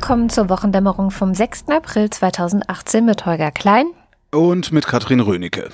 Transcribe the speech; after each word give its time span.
Willkommen 0.00 0.30
zur 0.30 0.48
Wochendämmerung 0.48 1.10
vom 1.10 1.34
6. 1.34 1.70
April 1.70 2.08
2018 2.08 3.04
mit 3.04 3.26
Holger 3.26 3.50
Klein. 3.50 3.86
Und 4.30 4.70
mit 4.70 4.86
Katrin 4.86 5.18
Rönecke. 5.18 5.70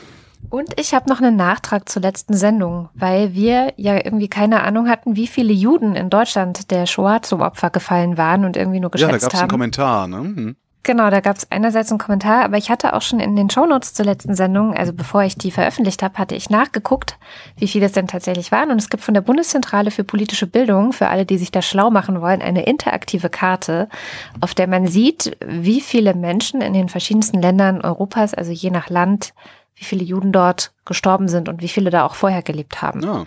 Und 0.48 0.80
ich 0.80 0.94
habe 0.94 1.10
noch 1.10 1.20
einen 1.20 1.36
Nachtrag 1.36 1.90
zur 1.90 2.00
letzten 2.00 2.32
Sendung, 2.32 2.88
weil 2.94 3.34
wir 3.34 3.74
ja 3.76 3.96
irgendwie 4.02 4.28
keine 4.28 4.62
Ahnung 4.62 4.88
hatten, 4.88 5.14
wie 5.14 5.26
viele 5.26 5.52
Juden 5.52 5.94
in 5.94 6.08
Deutschland 6.08 6.70
der 6.70 6.86
Shoah 6.86 7.20
zum 7.20 7.42
Opfer 7.42 7.68
gefallen 7.68 8.16
waren 8.16 8.46
und 8.46 8.56
irgendwie 8.56 8.80
nur 8.80 8.90
geschätzt 8.90 9.10
haben. 9.10 9.14
Ja, 9.14 9.18
da 9.18 9.26
gab 9.26 9.34
es 9.34 9.40
einen 9.40 9.50
Kommentar, 9.50 10.08
ne? 10.08 10.16
Hm. 10.16 10.56
Genau, 10.84 11.08
da 11.08 11.20
gab 11.20 11.38
es 11.38 11.50
einerseits 11.50 11.90
einen 11.90 11.98
Kommentar, 11.98 12.44
aber 12.44 12.58
ich 12.58 12.68
hatte 12.68 12.92
auch 12.92 13.00
schon 13.00 13.18
in 13.18 13.36
den 13.36 13.48
Shownotes 13.48 13.94
zur 13.94 14.04
letzten 14.04 14.34
Sendung, 14.34 14.74
also 14.74 14.92
bevor 14.92 15.22
ich 15.22 15.36
die 15.36 15.50
veröffentlicht 15.50 16.02
habe, 16.02 16.18
hatte 16.18 16.34
ich 16.34 16.50
nachgeguckt, 16.50 17.16
wie 17.56 17.66
viele 17.66 17.86
es 17.86 17.92
denn 17.92 18.06
tatsächlich 18.06 18.52
waren. 18.52 18.70
Und 18.70 18.76
es 18.76 18.90
gibt 18.90 19.02
von 19.02 19.14
der 19.14 19.22
Bundeszentrale 19.22 19.90
für 19.90 20.04
politische 20.04 20.46
Bildung, 20.46 20.92
für 20.92 21.08
alle, 21.08 21.24
die 21.24 21.38
sich 21.38 21.50
da 21.50 21.62
schlau 21.62 21.90
machen 21.90 22.20
wollen, 22.20 22.42
eine 22.42 22.66
interaktive 22.66 23.30
Karte, 23.30 23.88
auf 24.42 24.54
der 24.54 24.66
man 24.66 24.86
sieht, 24.86 25.38
wie 25.44 25.80
viele 25.80 26.12
Menschen 26.12 26.60
in 26.60 26.74
den 26.74 26.90
verschiedensten 26.90 27.40
Ländern 27.40 27.80
Europas, 27.80 28.34
also 28.34 28.52
je 28.52 28.70
nach 28.70 28.90
Land, 28.90 29.32
wie 29.76 29.84
viele 29.84 30.04
Juden 30.04 30.32
dort 30.32 30.72
gestorben 30.84 31.28
sind 31.28 31.48
und 31.48 31.62
wie 31.62 31.68
viele 31.68 31.88
da 31.88 32.04
auch 32.04 32.14
vorher 32.14 32.42
gelebt 32.42 32.82
haben. 32.82 33.02
Ja. 33.02 33.24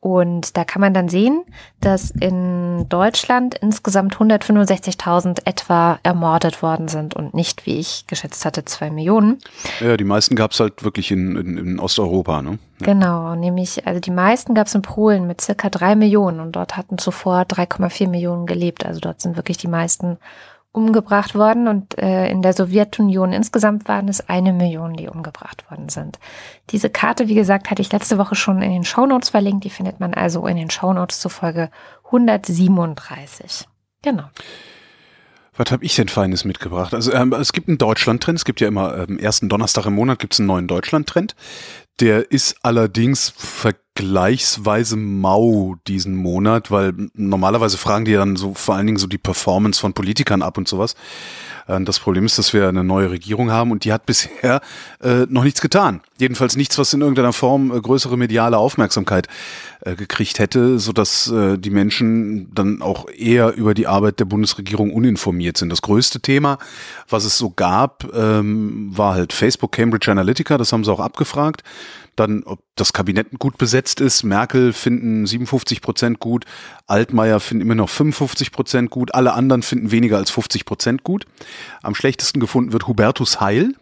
Und 0.00 0.56
da 0.56 0.64
kann 0.64 0.80
man 0.80 0.94
dann 0.94 1.08
sehen, 1.08 1.42
dass 1.80 2.12
in 2.12 2.88
Deutschland 2.88 3.56
insgesamt 3.56 4.14
165.000 4.14 5.40
etwa 5.44 5.98
ermordet 6.04 6.62
worden 6.62 6.86
sind 6.86 7.16
und 7.16 7.34
nicht, 7.34 7.66
wie 7.66 7.80
ich 7.80 8.06
geschätzt 8.06 8.44
hatte, 8.44 8.64
zwei 8.64 8.90
Millionen. 8.90 9.38
Ja, 9.80 9.96
die 9.96 10.04
meisten 10.04 10.36
gab 10.36 10.52
es 10.52 10.60
halt 10.60 10.84
wirklich 10.84 11.10
in, 11.10 11.34
in, 11.34 11.58
in 11.58 11.80
Osteuropa, 11.80 12.42
ne? 12.42 12.58
Ja. 12.80 12.86
Genau, 12.86 13.34
nämlich, 13.34 13.88
also 13.88 13.98
die 13.98 14.12
meisten 14.12 14.54
gab 14.54 14.68
es 14.68 14.74
in 14.76 14.82
Polen 14.82 15.26
mit 15.26 15.40
circa 15.40 15.68
drei 15.68 15.96
Millionen 15.96 16.38
und 16.38 16.52
dort 16.52 16.76
hatten 16.76 16.98
zuvor 16.98 17.40
3,4 17.40 18.08
Millionen 18.08 18.46
gelebt. 18.46 18.86
Also 18.86 19.00
dort 19.00 19.20
sind 19.20 19.34
wirklich 19.34 19.56
die 19.56 19.66
meisten 19.66 20.18
umgebracht 20.72 21.34
worden 21.34 21.66
und 21.66 21.98
äh, 21.98 22.30
in 22.30 22.42
der 22.42 22.52
Sowjetunion 22.52 23.32
insgesamt 23.32 23.88
waren 23.88 24.08
es 24.08 24.28
eine 24.28 24.52
Million, 24.52 24.94
die 24.94 25.08
umgebracht 25.08 25.68
worden 25.70 25.88
sind. 25.88 26.18
Diese 26.70 26.90
Karte, 26.90 27.28
wie 27.28 27.34
gesagt, 27.34 27.70
hatte 27.70 27.82
ich 27.82 27.92
letzte 27.92 28.18
Woche 28.18 28.34
schon 28.34 28.62
in 28.62 28.70
den 28.70 28.84
Shownotes 28.84 29.30
verlinkt. 29.30 29.64
Die 29.64 29.70
findet 29.70 29.98
man 29.98 30.14
also 30.14 30.46
in 30.46 30.56
den 30.56 30.70
Shownotes 30.70 31.20
zu 31.20 31.28
Folge 31.28 31.70
137. 32.04 33.66
Genau. 34.02 34.24
Was 35.56 35.72
habe 35.72 35.84
ich 35.84 35.96
denn 35.96 36.08
Feines 36.08 36.44
mitgebracht? 36.44 36.94
Also 36.94 37.12
ähm, 37.12 37.32
es 37.32 37.52
gibt 37.52 37.68
einen 37.68 37.78
Deutschland-Trend. 37.78 38.38
Es 38.38 38.44
gibt 38.44 38.60
ja 38.60 38.68
immer 38.68 38.96
ähm, 38.96 39.18
ersten 39.18 39.48
Donnerstag 39.48 39.86
im 39.86 39.94
Monat 39.94 40.20
gibt 40.20 40.34
es 40.34 40.40
einen 40.40 40.46
neuen 40.46 40.68
Deutschland-Trend. 40.68 41.34
Der 42.00 42.30
ist 42.30 42.56
allerdings 42.62 43.32
vergleichsweise 43.36 44.96
mau 44.96 45.74
diesen 45.88 46.14
Monat, 46.14 46.70
weil 46.70 46.92
normalerweise 47.14 47.76
fragen 47.76 48.04
die 48.04 48.12
dann 48.12 48.36
so 48.36 48.54
vor 48.54 48.76
allen 48.76 48.86
Dingen 48.86 48.98
so 48.98 49.08
die 49.08 49.18
Performance 49.18 49.80
von 49.80 49.94
Politikern 49.94 50.42
ab 50.42 50.58
und 50.58 50.68
sowas. 50.68 50.94
Äh, 51.68 51.80
das 51.82 52.00
Problem 52.00 52.24
ist, 52.24 52.38
dass 52.38 52.52
wir 52.52 52.68
eine 52.68 52.82
neue 52.82 53.10
Regierung 53.10 53.50
haben 53.50 53.70
und 53.70 53.84
die 53.84 53.92
hat 53.92 54.06
bisher 54.06 54.60
äh, 55.00 55.26
noch 55.28 55.44
nichts 55.44 55.60
getan. 55.60 56.00
Jedenfalls 56.18 56.56
nichts, 56.56 56.78
was 56.78 56.92
in 56.92 57.00
irgendeiner 57.00 57.32
Form 57.32 57.70
äh, 57.70 57.80
größere 57.80 58.16
mediale 58.16 58.58
Aufmerksamkeit 58.58 59.28
äh, 59.82 59.94
gekriegt 59.94 60.38
hätte, 60.38 60.78
so 60.78 60.92
dass 60.92 61.30
äh, 61.30 61.58
die 61.58 61.70
Menschen 61.70 62.52
dann 62.54 62.82
auch 62.82 63.08
eher 63.08 63.54
über 63.54 63.74
die 63.74 63.86
Arbeit 63.86 64.18
der 64.18 64.24
Bundesregierung 64.24 64.92
uninformiert 64.92 65.56
sind. 65.56 65.70
Das 65.70 65.82
größte 65.82 66.20
Thema, 66.20 66.58
was 67.08 67.24
es 67.24 67.38
so 67.38 67.50
gab, 67.50 68.04
ähm, 68.14 68.90
war 68.96 69.14
halt 69.14 69.32
Facebook 69.32 69.72
Cambridge 69.72 70.10
Analytica. 70.10 70.58
Das 70.58 70.72
haben 70.72 70.84
sie 70.84 70.92
auch 70.92 71.00
abgefragt 71.00 71.62
dann, 72.18 72.42
ob 72.44 72.60
das 72.80 72.92
Kabinett 72.92 73.38
gut 73.38 73.58
besetzt 73.58 74.00
ist. 74.00 74.22
Merkel 74.22 74.72
finden 74.72 75.26
57 75.26 75.80
Prozent 75.80 76.20
gut, 76.20 76.44
Altmaier 76.86 77.40
finden 77.40 77.62
immer 77.62 77.74
noch 77.74 77.90
55 77.90 78.52
Prozent 78.52 78.90
gut, 78.90 79.14
alle 79.14 79.32
anderen 79.34 79.62
finden 79.62 79.90
weniger 79.90 80.16
als 80.16 80.30
50 80.30 80.64
Prozent 80.64 81.04
gut. 81.04 81.26
Am 81.82 81.94
schlechtesten 81.94 82.40
gefunden 82.40 82.72
wird 82.72 82.86
Hubertus 82.86 83.40
Heil, 83.40 83.74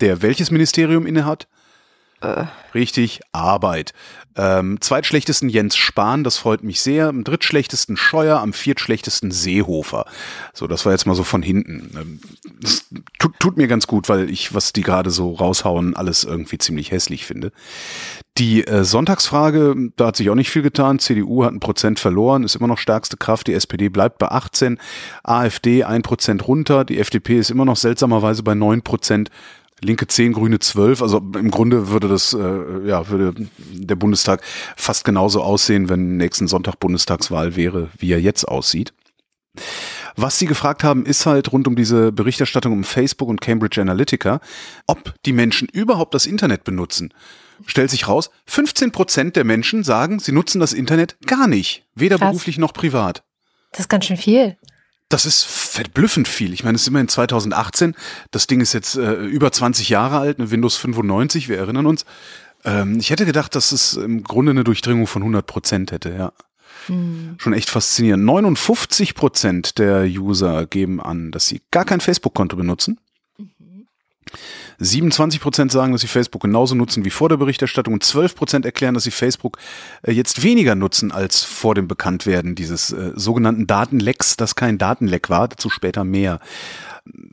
der 0.00 0.22
welches 0.22 0.50
Ministerium 0.50 1.06
innehat? 1.06 1.48
Äh. 2.20 2.44
Richtig, 2.74 3.20
Arbeit. 3.32 3.92
Ähm, 4.36 4.78
zweitschlechtesten 4.80 5.48
Jens 5.48 5.76
Spahn, 5.76 6.24
das 6.24 6.36
freut 6.36 6.62
mich 6.62 6.80
sehr. 6.80 7.08
Am 7.08 7.24
drittschlechtesten 7.24 7.96
Scheuer, 7.96 8.40
am 8.40 8.52
viertschlechtesten 8.52 9.30
Seehofer. 9.30 10.04
So, 10.52 10.66
das 10.66 10.84
war 10.84 10.92
jetzt 10.92 11.06
mal 11.06 11.14
so 11.14 11.24
von 11.24 11.42
hinten. 11.42 11.90
Ähm, 11.98 12.20
das 12.60 12.86
tut, 13.18 13.38
tut 13.38 13.56
mir 13.56 13.66
ganz 13.66 13.86
gut, 13.86 14.08
weil 14.08 14.30
ich, 14.30 14.54
was 14.54 14.72
die 14.72 14.82
gerade 14.82 15.10
so 15.10 15.32
raushauen, 15.32 15.96
alles 15.96 16.24
irgendwie 16.24 16.58
ziemlich 16.58 16.90
hässlich 16.90 17.24
finde. 17.26 17.52
Die 18.38 18.66
äh, 18.66 18.84
Sonntagsfrage, 18.84 19.74
da 19.96 20.08
hat 20.08 20.16
sich 20.16 20.28
auch 20.28 20.34
nicht 20.34 20.50
viel 20.50 20.62
getan. 20.62 20.98
CDU 20.98 21.44
hat 21.44 21.52
ein 21.52 21.60
Prozent 21.60 21.98
verloren, 21.98 22.44
ist 22.44 22.56
immer 22.56 22.66
noch 22.66 22.78
stärkste 22.78 23.16
Kraft. 23.16 23.46
Die 23.46 23.54
SPD 23.54 23.88
bleibt 23.88 24.18
bei 24.18 24.28
18, 24.28 24.78
AfD 25.22 25.84
ein 25.84 26.02
Prozent 26.02 26.46
runter. 26.46 26.84
Die 26.84 26.98
FDP 26.98 27.38
ist 27.38 27.50
immer 27.50 27.64
noch 27.64 27.76
seltsamerweise 27.76 28.42
bei 28.42 28.54
neun 28.54 28.82
Prozent. 28.82 29.30
Linke 29.82 30.06
10, 30.06 30.32
Grüne 30.32 30.58
12. 30.58 31.02
Also 31.02 31.18
im 31.18 31.50
Grunde 31.50 31.88
würde 31.88 32.08
das, 32.08 32.32
äh, 32.32 32.86
ja, 32.86 33.08
würde 33.08 33.34
der 33.58 33.96
Bundestag 33.96 34.42
fast 34.76 35.04
genauso 35.04 35.42
aussehen, 35.42 35.88
wenn 35.88 36.16
nächsten 36.16 36.48
Sonntag 36.48 36.80
Bundestagswahl 36.80 37.56
wäre, 37.56 37.90
wie 37.98 38.12
er 38.12 38.20
jetzt 38.20 38.46
aussieht. 38.46 38.92
Was 40.16 40.38
Sie 40.38 40.46
gefragt 40.46 40.82
haben, 40.82 41.04
ist 41.04 41.26
halt 41.26 41.52
rund 41.52 41.68
um 41.68 41.76
diese 41.76 42.10
Berichterstattung 42.10 42.72
um 42.72 42.84
Facebook 42.84 43.28
und 43.28 43.40
Cambridge 43.42 43.80
Analytica, 43.80 44.40
ob 44.86 45.14
die 45.26 45.32
Menschen 45.32 45.68
überhaupt 45.68 46.14
das 46.14 46.24
Internet 46.24 46.64
benutzen. 46.64 47.12
Stellt 47.66 47.90
sich 47.90 48.08
raus, 48.08 48.30
15 48.46 48.92
Prozent 48.92 49.36
der 49.36 49.44
Menschen 49.44 49.84
sagen, 49.84 50.18
sie 50.18 50.32
nutzen 50.32 50.58
das 50.58 50.72
Internet 50.72 51.16
gar 51.26 51.48
nicht, 51.48 51.84
weder 51.94 52.18
Krass. 52.18 52.30
beruflich 52.30 52.58
noch 52.58 52.72
privat. 52.72 53.24
Das 53.72 53.80
ist 53.80 53.88
ganz 53.88 54.06
schön 54.06 54.16
viel. 54.16 54.56
Das 55.08 55.24
ist 55.24 55.44
verblüffend 55.44 56.26
viel. 56.26 56.52
Ich 56.52 56.64
meine, 56.64 56.74
es 56.76 56.82
ist 56.82 56.88
immerhin 56.88 57.08
2018. 57.08 57.94
Das 58.32 58.46
Ding 58.46 58.60
ist 58.60 58.72
jetzt 58.72 58.96
äh, 58.96 59.14
über 59.24 59.52
20 59.52 59.88
Jahre 59.88 60.18
alt, 60.18 60.38
eine 60.38 60.50
Windows 60.50 60.76
95, 60.76 61.48
wir 61.48 61.58
erinnern 61.58 61.86
uns. 61.86 62.04
Ähm, 62.64 62.98
ich 62.98 63.10
hätte 63.10 63.24
gedacht, 63.24 63.54
dass 63.54 63.70
es 63.70 63.94
im 63.94 64.24
Grunde 64.24 64.50
eine 64.50 64.64
Durchdringung 64.64 65.06
von 65.06 65.22
100 65.22 65.46
Prozent 65.46 65.92
hätte, 65.92 66.10
ja. 66.10 66.32
Hm. 66.86 67.36
Schon 67.38 67.52
echt 67.52 67.70
faszinierend. 67.70 68.24
59 68.24 69.14
Prozent 69.14 69.78
der 69.78 70.04
User 70.04 70.66
geben 70.66 71.00
an, 71.00 71.30
dass 71.30 71.46
sie 71.46 71.62
gar 71.70 71.84
kein 71.84 72.00
Facebook-Konto 72.00 72.56
benutzen. 72.56 72.98
27 74.78 75.40
Prozent 75.40 75.72
sagen, 75.72 75.92
dass 75.92 76.00
sie 76.00 76.06
Facebook 76.06 76.42
genauso 76.42 76.74
nutzen 76.74 77.04
wie 77.04 77.10
vor 77.10 77.28
der 77.28 77.36
Berichterstattung 77.36 77.94
und 77.94 78.04
12 78.04 78.34
Prozent 78.34 78.64
erklären, 78.64 78.94
dass 78.94 79.04
sie 79.04 79.10
Facebook 79.10 79.58
äh, 80.02 80.12
jetzt 80.12 80.42
weniger 80.42 80.74
nutzen 80.74 81.12
als 81.12 81.42
vor 81.42 81.74
dem 81.74 81.88
Bekanntwerden 81.88 82.54
dieses 82.54 82.92
äh, 82.92 83.12
sogenannten 83.14 83.66
Datenlecks, 83.66 84.36
das 84.36 84.54
kein 84.54 84.78
Datenleck 84.78 85.30
war, 85.30 85.48
dazu 85.48 85.70
später 85.70 86.04
mehr. 86.04 86.40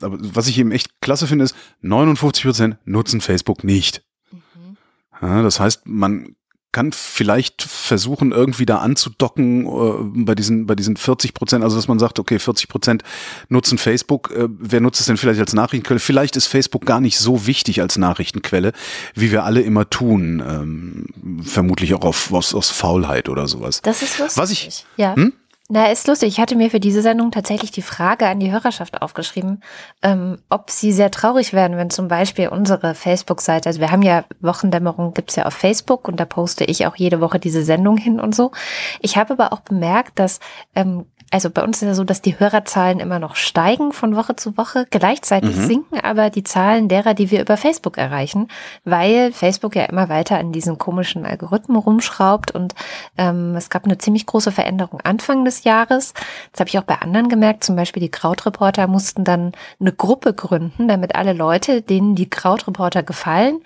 Aber 0.00 0.18
was 0.20 0.48
ich 0.48 0.58
eben 0.58 0.72
echt 0.72 1.00
klasse 1.00 1.26
finde, 1.26 1.44
ist, 1.44 1.56
59 1.82 2.44
Prozent 2.44 2.76
nutzen 2.84 3.20
Facebook 3.20 3.64
nicht. 3.64 4.02
Mhm. 4.30 4.76
Ja, 5.20 5.42
das 5.42 5.60
heißt, 5.60 5.86
man 5.86 6.36
kann 6.74 6.92
vielleicht 6.92 7.62
versuchen, 7.62 8.32
irgendwie 8.32 8.66
da 8.66 8.78
anzudocken 8.78 9.66
äh, 9.66 10.24
bei 10.24 10.34
diesen 10.34 10.66
bei 10.66 10.74
diesen 10.74 10.98
40 10.98 11.32
Prozent, 11.32 11.64
also 11.64 11.76
dass 11.76 11.88
man 11.88 11.98
sagt, 11.98 12.18
okay, 12.18 12.38
40 12.38 12.68
Prozent 12.68 13.02
nutzen 13.48 13.78
Facebook. 13.78 14.30
Äh, 14.36 14.48
wer 14.50 14.80
nutzt 14.80 15.00
es 15.00 15.06
denn 15.06 15.16
vielleicht 15.16 15.40
als 15.40 15.54
Nachrichtenquelle? 15.54 16.00
Vielleicht 16.00 16.36
ist 16.36 16.46
Facebook 16.46 16.84
gar 16.84 17.00
nicht 17.00 17.18
so 17.18 17.46
wichtig 17.46 17.80
als 17.80 17.96
Nachrichtenquelle, 17.96 18.72
wie 19.14 19.30
wir 19.30 19.44
alle 19.44 19.62
immer 19.62 19.88
tun. 19.88 20.42
Ähm, 20.46 21.06
vermutlich 21.42 21.94
auch 21.94 22.04
auf, 22.04 22.32
aus, 22.32 22.54
aus 22.54 22.70
Faulheit 22.70 23.28
oder 23.28 23.48
sowas. 23.48 23.80
Das 23.82 24.02
ist 24.02 24.18
lustig. 24.18 24.36
Was 24.36 24.50
ich, 24.50 24.84
ja. 24.96 25.14
Hm? 25.16 25.32
Na, 25.70 25.86
ist 25.86 26.06
lustig. 26.06 26.28
Ich 26.28 26.40
hatte 26.40 26.56
mir 26.56 26.70
für 26.70 26.78
diese 26.78 27.00
Sendung 27.00 27.30
tatsächlich 27.30 27.70
die 27.70 27.80
Frage 27.80 28.26
an 28.26 28.38
die 28.38 28.52
Hörerschaft 28.52 29.00
aufgeschrieben, 29.00 29.62
ähm, 30.02 30.36
ob 30.50 30.70
sie 30.70 30.92
sehr 30.92 31.10
traurig 31.10 31.54
werden, 31.54 31.78
wenn 31.78 31.88
zum 31.88 32.06
Beispiel 32.06 32.48
unsere 32.48 32.94
Facebook-Seite, 32.94 33.70
also 33.70 33.80
wir 33.80 33.90
haben 33.90 34.02
ja 34.02 34.26
Wochendämmerung, 34.40 35.14
gibt's 35.14 35.36
ja 35.36 35.46
auf 35.46 35.54
Facebook 35.54 36.06
und 36.06 36.20
da 36.20 36.26
poste 36.26 36.64
ich 36.64 36.86
auch 36.86 36.96
jede 36.96 37.22
Woche 37.22 37.38
diese 37.38 37.64
Sendung 37.64 37.96
hin 37.96 38.20
und 38.20 38.34
so. 38.34 38.52
Ich 39.00 39.16
habe 39.16 39.32
aber 39.32 39.54
auch 39.54 39.60
bemerkt, 39.60 40.18
dass 40.18 40.38
ähm, 40.74 41.06
also 41.30 41.50
bei 41.50 41.62
uns 41.62 41.82
ist 41.82 41.88
ja 41.88 41.94
so, 41.94 42.04
dass 42.04 42.22
die 42.22 42.38
Hörerzahlen 42.38 43.00
immer 43.00 43.18
noch 43.18 43.36
steigen 43.36 43.92
von 43.92 44.16
Woche 44.16 44.36
zu 44.36 44.56
Woche. 44.56 44.86
Gleichzeitig 44.90 45.56
mhm. 45.56 45.66
sinken 45.66 46.00
aber 46.00 46.30
die 46.30 46.44
Zahlen 46.44 46.88
derer, 46.88 47.14
die 47.14 47.30
wir 47.30 47.40
über 47.40 47.56
Facebook 47.56 47.98
erreichen, 47.98 48.48
weil 48.84 49.32
Facebook 49.32 49.74
ja 49.74 49.84
immer 49.84 50.08
weiter 50.08 50.38
an 50.38 50.52
diesen 50.52 50.78
komischen 50.78 51.26
Algorithmen 51.26 51.76
rumschraubt 51.76 52.52
und 52.52 52.74
ähm, 53.18 53.56
es 53.56 53.70
gab 53.70 53.84
eine 53.84 53.98
ziemlich 53.98 54.26
große 54.26 54.52
Veränderung 54.52 55.00
Anfang 55.02 55.44
des 55.44 55.64
Jahres. 55.64 56.14
Das 56.52 56.60
habe 56.60 56.68
ich 56.68 56.78
auch 56.78 56.84
bei 56.84 57.00
anderen 57.00 57.28
gemerkt. 57.28 57.64
Zum 57.64 57.76
Beispiel 57.76 58.00
die 58.00 58.10
Krautreporter 58.10 58.86
mussten 58.86 59.24
dann 59.24 59.52
eine 59.80 59.92
Gruppe 59.92 60.34
gründen, 60.34 60.88
damit 60.88 61.14
alle 61.16 61.32
Leute, 61.32 61.82
denen 61.82 62.14
die 62.14 62.30
Krautreporter 62.30 63.02
gefallen, 63.02 63.60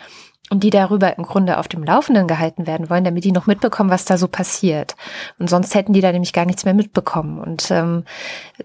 und 0.51 0.63
die 0.65 0.71
darüber 0.71 1.17
im 1.17 1.25
Grunde 1.25 1.59
auf 1.59 1.69
dem 1.69 1.85
Laufenden 1.85 2.27
gehalten 2.27 2.67
werden 2.67 2.89
wollen, 2.91 3.05
damit 3.05 3.25
die 3.25 3.33
noch 3.33 3.47
mitbekommen, 3.47 3.91
was 3.91 4.05
da 4.05 4.17
so 4.17 4.29
passiert. 4.29 4.97
Und 5.39 5.51
sonst 5.51 5.75
hätten 5.75 5.93
die 5.93 6.01
da 6.01 6.13
nämlich 6.13 6.33
gar 6.33 6.47
nichts 6.47 6.65
mehr 6.65 6.75
mitbekommen. 6.75 7.39
Und 7.39 7.71
ähm, 7.71 8.05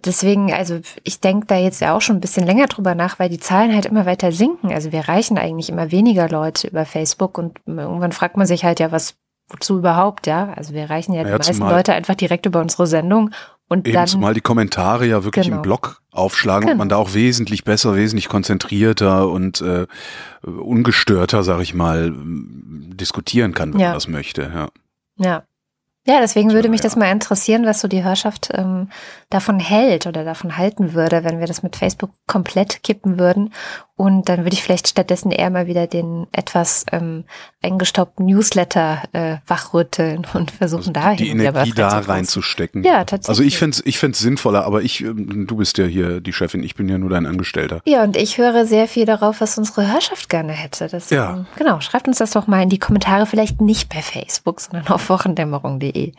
deswegen, 0.05 0.53
also 0.53 0.79
ich 1.03 1.19
denke 1.19 1.47
da 1.47 1.55
jetzt 1.57 1.81
ja 1.81 1.95
auch 1.95 2.01
schon 2.01 2.17
ein 2.17 2.21
bisschen 2.21 2.45
länger 2.45 2.67
drüber 2.67 2.95
nach, 2.95 3.19
weil 3.19 3.29
die 3.29 3.39
Zahlen 3.39 3.73
halt 3.73 3.85
immer 3.85 4.05
weiter 4.05 4.31
sinken. 4.31 4.71
Also 4.71 4.91
wir 4.91 4.99
erreichen 4.99 5.37
eigentlich 5.37 5.69
immer 5.69 5.91
weniger 5.91 6.29
Leute 6.29 6.67
über 6.67 6.85
Facebook 6.85 7.37
und 7.37 7.59
irgendwann 7.65 8.11
fragt 8.11 8.37
man 8.37 8.47
sich 8.47 8.63
halt 8.63 8.79
ja, 8.79 8.91
was 8.91 9.15
wozu 9.49 9.77
überhaupt, 9.77 10.25
ja? 10.25 10.53
Also 10.55 10.73
wir 10.73 10.81
erreichen 10.81 11.13
ja, 11.13 11.23
ja 11.23 11.37
die 11.37 11.47
meisten 11.47 11.69
Leute 11.69 11.93
einfach 11.93 12.15
direkt 12.15 12.45
über 12.45 12.61
unsere 12.61 12.87
Sendung 12.87 13.31
Und 13.73 13.87
Eben 13.87 13.95
dann, 13.95 14.07
zumal 14.07 14.33
die 14.33 14.41
Kommentare 14.41 15.05
ja 15.07 15.23
wirklich 15.23 15.45
Genau. 15.45 15.57
im 15.57 15.61
Blog 15.63 16.01
aufschlagen 16.11 16.65
und 16.65 16.71
Genau. 16.73 16.77
man 16.77 16.89
da 16.89 16.95
auch 16.97 17.13
wesentlich 17.13 17.63
besser, 17.63 17.95
wesentlich 17.95 18.29
konzentrierter 18.29 19.27
und 19.29 19.61
äh, 19.61 19.85
ungestörter, 20.45 21.43
sag 21.43 21.61
ich 21.61 21.73
mal, 21.73 22.13
diskutieren 22.15 23.53
kann, 23.53 23.73
wenn 23.73 23.79
Ja. 23.79 23.87
man 23.87 23.93
das 23.95 24.07
möchte. 24.07 24.51
Ja. 24.53 24.67
ja. 25.17 25.43
Ja, 26.05 26.19
deswegen 26.19 26.51
würde 26.51 26.67
mich 26.67 26.81
Ja. 26.81 26.83
das 26.83 26.95
mal 26.97 27.09
interessieren, 27.11 27.65
was 27.65 27.79
so 27.79 27.87
die 27.87 28.03
Hörerschaft 28.03 28.49
ähm, 28.53 28.89
davon 29.33 29.59
hält 29.59 30.05
oder 30.07 30.23
davon 30.23 30.57
halten 30.57 30.93
würde, 30.93 31.23
wenn 31.23 31.39
wir 31.39 31.47
das 31.47 31.63
mit 31.63 31.75
Facebook 31.75 32.11
komplett 32.27 32.83
kippen 32.83 33.17
würden. 33.19 33.53
Und 33.95 34.27
dann 34.27 34.39
würde 34.43 34.53
ich 34.53 34.63
vielleicht 34.63 34.87
stattdessen 34.87 35.31
eher 35.31 35.49
mal 35.51 35.67
wieder 35.67 35.85
den 35.85 36.25
etwas 36.31 36.85
ähm, 36.91 37.25
eingestaubten 37.61 38.25
Newsletter 38.25 39.03
äh, 39.13 39.37
wachrütteln 39.45 40.25
und 40.33 40.51
versuchen 40.51 40.93
dahin 40.93 41.11
Also 41.11 41.23
die 41.23 41.31
wieder 41.33 41.49
Energie 41.49 41.73
da 41.73 41.99
reinzustecken. 41.99 42.83
Ja, 42.83 43.03
tatsächlich. 43.05 43.29
Also 43.29 43.43
ich 43.43 43.57
fände 43.57 43.77
ich 43.85 43.99
fänd's 43.99 44.19
sinnvoller, 44.19 44.65
aber 44.65 44.81
ich, 44.81 45.01
ähm, 45.01 45.45
du 45.47 45.57
bist 45.57 45.77
ja 45.77 45.85
hier 45.85 46.21
die 46.21 46.33
Chefin, 46.33 46.63
ich 46.63 46.75
bin 46.75 46.89
ja 46.89 46.97
nur 46.97 47.09
dein 47.09 47.25
Angestellter. 47.25 47.81
Ja, 47.85 48.03
und 48.03 48.17
ich 48.17 48.37
höre 48.37 48.65
sehr 48.65 48.87
viel 48.87 49.05
darauf, 49.05 49.41
was 49.41 49.57
unsere 49.57 49.87
Hörerschaft 49.87 50.29
gerne 50.29 50.53
hätte. 50.53 50.87
Das, 50.87 51.09
Ja. 51.09 51.33
ähm, 51.33 51.45
Genau, 51.55 51.79
schreibt 51.81 52.07
uns 52.07 52.17
das 52.17 52.31
doch 52.31 52.47
mal 52.47 52.63
in 52.63 52.69
die 52.69 52.79
Kommentare, 52.79 53.25
vielleicht 53.25 53.61
nicht 53.61 53.89
bei 53.89 54.01
Facebook, 54.01 54.59
sondern 54.59 54.87
auf 54.87 55.09
wochendämmerung.de. 55.09 56.13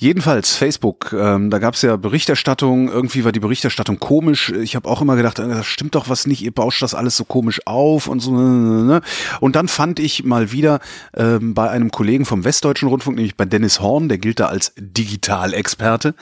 Jedenfalls 0.00 0.54
Facebook, 0.54 1.12
ähm, 1.12 1.50
da 1.50 1.58
gab 1.58 1.74
es 1.74 1.82
ja 1.82 1.96
Berichterstattung, 1.96 2.88
irgendwie 2.88 3.24
war 3.24 3.32
die 3.32 3.40
Berichterstattung 3.40 3.98
komisch. 3.98 4.50
Ich 4.50 4.76
habe 4.76 4.88
auch 4.88 5.02
immer 5.02 5.16
gedacht, 5.16 5.40
äh, 5.40 5.48
das 5.48 5.66
stimmt 5.66 5.96
doch 5.96 6.08
was 6.08 6.24
nicht, 6.24 6.40
ihr 6.40 6.52
bauscht 6.52 6.82
das 6.82 6.94
alles 6.94 7.16
so 7.16 7.24
komisch 7.24 7.60
auf 7.66 8.06
und 8.06 8.20
so. 8.20 8.30
Ne? 8.30 9.00
Und 9.40 9.56
dann 9.56 9.66
fand 9.66 9.98
ich 9.98 10.22
mal 10.22 10.52
wieder 10.52 10.78
ähm, 11.16 11.52
bei 11.52 11.68
einem 11.68 11.90
Kollegen 11.90 12.26
vom 12.26 12.44
Westdeutschen 12.44 12.88
Rundfunk, 12.88 13.16
nämlich 13.16 13.36
bei 13.36 13.44
Dennis 13.44 13.80
Horn, 13.80 14.08
der 14.08 14.18
gilt 14.18 14.38
da 14.38 14.46
als 14.46 14.72
Digitalexperte. 14.76 16.14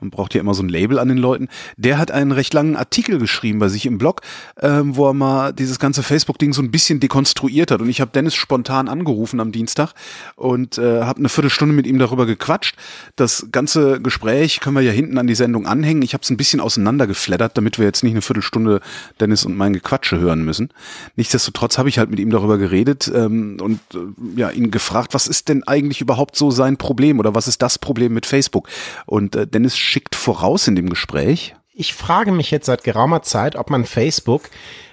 Man 0.00 0.10
braucht 0.10 0.34
ja 0.34 0.40
immer 0.40 0.52
so 0.52 0.62
ein 0.62 0.68
Label 0.68 0.98
an 0.98 1.08
den 1.08 1.16
Leuten. 1.16 1.48
Der 1.78 1.96
hat 1.96 2.10
einen 2.10 2.30
recht 2.30 2.52
langen 2.52 2.76
Artikel 2.76 3.18
geschrieben 3.18 3.58
bei 3.60 3.68
sich 3.68 3.86
im 3.86 3.96
Blog, 3.96 4.20
ähm, 4.60 4.94
wo 4.94 5.08
er 5.08 5.14
mal 5.14 5.54
dieses 5.54 5.78
ganze 5.78 6.02
Facebook-Ding 6.02 6.52
so 6.52 6.60
ein 6.60 6.70
bisschen 6.70 7.00
dekonstruiert 7.00 7.70
hat. 7.70 7.80
Und 7.80 7.88
ich 7.88 8.02
habe 8.02 8.10
Dennis 8.10 8.34
spontan 8.34 8.88
angerufen 8.88 9.40
am 9.40 9.52
Dienstag 9.52 9.94
und 10.34 10.76
äh, 10.76 11.02
habe 11.02 11.20
eine 11.20 11.30
Viertelstunde 11.30 11.74
mit 11.74 11.86
ihm 11.86 11.98
darüber 11.98 12.26
gequatscht. 12.26 12.76
Das 13.16 13.46
ganze 13.50 13.98
Gespräch 14.02 14.60
können 14.60 14.76
wir 14.76 14.82
ja 14.82 14.92
hinten 14.92 15.16
an 15.16 15.26
die 15.26 15.34
Sendung 15.34 15.66
anhängen. 15.66 16.02
Ich 16.02 16.12
habe 16.12 16.22
es 16.22 16.28
ein 16.28 16.36
bisschen 16.36 16.60
auseinandergeflattert, 16.60 17.56
damit 17.56 17.78
wir 17.78 17.86
jetzt 17.86 18.04
nicht 18.04 18.12
eine 18.12 18.22
Viertelstunde 18.22 18.82
Dennis 19.18 19.46
und 19.46 19.56
mein 19.56 19.72
Gequatsche 19.72 20.18
hören 20.18 20.44
müssen. 20.44 20.68
Nichtsdestotrotz 21.16 21.78
habe 21.78 21.88
ich 21.88 21.98
halt 21.98 22.10
mit 22.10 22.20
ihm 22.20 22.28
darüber 22.28 22.58
geredet 22.58 23.10
ähm, 23.14 23.56
und 23.62 23.80
äh, 23.94 24.38
ja 24.38 24.50
ihn 24.50 24.70
gefragt, 24.70 25.14
was 25.14 25.26
ist 25.26 25.48
denn 25.48 25.62
eigentlich 25.64 26.02
überhaupt 26.02 26.36
so 26.36 26.50
sein 26.50 26.76
Problem 26.76 27.18
oder 27.18 27.34
was 27.34 27.48
ist 27.48 27.62
das 27.62 27.78
Problem 27.78 28.12
mit 28.12 28.26
Facebook? 28.26 28.68
Und 29.06 29.34
äh, 29.36 29.46
Dennis 29.46 29.85
schickt 29.86 30.14
voraus 30.14 30.68
in 30.68 30.76
dem 30.76 30.90
Gespräch. 30.90 31.54
Ich 31.72 31.94
frage 31.94 32.32
mich 32.32 32.50
jetzt 32.50 32.66
seit 32.66 32.84
geraumer 32.84 33.22
Zeit, 33.22 33.56
ob 33.56 33.70
man 33.70 33.84
Facebook 33.84 34.50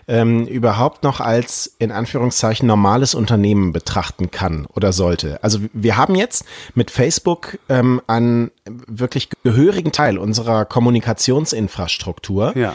ähm, 0.08 0.48
überhaupt 0.48 1.04
noch 1.04 1.22
als 1.22 1.76
in 1.80 1.92
Anführungszeichen 1.92 2.68
normales 2.68 3.16
Unternehmen 3.16 3.72
betrachten 3.72 4.32
kann 4.32 4.66
oder 4.66 4.92
sollte. 4.92 5.42
Also 5.44 5.60
wir 5.72 5.96
haben 5.98 6.16
jetzt 6.16 6.46
mit 6.76 6.92
Facebook 6.92 7.58
ähm, 7.70 8.02
einen 8.08 8.52
wirklich 8.66 9.30
gehörigen 9.44 9.92
Teil 9.92 10.18
unserer 10.18 10.66
Kommunikationsinfrastruktur 10.66 12.58
Ja. 12.58 12.74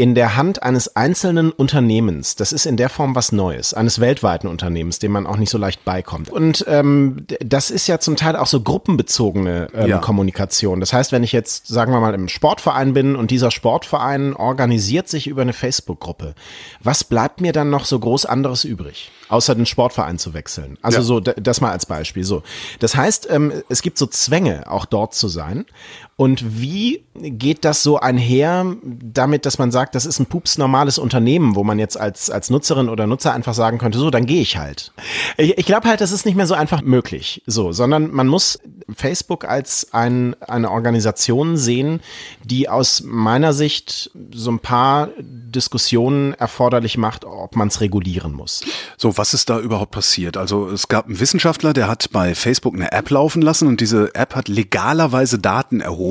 In 0.00 0.14
der 0.14 0.34
Hand 0.34 0.62
eines 0.62 0.96
einzelnen 0.96 1.50
Unternehmens. 1.52 2.34
Das 2.34 2.52
ist 2.52 2.64
in 2.64 2.78
der 2.78 2.88
Form 2.88 3.14
was 3.14 3.32
Neues, 3.32 3.74
eines 3.74 4.00
weltweiten 4.00 4.48
Unternehmens, 4.48 4.98
dem 4.98 5.12
man 5.12 5.26
auch 5.26 5.36
nicht 5.36 5.50
so 5.50 5.58
leicht 5.58 5.84
beikommt. 5.84 6.30
Und 6.30 6.64
ähm, 6.68 7.26
das 7.44 7.70
ist 7.70 7.86
ja 7.86 7.98
zum 7.98 8.16
Teil 8.16 8.34
auch 8.34 8.46
so 8.46 8.62
gruppenbezogene 8.62 9.68
ähm, 9.74 9.88
Ja. 9.90 9.98
Kommunikation. 9.98 10.80
Das 10.80 10.94
heißt, 10.94 11.12
wenn 11.12 11.22
ich 11.22 11.32
jetzt, 11.32 11.66
sagen 11.66 11.92
wir 11.92 12.00
mal, 12.00 12.14
im 12.14 12.28
Sportverein 12.28 12.94
bin 12.94 13.14
und 13.14 13.30
dieser 13.30 13.50
Sportverein 13.50 14.34
organisiert 14.34 15.06
sich 15.10 15.26
über 15.26 15.42
eine 15.42 15.52
Facebook-Gruppe, 15.52 16.34
was 16.82 17.04
bleibt 17.04 17.42
mir 17.42 17.52
dann 17.52 17.68
noch 17.68 17.84
so 17.84 17.98
groß 17.98 18.24
anderes 18.24 18.64
übrig, 18.64 19.10
außer 19.28 19.54
den 19.54 19.66
Sportverein 19.66 20.18
zu 20.18 20.32
wechseln? 20.32 20.78
Also 20.80 20.98
Ja. 21.00 21.04
so, 21.04 21.20
das 21.20 21.60
mal 21.60 21.72
als 21.72 21.84
Beispiel. 21.84 22.24
So, 22.24 22.42
das 22.78 22.96
heißt, 22.96 23.28
ähm, 23.30 23.52
es 23.68 23.82
gibt 23.82 23.98
so 23.98 24.06
Zwänge, 24.06 24.64
auch 24.70 24.86
dort 24.86 25.14
zu 25.14 25.28
sein. 25.28 25.66
Und 26.20 26.60
wie 26.60 27.02
geht 27.14 27.64
das 27.64 27.82
so 27.82 27.98
einher 27.98 28.76
damit, 28.82 29.46
dass 29.46 29.58
man 29.58 29.70
sagt, 29.70 29.94
das 29.94 30.04
ist 30.04 30.18
ein 30.18 30.26
pups 30.26 30.58
normales 30.58 30.98
Unternehmen, 30.98 31.56
wo 31.56 31.64
man 31.64 31.78
jetzt 31.78 31.98
als, 31.98 32.28
als 32.28 32.50
Nutzerin 32.50 32.90
oder 32.90 33.06
Nutzer 33.06 33.32
einfach 33.32 33.54
sagen 33.54 33.78
könnte, 33.78 33.98
so, 33.98 34.10
dann 34.10 34.26
gehe 34.26 34.42
ich 34.42 34.58
halt. 34.58 34.92
Ich, 35.38 35.56
ich 35.56 35.64
glaube 35.64 35.88
halt, 35.88 36.02
das 36.02 36.12
ist 36.12 36.26
nicht 36.26 36.34
mehr 36.34 36.46
so 36.46 36.52
einfach 36.52 36.82
möglich, 36.82 37.42
so, 37.46 37.72
sondern 37.72 38.10
man 38.10 38.26
muss 38.26 38.58
Facebook 38.94 39.46
als 39.46 39.94
ein, 39.94 40.36
eine 40.42 40.70
Organisation 40.70 41.56
sehen, 41.56 42.00
die 42.44 42.68
aus 42.68 43.02
meiner 43.02 43.54
Sicht 43.54 44.10
so 44.34 44.50
ein 44.50 44.58
paar 44.58 45.08
Diskussionen 45.18 46.34
erforderlich 46.34 46.98
macht, 46.98 47.24
ob 47.24 47.56
man 47.56 47.68
es 47.68 47.80
regulieren 47.80 48.32
muss. 48.34 48.62
So, 48.98 49.16
was 49.16 49.32
ist 49.32 49.48
da 49.48 49.58
überhaupt 49.58 49.92
passiert? 49.92 50.36
Also 50.36 50.68
es 50.68 50.88
gab 50.88 51.06
einen 51.06 51.18
Wissenschaftler, 51.18 51.72
der 51.72 51.88
hat 51.88 52.10
bei 52.12 52.34
Facebook 52.34 52.74
eine 52.74 52.92
App 52.92 53.08
laufen 53.08 53.40
lassen 53.40 53.68
und 53.68 53.80
diese 53.80 54.14
App 54.14 54.36
hat 54.36 54.48
legalerweise 54.48 55.38
Daten 55.38 55.80
erhoben 55.80 56.09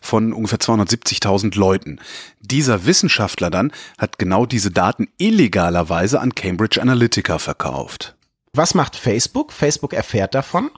von 0.00 0.32
ungefähr 0.32 0.58
270.000 0.58 1.56
Leuten. 1.58 1.98
Dieser 2.40 2.86
Wissenschaftler 2.86 3.50
dann 3.50 3.72
hat 3.98 4.18
genau 4.18 4.46
diese 4.46 4.70
Daten 4.70 5.08
illegalerweise 5.18 6.20
an 6.20 6.34
Cambridge 6.34 6.80
Analytica 6.80 7.38
verkauft. 7.38 8.14
Was 8.56 8.74
macht 8.74 8.94
Facebook? 8.94 9.52
Facebook 9.52 9.92
erfährt 9.92 10.32
davon 10.32 10.70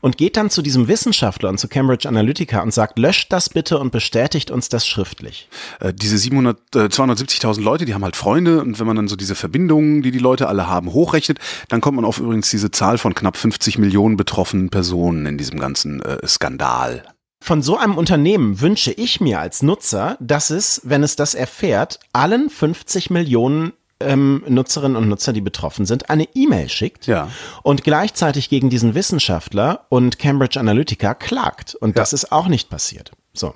und 0.00 0.16
geht 0.16 0.36
dann 0.36 0.48
zu 0.48 0.62
diesem 0.62 0.86
Wissenschaftler 0.86 1.48
und 1.48 1.58
zu 1.58 1.66
Cambridge 1.66 2.08
Analytica 2.08 2.62
und 2.62 2.72
sagt, 2.72 3.00
löscht 3.00 3.32
das 3.32 3.48
bitte 3.48 3.80
und 3.80 3.90
bestätigt 3.90 4.52
uns 4.52 4.68
das 4.68 4.86
schriftlich. 4.86 5.48
Äh, 5.80 5.92
diese 5.92 6.18
700, 6.18 6.58
äh, 6.76 6.78
270.000 6.88 7.60
Leute, 7.62 7.84
die 7.84 7.94
haben 7.94 8.04
halt 8.04 8.14
Freunde 8.14 8.60
und 8.60 8.78
wenn 8.78 8.86
man 8.86 8.94
dann 8.94 9.08
so 9.08 9.16
diese 9.16 9.34
Verbindungen, 9.34 10.02
die 10.02 10.12
die 10.12 10.20
Leute 10.20 10.46
alle 10.46 10.68
haben, 10.68 10.92
hochrechnet, 10.92 11.40
dann 11.68 11.80
kommt 11.80 11.96
man 11.96 12.04
auf 12.04 12.20
übrigens 12.20 12.48
diese 12.50 12.70
Zahl 12.70 12.96
von 12.96 13.16
knapp 13.16 13.36
50 13.36 13.78
Millionen 13.78 14.16
betroffenen 14.16 14.70
Personen 14.70 15.26
in 15.26 15.36
diesem 15.36 15.58
ganzen 15.58 16.00
äh, 16.02 16.24
Skandal. 16.28 17.15
Von 17.46 17.62
so 17.62 17.76
einem 17.76 17.96
Unternehmen 17.96 18.60
wünsche 18.60 18.90
ich 18.90 19.20
mir 19.20 19.38
als 19.38 19.62
Nutzer, 19.62 20.16
dass 20.18 20.50
es, 20.50 20.80
wenn 20.82 21.04
es 21.04 21.14
das 21.14 21.36
erfährt, 21.36 22.00
allen 22.12 22.50
50 22.50 23.08
Millionen 23.10 23.72
ähm, 24.00 24.42
Nutzerinnen 24.48 24.96
und 24.96 25.08
Nutzer, 25.08 25.32
die 25.32 25.40
betroffen 25.40 25.86
sind, 25.86 26.10
eine 26.10 26.26
E-Mail 26.34 26.68
schickt 26.68 27.06
Ja. 27.06 27.28
und 27.62 27.84
gleichzeitig 27.84 28.48
gegen 28.48 28.68
diesen 28.68 28.96
Wissenschaftler 28.96 29.86
und 29.90 30.18
Cambridge 30.18 30.58
Analytica 30.58 31.14
klagt. 31.14 31.76
Und 31.76 31.96
das 31.96 32.12
ist 32.12 32.32
auch 32.32 32.48
nicht 32.48 32.68
passiert. 32.68 33.12
So. 33.32 33.54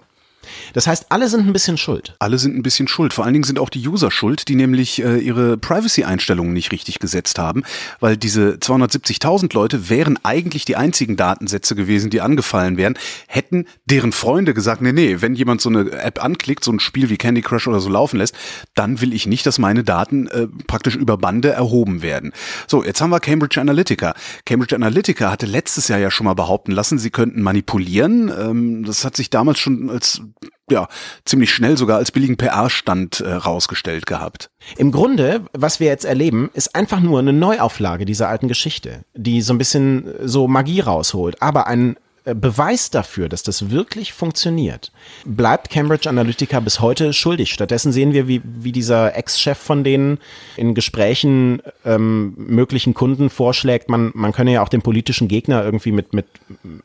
Das 0.72 0.86
heißt, 0.86 1.06
alle 1.08 1.28
sind 1.28 1.46
ein 1.46 1.52
bisschen 1.52 1.76
schuld. 1.76 2.14
Alle 2.18 2.38
sind 2.38 2.56
ein 2.56 2.62
bisschen 2.62 2.88
schuld. 2.88 3.12
Vor 3.12 3.24
allen 3.24 3.34
Dingen 3.34 3.44
sind 3.44 3.58
auch 3.58 3.70
die 3.70 3.86
User 3.86 4.10
schuld, 4.10 4.48
die 4.48 4.54
nämlich 4.54 5.02
äh, 5.02 5.18
ihre 5.18 5.56
Privacy-Einstellungen 5.56 6.52
nicht 6.52 6.72
richtig 6.72 6.98
gesetzt 6.98 7.38
haben, 7.38 7.62
weil 8.00 8.16
diese 8.16 8.54
270.000 8.54 9.54
Leute 9.54 9.88
wären 9.88 10.18
eigentlich 10.22 10.64
die 10.64 10.76
einzigen 10.76 11.16
Datensätze 11.16 11.74
gewesen, 11.74 12.10
die 12.10 12.20
angefallen 12.20 12.76
wären, 12.76 12.94
hätten 13.26 13.66
deren 13.84 14.12
Freunde 14.12 14.54
gesagt, 14.54 14.82
nee, 14.82 14.92
nee, 14.92 15.16
wenn 15.20 15.34
jemand 15.34 15.60
so 15.60 15.68
eine 15.68 15.90
App 15.92 16.22
anklickt, 16.22 16.64
so 16.64 16.72
ein 16.72 16.80
Spiel 16.80 17.10
wie 17.10 17.16
Candy 17.16 17.42
Crush 17.42 17.68
oder 17.68 17.80
so 17.80 17.88
laufen 17.88 18.16
lässt, 18.16 18.34
dann 18.74 19.00
will 19.00 19.12
ich 19.12 19.26
nicht, 19.26 19.46
dass 19.46 19.58
meine 19.58 19.84
Daten 19.84 20.26
äh, 20.28 20.46
praktisch 20.66 20.96
über 20.96 21.16
Bande 21.16 21.50
erhoben 21.50 22.02
werden. 22.02 22.32
So, 22.66 22.84
jetzt 22.84 23.00
haben 23.00 23.10
wir 23.10 23.20
Cambridge 23.20 23.60
Analytica. 23.60 24.14
Cambridge 24.44 24.74
Analytica 24.74 25.30
hatte 25.30 25.46
letztes 25.46 25.88
Jahr 25.88 25.98
ja 25.98 26.10
schon 26.10 26.24
mal 26.24 26.34
behaupten 26.34 26.72
lassen, 26.72 26.98
sie 26.98 27.10
könnten 27.10 27.42
manipulieren. 27.42 28.32
Ähm, 28.36 28.84
das 28.84 29.04
hat 29.04 29.16
sich 29.16 29.30
damals 29.30 29.58
schon 29.58 29.90
als 29.90 30.22
ja, 30.70 30.88
ziemlich 31.24 31.52
schnell 31.52 31.76
sogar 31.76 31.98
als 31.98 32.12
billigen 32.12 32.36
PR-Stand 32.36 33.20
äh, 33.20 33.32
rausgestellt 33.32 34.06
gehabt. 34.06 34.50
Im 34.76 34.92
Grunde, 34.92 35.42
was 35.52 35.80
wir 35.80 35.88
jetzt 35.88 36.04
erleben, 36.04 36.50
ist 36.54 36.74
einfach 36.74 37.00
nur 37.00 37.18
eine 37.18 37.32
Neuauflage 37.32 38.04
dieser 38.04 38.28
alten 38.28 38.48
Geschichte, 38.48 39.04
die 39.14 39.42
so 39.42 39.52
ein 39.52 39.58
bisschen 39.58 40.14
so 40.22 40.48
Magie 40.48 40.80
rausholt. 40.80 41.42
Aber 41.42 41.66
ein 41.66 41.96
äh, 42.24 42.34
Beweis 42.34 42.90
dafür, 42.90 43.28
dass 43.28 43.42
das 43.42 43.70
wirklich 43.70 44.12
funktioniert, 44.12 44.92
bleibt 45.24 45.70
Cambridge 45.70 46.08
Analytica 46.08 46.60
bis 46.60 46.80
heute 46.80 47.12
schuldig. 47.12 47.52
Stattdessen 47.52 47.92
sehen 47.92 48.12
wir, 48.12 48.28
wie, 48.28 48.42
wie 48.44 48.72
dieser 48.72 49.16
Ex-Chef 49.16 49.58
von 49.58 49.84
denen 49.84 50.18
in 50.56 50.74
Gesprächen 50.74 51.62
ähm, 51.84 52.34
möglichen 52.36 52.94
Kunden 52.94 53.30
vorschlägt, 53.30 53.88
man, 53.88 54.10
man 54.14 54.32
könne 54.32 54.52
ja 54.52 54.62
auch 54.62 54.68
den 54.68 54.82
politischen 54.82 55.28
Gegner 55.28 55.64
irgendwie 55.64 55.92
mit, 55.92 56.12
mit, 56.12 56.26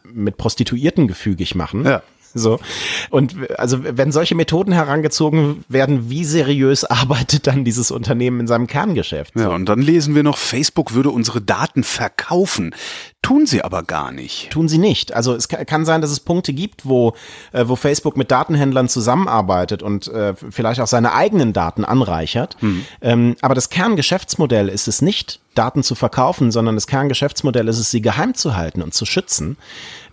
mit 0.03 0.37
Prostituierten 0.37 1.07
gefügig 1.07 1.53
machen. 1.55 1.85
Ja. 1.85 2.01
So. 2.35 2.59
Und 3.09 3.35
also 3.57 3.79
wenn 3.81 4.11
solche 4.11 4.35
Methoden 4.35 4.73
herangezogen 4.73 5.63
werden, 5.69 6.09
wie 6.09 6.25
seriös 6.25 6.83
arbeitet 6.83 7.47
dann 7.47 7.63
dieses 7.63 7.91
Unternehmen 7.91 8.41
in 8.41 8.47
seinem 8.47 8.67
Kerngeschäft? 8.67 9.33
Ja, 9.35 9.49
und 9.49 9.67
dann 9.67 9.81
lesen 9.81 10.13
wir 10.13 10.23
noch, 10.23 10.37
Facebook 10.37 10.93
würde 10.93 11.09
unsere 11.09 11.41
Daten 11.41 11.83
verkaufen. 11.83 12.75
Tun 13.25 13.47
sie 13.47 13.63
aber 13.63 13.81
gar 13.81 14.11
nicht. 14.11 14.51
Tun 14.51 14.67
sie 14.67 14.77
nicht. 14.77 15.15
Also 15.15 15.33
es 15.33 15.47
ka- 15.47 15.65
kann 15.65 15.83
sein, 15.83 16.01
dass 16.01 16.11
es 16.11 16.19
Punkte 16.19 16.53
gibt, 16.53 16.85
wo, 16.85 17.15
äh, 17.53 17.63
wo 17.67 17.75
Facebook 17.75 18.17
mit 18.17 18.29
Datenhändlern 18.29 18.87
zusammenarbeitet 18.87 19.81
und 19.81 20.07
äh, 20.09 20.35
vielleicht 20.51 20.79
auch 20.79 20.85
seine 20.85 21.11
eigenen 21.13 21.51
Daten 21.51 21.85
anreichert. 21.85 22.55
Ähm, 23.01 23.35
aber 23.41 23.55
das 23.55 23.69
Kerngeschäftsmodell 23.69 24.69
ist 24.69 24.87
es 24.87 25.01
nicht, 25.01 25.39
Daten 25.55 25.83
zu 25.83 25.95
verkaufen, 25.95 26.51
sondern 26.51 26.75
das 26.75 26.85
Kerngeschäftsmodell 26.85 27.67
ist 27.69 27.79
es, 27.79 27.89
sie 27.89 28.01
geheim 28.01 28.33
zu 28.33 28.57
halten 28.57 28.81
und 28.81 28.93
zu 28.93 29.05
schützen. 29.05 29.55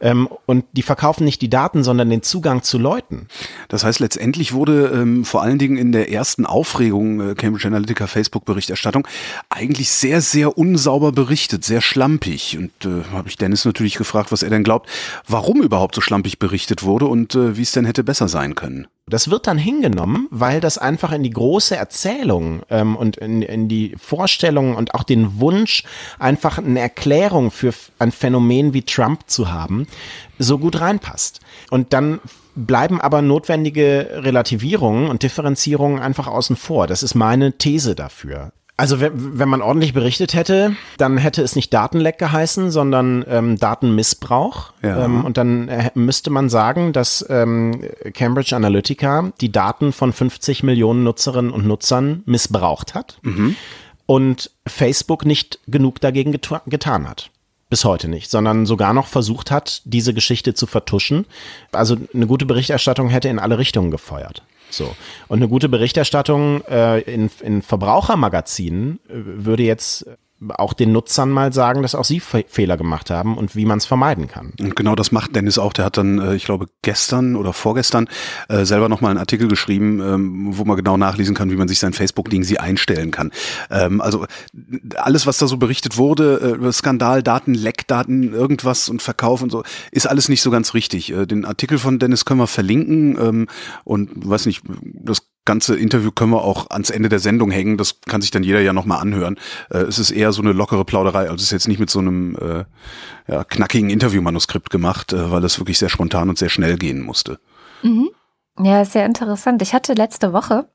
Ähm, 0.00 0.28
und 0.46 0.64
die 0.72 0.82
verkaufen 0.82 1.24
nicht 1.24 1.42
die 1.42 1.50
Daten, 1.50 1.82
sondern 1.82 2.08
den 2.10 2.22
Zugang 2.22 2.62
zu 2.62 2.78
Leuten. 2.78 3.26
Das 3.68 3.82
heißt, 3.84 3.98
letztendlich 3.98 4.52
wurde 4.52 4.86
ähm, 4.94 5.24
vor 5.24 5.42
allen 5.42 5.58
Dingen 5.58 5.76
in 5.76 5.90
der 5.92 6.12
ersten 6.12 6.46
Aufregung 6.46 7.30
äh, 7.30 7.34
Cambridge 7.34 7.66
Analytica 7.66 8.06
Facebook-Berichterstattung 8.06 9.06
eigentlich 9.50 9.90
sehr, 9.90 10.20
sehr 10.20 10.56
unsauber 10.56 11.10
berichtet, 11.10 11.64
sehr 11.64 11.80
schlampig. 11.80 12.56
Und 12.56 12.70
äh, 12.84 13.01
habe 13.10 13.28
ich 13.28 13.36
Dennis 13.36 13.64
natürlich 13.64 13.96
gefragt, 13.96 14.32
was 14.32 14.42
er 14.42 14.50
denn 14.50 14.64
glaubt, 14.64 14.88
warum 15.26 15.62
überhaupt 15.62 15.94
so 15.94 16.00
schlampig 16.00 16.38
berichtet 16.38 16.82
wurde 16.82 17.06
und 17.06 17.34
äh, 17.34 17.56
wie 17.56 17.62
es 17.62 17.72
denn 17.72 17.84
hätte 17.84 18.04
besser 18.04 18.28
sein 18.28 18.54
können. 18.54 18.86
Das 19.06 19.30
wird 19.30 19.46
dann 19.46 19.58
hingenommen, 19.58 20.28
weil 20.30 20.60
das 20.60 20.78
einfach 20.78 21.12
in 21.12 21.22
die 21.22 21.30
große 21.30 21.76
Erzählung 21.76 22.62
ähm, 22.70 22.96
und 22.96 23.16
in, 23.16 23.42
in 23.42 23.68
die 23.68 23.96
Vorstellung 23.98 24.76
und 24.76 24.94
auch 24.94 25.02
den 25.02 25.40
Wunsch, 25.40 25.82
einfach 26.18 26.58
eine 26.58 26.80
Erklärung 26.80 27.50
für 27.50 27.74
ein 27.98 28.12
Phänomen 28.12 28.74
wie 28.74 28.82
Trump 28.82 29.22
zu 29.26 29.50
haben, 29.50 29.86
so 30.38 30.58
gut 30.58 30.80
reinpasst. 30.80 31.40
Und 31.70 31.92
dann 31.92 32.20
bleiben 32.54 33.00
aber 33.00 33.22
notwendige 33.22 34.08
Relativierungen 34.12 35.08
und 35.08 35.22
Differenzierungen 35.22 36.00
einfach 36.00 36.26
außen 36.26 36.56
vor. 36.56 36.86
Das 36.86 37.02
ist 37.02 37.14
meine 37.14 37.58
These 37.58 37.94
dafür. 37.94 38.52
Also 38.76 39.00
wenn, 39.00 39.38
wenn 39.38 39.48
man 39.48 39.60
ordentlich 39.60 39.92
berichtet 39.92 40.34
hätte, 40.34 40.74
dann 40.96 41.18
hätte 41.18 41.42
es 41.42 41.54
nicht 41.54 41.72
Datenleck 41.74 42.18
geheißen, 42.18 42.70
sondern 42.70 43.24
ähm, 43.28 43.58
Datenmissbrauch. 43.58 44.72
Ja. 44.82 45.04
Ähm, 45.04 45.24
und 45.24 45.36
dann 45.36 45.68
äh, 45.68 45.90
müsste 45.94 46.30
man 46.30 46.48
sagen, 46.48 46.92
dass 46.92 47.24
ähm, 47.28 47.82
Cambridge 48.14 48.56
Analytica 48.56 49.32
die 49.40 49.52
Daten 49.52 49.92
von 49.92 50.12
50 50.12 50.62
Millionen 50.62 51.04
Nutzerinnen 51.04 51.52
und 51.52 51.66
Nutzern 51.66 52.22
missbraucht 52.24 52.94
hat 52.94 53.18
mhm. 53.22 53.56
und 54.06 54.50
Facebook 54.66 55.26
nicht 55.26 55.60
genug 55.68 56.00
dagegen 56.00 56.32
geta 56.32 56.62
getan 56.66 57.08
hat 57.08 57.30
bis 57.72 57.86
heute 57.86 58.06
nicht, 58.06 58.30
sondern 58.30 58.66
sogar 58.66 58.92
noch 58.92 59.06
versucht 59.06 59.50
hat, 59.50 59.80
diese 59.86 60.12
Geschichte 60.12 60.52
zu 60.52 60.66
vertuschen. 60.66 61.24
Also 61.72 61.96
eine 62.12 62.26
gute 62.26 62.44
Berichterstattung 62.44 63.08
hätte 63.08 63.30
in 63.30 63.38
alle 63.38 63.56
Richtungen 63.56 63.90
gefeuert. 63.90 64.42
So. 64.72 64.94
Und 65.28 65.38
eine 65.38 65.48
gute 65.48 65.68
Berichterstattung 65.68 66.62
äh, 66.64 67.00
in, 67.00 67.30
in 67.42 67.62
Verbrauchermagazinen 67.62 69.00
äh, 69.08 69.12
würde 69.14 69.62
jetzt 69.62 70.06
auch 70.50 70.72
den 70.72 70.92
Nutzern 70.92 71.30
mal 71.30 71.52
sagen, 71.52 71.82
dass 71.82 71.94
auch 71.94 72.04
sie 72.04 72.20
Fehler 72.20 72.76
gemacht 72.76 73.10
haben 73.10 73.36
und 73.36 73.54
wie 73.56 73.64
man 73.64 73.78
es 73.78 73.86
vermeiden 73.86 74.28
kann. 74.28 74.52
Und 74.60 74.76
genau 74.76 74.94
das 74.94 75.12
macht 75.12 75.36
Dennis 75.36 75.58
auch. 75.58 75.72
Der 75.72 75.84
hat 75.84 75.96
dann, 75.96 76.18
äh, 76.18 76.34
ich 76.34 76.44
glaube, 76.44 76.66
gestern 76.82 77.36
oder 77.36 77.52
vorgestern 77.52 78.08
äh, 78.48 78.64
selber 78.64 78.88
nochmal 78.88 79.10
einen 79.10 79.18
Artikel 79.18 79.48
geschrieben, 79.48 80.00
ähm, 80.00 80.56
wo 80.56 80.64
man 80.64 80.76
genau 80.76 80.96
nachlesen 80.96 81.34
kann, 81.34 81.50
wie 81.50 81.56
man 81.56 81.68
sich 81.68 81.78
sein 81.78 81.92
Facebook-Ding 81.92 82.44
sie 82.44 82.58
einstellen 82.58 83.10
kann. 83.10 83.30
Ähm, 83.70 84.00
also 84.00 84.26
alles, 84.96 85.26
was 85.26 85.38
da 85.38 85.46
so 85.46 85.56
berichtet 85.56 85.96
wurde, 85.96 86.58
äh, 86.62 86.72
Skandal, 86.72 87.22
Daten, 87.22 87.54
Leckdaten, 87.54 88.32
irgendwas 88.32 88.88
und 88.88 89.02
Verkauf 89.02 89.42
und 89.42 89.50
so, 89.50 89.62
ist 89.90 90.06
alles 90.06 90.28
nicht 90.28 90.42
so 90.42 90.50
ganz 90.50 90.74
richtig. 90.74 91.12
Den 91.12 91.44
Artikel 91.44 91.78
von 91.78 91.98
Dennis 91.98 92.24
können 92.24 92.40
wir 92.40 92.46
verlinken 92.46 93.16
ähm, 93.20 93.46
und 93.84 94.10
weiß 94.28 94.46
nicht, 94.46 94.62
das 94.94 95.31
ganze 95.44 95.76
Interview 95.76 96.10
können 96.10 96.32
wir 96.32 96.42
auch 96.42 96.70
ans 96.70 96.90
Ende 96.90 97.08
der 97.08 97.18
Sendung 97.18 97.50
hängen. 97.50 97.76
Das 97.76 98.00
kann 98.02 98.22
sich 98.22 98.30
dann 98.30 98.42
jeder 98.42 98.60
ja 98.60 98.72
nochmal 98.72 99.00
anhören. 99.00 99.38
Äh, 99.70 99.78
es 99.78 99.98
ist 99.98 100.10
eher 100.10 100.32
so 100.32 100.42
eine 100.42 100.52
lockere 100.52 100.84
Plauderei. 100.84 101.22
Also 101.22 101.36
es 101.36 101.42
ist 101.42 101.50
jetzt 101.50 101.68
nicht 101.68 101.80
mit 101.80 101.90
so 101.90 101.98
einem 101.98 102.36
äh, 102.36 102.64
ja, 103.32 103.44
knackigen 103.44 103.90
Interviewmanuskript 103.90 104.70
gemacht, 104.70 105.12
äh, 105.12 105.30
weil 105.30 105.44
es 105.44 105.58
wirklich 105.58 105.78
sehr 105.78 105.88
spontan 105.88 106.28
und 106.28 106.38
sehr 106.38 106.48
schnell 106.48 106.76
gehen 106.76 107.02
musste. 107.02 107.38
Mhm. 107.82 108.10
Ja, 108.58 108.84
sehr 108.84 109.06
interessant. 109.06 109.62
Ich 109.62 109.74
hatte 109.74 109.94
letzte 109.94 110.32
Woche 110.32 110.68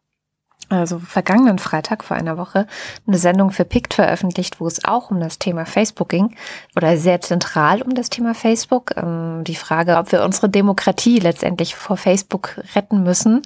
also 0.70 1.00
vergangenen 1.00 1.60
Freitag 1.60 2.04
vor 2.04 2.18
einer 2.18 2.38
Woche 2.38 2.68
eine 3.08 3.18
Sendung 3.18 3.52
für 3.52 3.64
PICT 3.64 3.94
veröffentlicht, 3.94 4.60
wo 4.60 4.68
es 4.68 4.84
auch 4.84 5.12
um 5.12 5.20
das 5.22 5.40
Thema 5.40 5.66
Facebook 5.66 6.10
ging 6.10 6.36
oder 6.76 6.98
sehr 6.98 7.22
zentral 7.22 7.82
um 7.82 7.96
das 7.96 8.10
Thema 8.10 8.34
Facebook. 8.34 8.92
Ähm, 8.98 9.44
die 9.46 9.56
Frage, 9.56 9.96
ob 9.98 10.12
wir 10.12 10.24
unsere 10.24 10.50
Demokratie 10.50 11.20
letztendlich 11.20 11.76
vor 11.76 11.96
Facebook 11.96 12.60
retten 12.76 13.04
müssen, 13.04 13.44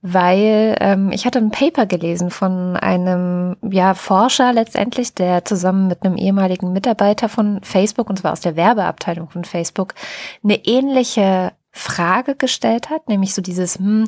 weil 0.00 0.76
ähm, 0.80 1.12
ich 1.12 1.26
hatte 1.26 1.38
ein 1.38 1.50
Paper 1.50 1.84
gelesen 1.84 2.30
von 2.30 2.76
einem 2.78 3.56
ja 3.62 3.92
Forscher 3.92 4.54
letztendlich, 4.54 5.14
der 5.14 5.44
zusammen 5.44 5.86
mit 5.86 6.02
einem 6.02 6.16
ehemaligen 6.16 6.72
Mitarbeiter 6.72 7.28
von 7.28 7.60
Facebook 7.62 8.08
und 8.08 8.20
zwar 8.20 8.32
aus 8.32 8.40
der 8.40 8.56
Werbeabteilung 8.56 9.28
von 9.28 9.44
Facebook 9.44 9.94
eine 10.42 10.64
ähnliche 10.64 11.52
Frage 11.72 12.36
gestellt 12.36 12.88
hat, 12.88 13.08
nämlich 13.08 13.34
so 13.34 13.42
dieses, 13.42 13.78
hm, 13.78 14.06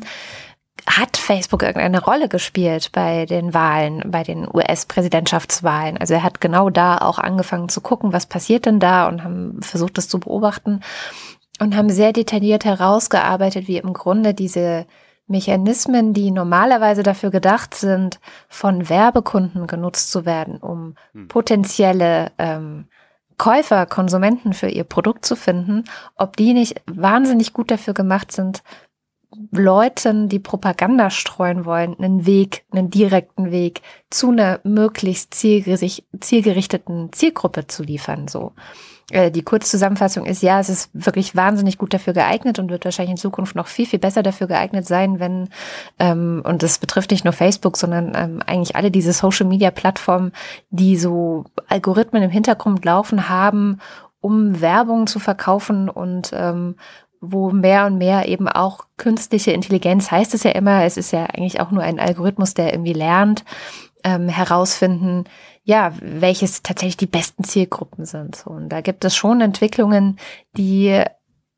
hat 0.88 1.16
Facebook 1.16 1.62
irgendeine 1.62 2.02
Rolle 2.02 2.28
gespielt 2.28 2.90
bei 2.92 3.26
den 3.26 3.52
Wahlen, 3.54 4.04
bei 4.06 4.22
den 4.22 4.46
US-Präsidentschaftswahlen? 4.52 5.98
Also 5.98 6.14
er 6.14 6.22
hat 6.22 6.40
genau 6.40 6.70
da 6.70 6.98
auch 6.98 7.18
angefangen 7.18 7.68
zu 7.68 7.80
gucken, 7.80 8.12
was 8.12 8.26
passiert 8.26 8.66
denn 8.66 8.78
da 8.78 9.08
und 9.08 9.24
haben 9.24 9.60
versucht, 9.62 9.98
das 9.98 10.08
zu 10.08 10.20
beobachten 10.20 10.80
und 11.60 11.76
haben 11.76 11.90
sehr 11.90 12.12
detailliert 12.12 12.64
herausgearbeitet, 12.64 13.66
wie 13.66 13.78
im 13.78 13.92
Grunde 13.92 14.34
diese 14.34 14.86
Mechanismen, 15.26 16.14
die 16.14 16.30
normalerweise 16.30 17.02
dafür 17.02 17.30
gedacht 17.30 17.74
sind, 17.74 18.20
von 18.48 18.88
Werbekunden 18.88 19.66
genutzt 19.66 20.12
zu 20.12 20.24
werden, 20.24 20.58
um 20.58 20.94
hm. 21.12 21.28
potenzielle 21.28 22.30
ähm, 22.38 22.86
Käufer, 23.38 23.86
Konsumenten 23.86 24.54
für 24.54 24.68
ihr 24.68 24.84
Produkt 24.84 25.26
zu 25.26 25.36
finden, 25.36 25.84
ob 26.14 26.36
die 26.36 26.54
nicht 26.54 26.80
wahnsinnig 26.86 27.52
gut 27.52 27.70
dafür 27.70 27.92
gemacht 27.92 28.32
sind, 28.32 28.62
Leuten, 29.50 30.28
die 30.28 30.38
Propaganda 30.38 31.10
streuen 31.10 31.64
wollen, 31.64 31.96
einen 31.98 32.26
Weg, 32.26 32.64
einen 32.72 32.90
direkten 32.90 33.50
Weg 33.50 33.82
zu 34.10 34.30
einer 34.30 34.60
möglichst 34.64 35.34
zielgerichteten 35.34 37.12
Zielgruppe 37.12 37.66
zu 37.66 37.82
liefern, 37.82 38.28
so. 38.28 38.52
Äh, 39.10 39.30
die 39.30 39.42
Kurzzusammenfassung 39.42 40.26
ist, 40.26 40.42
ja, 40.42 40.58
es 40.58 40.68
ist 40.68 40.90
wirklich 40.92 41.36
wahnsinnig 41.36 41.78
gut 41.78 41.94
dafür 41.94 42.12
geeignet 42.12 42.58
und 42.58 42.70
wird 42.70 42.84
wahrscheinlich 42.84 43.12
in 43.12 43.16
Zukunft 43.16 43.54
noch 43.54 43.68
viel, 43.68 43.86
viel 43.86 44.00
besser 44.00 44.22
dafür 44.22 44.48
geeignet 44.48 44.86
sein, 44.86 45.20
wenn, 45.20 45.48
ähm, 46.00 46.42
und 46.44 46.62
das 46.64 46.78
betrifft 46.78 47.12
nicht 47.12 47.24
nur 47.24 47.32
Facebook, 47.32 47.76
sondern 47.76 48.12
ähm, 48.16 48.42
eigentlich 48.44 48.74
alle 48.74 48.90
diese 48.90 49.12
Social-Media-Plattformen, 49.12 50.32
die 50.70 50.96
so 50.96 51.44
Algorithmen 51.68 52.24
im 52.24 52.30
Hintergrund 52.30 52.84
laufen 52.84 53.28
haben, 53.28 53.78
um 54.20 54.60
Werbung 54.60 55.06
zu 55.06 55.20
verkaufen 55.20 55.88
und 55.88 56.32
ähm, 56.32 56.74
wo 57.20 57.50
mehr 57.50 57.86
und 57.86 57.98
mehr 57.98 58.28
eben 58.28 58.48
auch 58.48 58.86
künstliche 58.96 59.52
Intelligenz 59.52 60.10
heißt 60.10 60.34
es 60.34 60.42
ja 60.42 60.52
immer, 60.52 60.84
es 60.84 60.96
ist 60.96 61.12
ja 61.12 61.24
eigentlich 61.24 61.60
auch 61.60 61.70
nur 61.70 61.82
ein 61.82 61.98
Algorithmus, 61.98 62.54
der 62.54 62.72
irgendwie 62.72 62.92
lernt, 62.92 63.44
ähm, 64.04 64.28
herausfinden, 64.28 65.24
ja, 65.64 65.92
welches 66.00 66.62
tatsächlich 66.62 66.96
die 66.96 67.06
besten 67.06 67.42
Zielgruppen 67.44 68.04
sind. 68.04 68.36
So, 68.36 68.50
und 68.50 68.68
da 68.68 68.80
gibt 68.80 69.04
es 69.04 69.16
schon 69.16 69.40
Entwicklungen, 69.40 70.18
die 70.56 71.02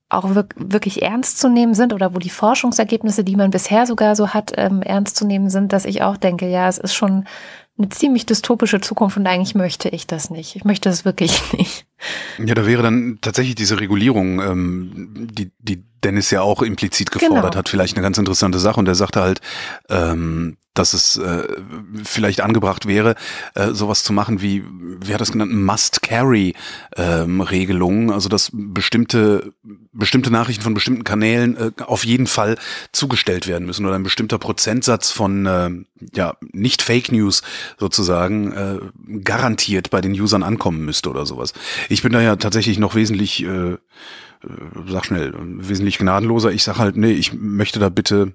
auch 0.09 0.25
wirklich 0.57 1.03
ernst 1.03 1.39
zu 1.39 1.51
nehmen 1.51 1.75
sind 1.75 1.93
oder 1.93 2.15
wo 2.15 2.19
die 2.19 2.31
Forschungsergebnisse, 2.31 3.25
die 3.25 3.37
man 3.37 3.51
bisher 3.51 3.87
sogar 3.87 4.17
so 4.17 4.29
hat, 4.29 4.53
ähm, 4.57 4.81
ernst 4.81 5.17
zu 5.17 5.27
nehmen 5.27 5.51
sind, 5.51 5.73
dass 5.75 5.85
ich 5.85 6.03
auch 6.03 6.17
denke, 6.17 6.49
ja, 6.49 6.67
es 6.69 6.79
ist 6.79 6.95
schon 6.95 7.25
eine 7.79 7.89
ziemlich 7.91 8.27
dystopische 8.27 8.81
Zukunft 8.81 9.17
und 9.17 9.27
eigentlich 9.27 9.55
möchte 9.55 9.89
ich 9.89 10.07
das 10.07 10.31
nicht. 10.31 10.57
Ich 10.57 10.65
möchte 10.65 10.89
das 10.89 11.05
wirklich 11.05 11.53
nicht. 11.53 11.87
Ja, 12.45 12.55
da 12.55 12.67
wäre 12.67 12.83
dann 12.83 13.19
tatsächlich 13.21 13.55
diese 13.55 13.81
Regulierung, 13.81 14.41
ähm, 14.41 15.29
die, 15.31 15.51
die 15.59 15.85
Dennis 16.05 16.31
ja 16.31 16.43
auch 16.43 16.63
implizit 16.63 17.11
gefordert 17.11 17.53
genau. 17.53 17.57
hat, 17.57 17.69
vielleicht 17.69 17.97
eine 17.97 18.03
ganz 18.03 18.19
interessante 18.19 18.59
Sache. 18.59 18.81
Und 18.81 18.89
er 18.89 18.95
sagte 18.95 19.21
halt, 19.21 19.41
ähm, 19.89 20.57
dass 20.79 20.95
es 20.95 21.17
äh, 21.17 21.43
vielleicht 22.05 22.41
angebracht 22.41 22.87
wäre, 22.87 23.17
äh, 23.55 23.73
sowas 23.73 24.05
zu 24.05 24.13
machen 24.13 24.41
wie, 24.41 24.63
wie 25.03 25.13
hat 25.13 25.21
das 25.21 25.33
genannt, 25.33 25.53
Must-Carry-Regelungen, 25.53 28.09
ähm, 28.09 28.15
also 28.15 28.29
dass 28.29 28.51
bestimmte, 28.53 29.53
bestimmte 29.93 30.31
Nachrichten 30.31 30.63
von 30.63 30.75
bestimmten 30.75 31.03
Kanälen 31.05 31.57
äh, 31.57 31.73
auf 31.85 32.05
jeden 32.05 32.29
Fall 32.29 32.57
zugestellt 32.93 33.49
werden 33.49 33.67
müssen 33.67 33.87
oder 33.87 33.97
ein 33.97 34.05
bestimmter 34.05 34.39
Prozentsatz 34.39 35.11
von 35.11 35.47
äh, 35.47 35.71
ja 36.15 36.37
nicht 36.53 36.83
Fake 36.83 37.11
News 37.11 37.43
sozusagen 37.79 38.53
äh, 38.53 38.79
garantiert 39.25 39.91
bei 39.91 40.01
den 40.01 40.13
Usern 40.13 40.45
ankommen 40.45 40.85
müsste 40.85 41.11
oder 41.11 41.27
sowas. 41.27 41.55
Ich 41.89 42.03
bin 42.03 42.13
da 42.13 42.21
ja 42.21 42.37
tatsächlich 42.37 42.79
noch 42.79 42.95
wesentlich 42.95 43.43
äh, 43.45 43.49
äh 43.49 43.79
sag 44.87 45.05
schnell, 45.05 45.35
wesentlich 45.37 45.99
gnadenloser. 45.99 46.53
Ich 46.53 46.65
sag 46.65 46.79
halt, 46.79 46.97
nee, 46.97 47.13
ich 47.13 47.33
möchte 47.35 47.79
da 47.79 47.89
bitte 47.89 48.33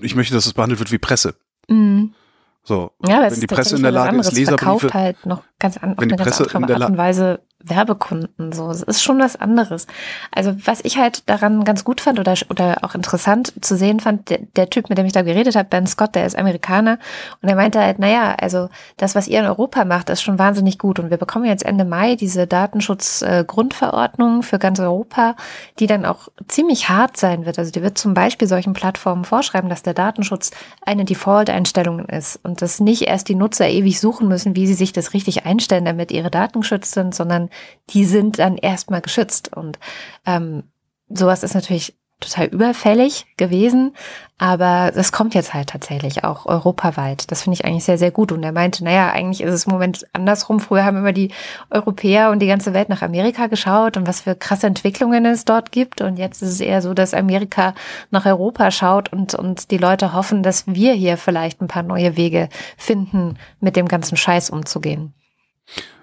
ich 0.00 0.14
möchte, 0.14 0.34
dass 0.34 0.46
es 0.46 0.54
behandelt 0.54 0.80
wird 0.80 0.92
wie 0.92 0.98
Presse. 0.98 1.34
Mhm. 1.68 2.14
So, 2.62 2.90
ja, 3.06 3.22
wenn 3.22 3.40
die 3.40 3.46
Presse 3.46 3.76
in 3.76 3.82
der 3.82 3.92
Lage 3.92 4.18
ist, 4.18 4.32
Leserbriefe, 4.32 4.92
halt 4.92 5.24
noch 5.24 5.44
ganz 5.58 5.76
an, 5.76 5.92
auf 5.92 5.98
eine 6.00 6.16
ganz 6.16 6.40
andere 6.52 6.82
Art 6.82 6.90
und 6.90 6.98
Weise 6.98 7.40
Werbekunden. 7.64 8.52
So, 8.52 8.70
es 8.70 8.82
ist 8.82 9.02
schon 9.02 9.18
was 9.18 9.34
anderes. 9.36 9.86
Also 10.30 10.54
was 10.64 10.80
ich 10.84 10.98
halt 10.98 11.28
daran 11.28 11.64
ganz 11.64 11.84
gut 11.84 12.00
fand 12.00 12.20
oder 12.20 12.34
oder 12.50 12.78
auch 12.82 12.94
interessant 12.94 13.52
zu 13.60 13.76
sehen 13.76 13.98
fand, 13.98 14.30
der, 14.30 14.40
der 14.56 14.70
Typ, 14.70 14.88
mit 14.88 14.98
dem 14.98 15.06
ich 15.06 15.12
da 15.12 15.22
geredet 15.22 15.56
habe, 15.56 15.68
Ben 15.68 15.86
Scott, 15.86 16.14
der 16.14 16.26
ist 16.26 16.38
Amerikaner 16.38 16.98
und 17.42 17.48
er 17.48 17.56
meinte 17.56 17.80
halt, 17.80 17.98
naja, 17.98 18.36
also 18.40 18.68
das, 18.98 19.14
was 19.14 19.26
ihr 19.26 19.40
in 19.40 19.46
Europa 19.46 19.84
macht, 19.84 20.10
ist 20.10 20.22
schon 20.22 20.38
wahnsinnig 20.38 20.78
gut 20.78 20.98
und 20.98 21.10
wir 21.10 21.16
bekommen 21.16 21.46
jetzt 21.46 21.64
Ende 21.64 21.84
Mai 21.84 22.14
diese 22.14 22.46
Datenschutz-Grundverordnung 22.46 24.42
für 24.42 24.58
ganz 24.58 24.78
Europa, 24.78 25.34
die 25.78 25.86
dann 25.86 26.04
auch 26.04 26.28
ziemlich 26.48 26.88
hart 26.88 27.16
sein 27.16 27.46
wird. 27.46 27.58
Also 27.58 27.72
die 27.72 27.82
wird 27.82 27.98
zum 27.98 28.14
Beispiel 28.14 28.48
solchen 28.48 28.74
Plattformen 28.74 29.24
vorschreiben, 29.24 29.70
dass 29.70 29.82
der 29.82 29.94
Datenschutz 29.94 30.50
eine 30.84 31.04
Default-Einstellung 31.04 32.06
ist 32.06 32.38
und 32.42 32.62
dass 32.62 32.80
nicht 32.80 33.02
erst 33.02 33.28
die 33.28 33.34
Nutzer 33.34 33.68
ewig 33.68 33.98
suchen 33.98 34.28
müssen, 34.28 34.54
wie 34.54 34.66
sie 34.66 34.74
sich 34.74 34.92
das 34.92 35.14
richtig 35.14 35.46
einstellen, 35.46 35.86
damit 35.86 36.12
ihre 36.12 36.30
Daten 36.30 36.60
geschützt 36.60 36.92
sind, 36.92 37.14
sondern 37.14 37.45
die 37.90 38.04
sind 38.04 38.38
dann 38.38 38.56
erstmal 38.56 39.00
geschützt. 39.00 39.56
Und 39.56 39.78
ähm, 40.26 40.64
sowas 41.08 41.42
ist 41.42 41.54
natürlich 41.54 41.96
total 42.20 42.46
überfällig 42.46 43.26
gewesen. 43.36 43.94
Aber 44.38 44.90
das 44.94 45.12
kommt 45.12 45.34
jetzt 45.34 45.54
halt 45.54 45.70
tatsächlich 45.70 46.24
auch 46.24 46.46
europaweit. 46.46 47.30
Das 47.30 47.42
finde 47.42 47.54
ich 47.54 47.64
eigentlich 47.64 47.84
sehr, 47.84 47.98
sehr 47.98 48.10
gut. 48.10 48.32
Und 48.32 48.42
er 48.42 48.52
meinte, 48.52 48.84
naja, 48.84 49.10
eigentlich 49.10 49.42
ist 49.42 49.52
es 49.52 49.64
im 49.64 49.72
Moment 49.72 50.06
andersrum. 50.12 50.60
Früher 50.60 50.84
haben 50.84 50.96
immer 50.98 51.12
die 51.12 51.30
Europäer 51.70 52.30
und 52.30 52.40
die 52.40 52.46
ganze 52.46 52.74
Welt 52.74 52.88
nach 52.88 53.02
Amerika 53.02 53.46
geschaut 53.46 53.96
und 53.96 54.06
was 54.06 54.22
für 54.22 54.34
krasse 54.34 54.66
Entwicklungen 54.66 55.24
es 55.26 55.44
dort 55.44 55.72
gibt. 55.72 56.00
Und 56.00 56.18
jetzt 56.18 56.42
ist 56.42 56.50
es 56.50 56.60
eher 56.60 56.82
so, 56.82 56.94
dass 56.94 57.14
Amerika 57.14 57.74
nach 58.10 58.26
Europa 58.26 58.70
schaut 58.70 59.12
und, 59.12 59.34
und 59.34 59.70
die 59.70 59.78
Leute 59.78 60.12
hoffen, 60.12 60.42
dass 60.42 60.66
wir 60.66 60.92
hier 60.92 61.16
vielleicht 61.16 61.60
ein 61.60 61.68
paar 61.68 61.82
neue 61.82 62.16
Wege 62.16 62.48
finden, 62.76 63.38
mit 63.60 63.76
dem 63.76 63.88
ganzen 63.88 64.16
Scheiß 64.16 64.50
umzugehen. 64.50 65.14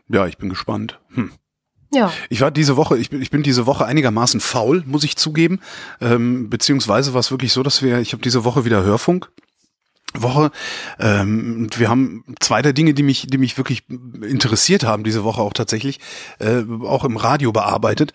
Ja, 0.10 0.27
ich 0.27 0.38
bin 0.38 0.50
gespannt. 0.50 1.00
Hm. 1.10 1.31
Ja. 1.93 2.12
Ich 2.29 2.41
war 2.41 2.51
diese 2.51 2.75
Woche, 2.75 2.98
ich 2.98 3.10
bin, 3.10 3.22
ich 3.22 3.29
bin 3.29 3.43
diese 3.43 3.65
Woche 3.65 3.86
einigermaßen 3.86 4.39
faul, 4.39 4.83
muss 4.86 5.03
ich 5.03 5.15
zugeben. 5.15 5.60
Ähm, 6.01 6.50
beziehungsweise 6.50 7.13
war 7.13 7.19
es 7.19 7.31
wirklich 7.31 7.53
so, 7.53 7.63
dass 7.63 7.81
wir, 7.81 8.00
ich 8.00 8.13
habe 8.13 8.24
diese 8.24 8.43
Woche 8.43 8.65
wieder 8.65 8.83
Hörfunk. 8.83 9.31
Woche. 10.15 10.51
Ähm, 11.00 11.69
wir 11.75 11.89
haben 11.89 12.24
zwei 12.39 12.62
der 12.62 12.74
Dinge, 12.74 12.93
die 12.93 13.03
mich, 13.03 13.25
die 13.27 13.38
mich 13.38 13.57
wirklich 13.57 13.83
interessiert 13.89 14.83
haben 14.83 15.03
diese 15.03 15.24
Woche 15.24 15.41
auch 15.41 15.53
tatsächlich, 15.53 16.00
äh, 16.39 16.63
auch 16.83 17.03
im 17.03 17.17
Radio 17.17 17.51
bearbeitet. 17.51 18.13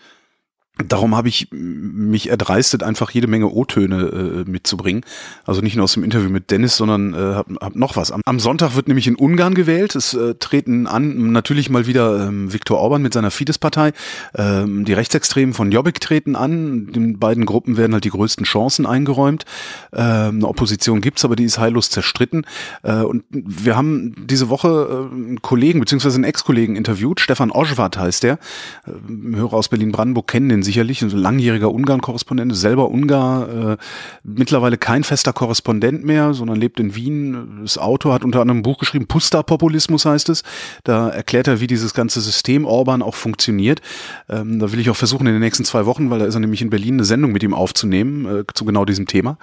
Darum 0.86 1.16
habe 1.16 1.28
ich 1.28 1.48
mich 1.50 2.30
erdreistet, 2.30 2.84
einfach 2.84 3.10
jede 3.10 3.26
Menge 3.26 3.48
O-Töne 3.48 4.44
äh, 4.46 4.50
mitzubringen. 4.50 5.04
Also 5.44 5.60
nicht 5.60 5.74
nur 5.74 5.82
aus 5.84 5.94
dem 5.94 6.04
Interview 6.04 6.30
mit 6.30 6.52
Dennis, 6.52 6.76
sondern 6.76 7.14
äh, 7.14 7.34
hab, 7.34 7.48
hab 7.60 7.74
noch 7.74 7.96
was. 7.96 8.12
Am, 8.12 8.20
am, 8.24 8.38
Sonntag 8.38 8.76
wird 8.76 8.86
nämlich 8.86 9.08
in 9.08 9.16
Ungarn 9.16 9.54
gewählt. 9.54 9.96
Es 9.96 10.14
äh, 10.14 10.36
treten 10.36 10.86
an 10.86 11.32
natürlich 11.32 11.68
mal 11.68 11.88
wieder 11.88 12.28
ähm, 12.28 12.52
Viktor 12.52 12.78
Orban 12.78 13.02
mit 13.02 13.12
seiner 13.12 13.32
Fidesz-Partei. 13.32 13.92
Ähm, 14.36 14.84
die 14.84 14.92
Rechtsextremen 14.92 15.52
von 15.52 15.72
Jobbik 15.72 16.00
treten 16.00 16.36
an. 16.36 16.92
Den 16.92 17.18
beiden 17.18 17.44
Gruppen 17.44 17.76
werden 17.76 17.92
halt 17.92 18.04
die 18.04 18.10
größten 18.10 18.44
Chancen 18.44 18.86
eingeräumt. 18.86 19.46
Ähm, 19.92 20.36
eine 20.36 20.46
Opposition 20.46 21.00
gibt's, 21.00 21.24
aber 21.24 21.34
die 21.34 21.44
ist 21.44 21.58
heillos 21.58 21.90
zerstritten. 21.90 22.46
Äh, 22.84 23.02
und 23.02 23.24
wir 23.30 23.76
haben 23.76 24.14
diese 24.16 24.48
Woche 24.48 25.08
äh, 25.10 25.14
einen 25.14 25.42
Kollegen 25.42 25.80
beziehungsweise 25.80 26.14
einen 26.14 26.24
Ex-Kollegen 26.24 26.76
interviewt. 26.76 27.18
Stefan 27.18 27.50
Oschwart 27.50 27.98
heißt 27.98 28.22
der. 28.22 28.38
Äh, 28.86 29.36
Hörer 29.36 29.54
aus 29.54 29.68
Berlin-Brandenburg 29.68 30.28
kennen 30.28 30.48
den 30.48 30.62
sicherlich, 30.68 31.02
ein 31.02 31.10
langjähriger 31.10 31.72
Ungarn-Korrespondent, 31.72 32.54
selber 32.54 32.90
Ungar, 32.90 33.72
äh, 33.72 33.76
mittlerweile 34.22 34.76
kein 34.76 35.02
fester 35.02 35.32
Korrespondent 35.32 36.04
mehr, 36.04 36.34
sondern 36.34 36.58
lebt 36.58 36.78
in 36.78 36.94
Wien. 36.94 37.60
Das 37.62 37.78
Autor 37.78 38.12
hat 38.12 38.22
unter 38.22 38.40
anderem 38.42 38.58
ein 38.58 38.62
Buch 38.62 38.78
geschrieben, 38.78 39.06
Pusta-Populismus 39.06 40.04
heißt 40.04 40.28
es. 40.28 40.42
Da 40.84 41.08
erklärt 41.08 41.48
er, 41.48 41.60
wie 41.60 41.66
dieses 41.66 41.94
ganze 41.94 42.20
System 42.20 42.66
Orban 42.66 43.02
auch 43.02 43.14
funktioniert. 43.14 43.80
Ähm, 44.28 44.58
da 44.58 44.70
will 44.70 44.80
ich 44.80 44.90
auch 44.90 44.96
versuchen, 44.96 45.26
in 45.26 45.32
den 45.32 45.40
nächsten 45.40 45.64
zwei 45.64 45.86
Wochen, 45.86 46.10
weil 46.10 46.18
da 46.18 46.26
ist 46.26 46.34
er 46.34 46.40
nämlich 46.40 46.60
in 46.60 46.70
Berlin, 46.70 46.94
eine 46.94 47.04
Sendung 47.04 47.32
mit 47.32 47.42
ihm 47.42 47.54
aufzunehmen, 47.54 48.26
äh, 48.26 48.44
zu 48.52 48.64
genau 48.64 48.84
diesem 48.84 49.06
Thema. 49.06 49.38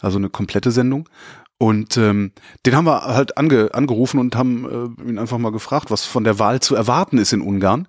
Also 0.00 0.18
eine 0.18 0.30
komplette 0.30 0.70
Sendung. 0.70 1.08
Und 1.58 1.96
ähm, 1.96 2.30
den 2.64 2.76
haben 2.76 2.86
wir 2.86 3.02
halt 3.02 3.36
ange, 3.36 3.70
angerufen 3.74 4.20
und 4.20 4.36
haben 4.36 4.96
äh, 5.04 5.10
ihn 5.10 5.18
einfach 5.18 5.38
mal 5.38 5.50
gefragt, 5.50 5.90
was 5.90 6.04
von 6.04 6.22
der 6.22 6.38
Wahl 6.38 6.60
zu 6.60 6.76
erwarten 6.76 7.18
ist 7.18 7.32
in 7.32 7.40
Ungarn. 7.40 7.88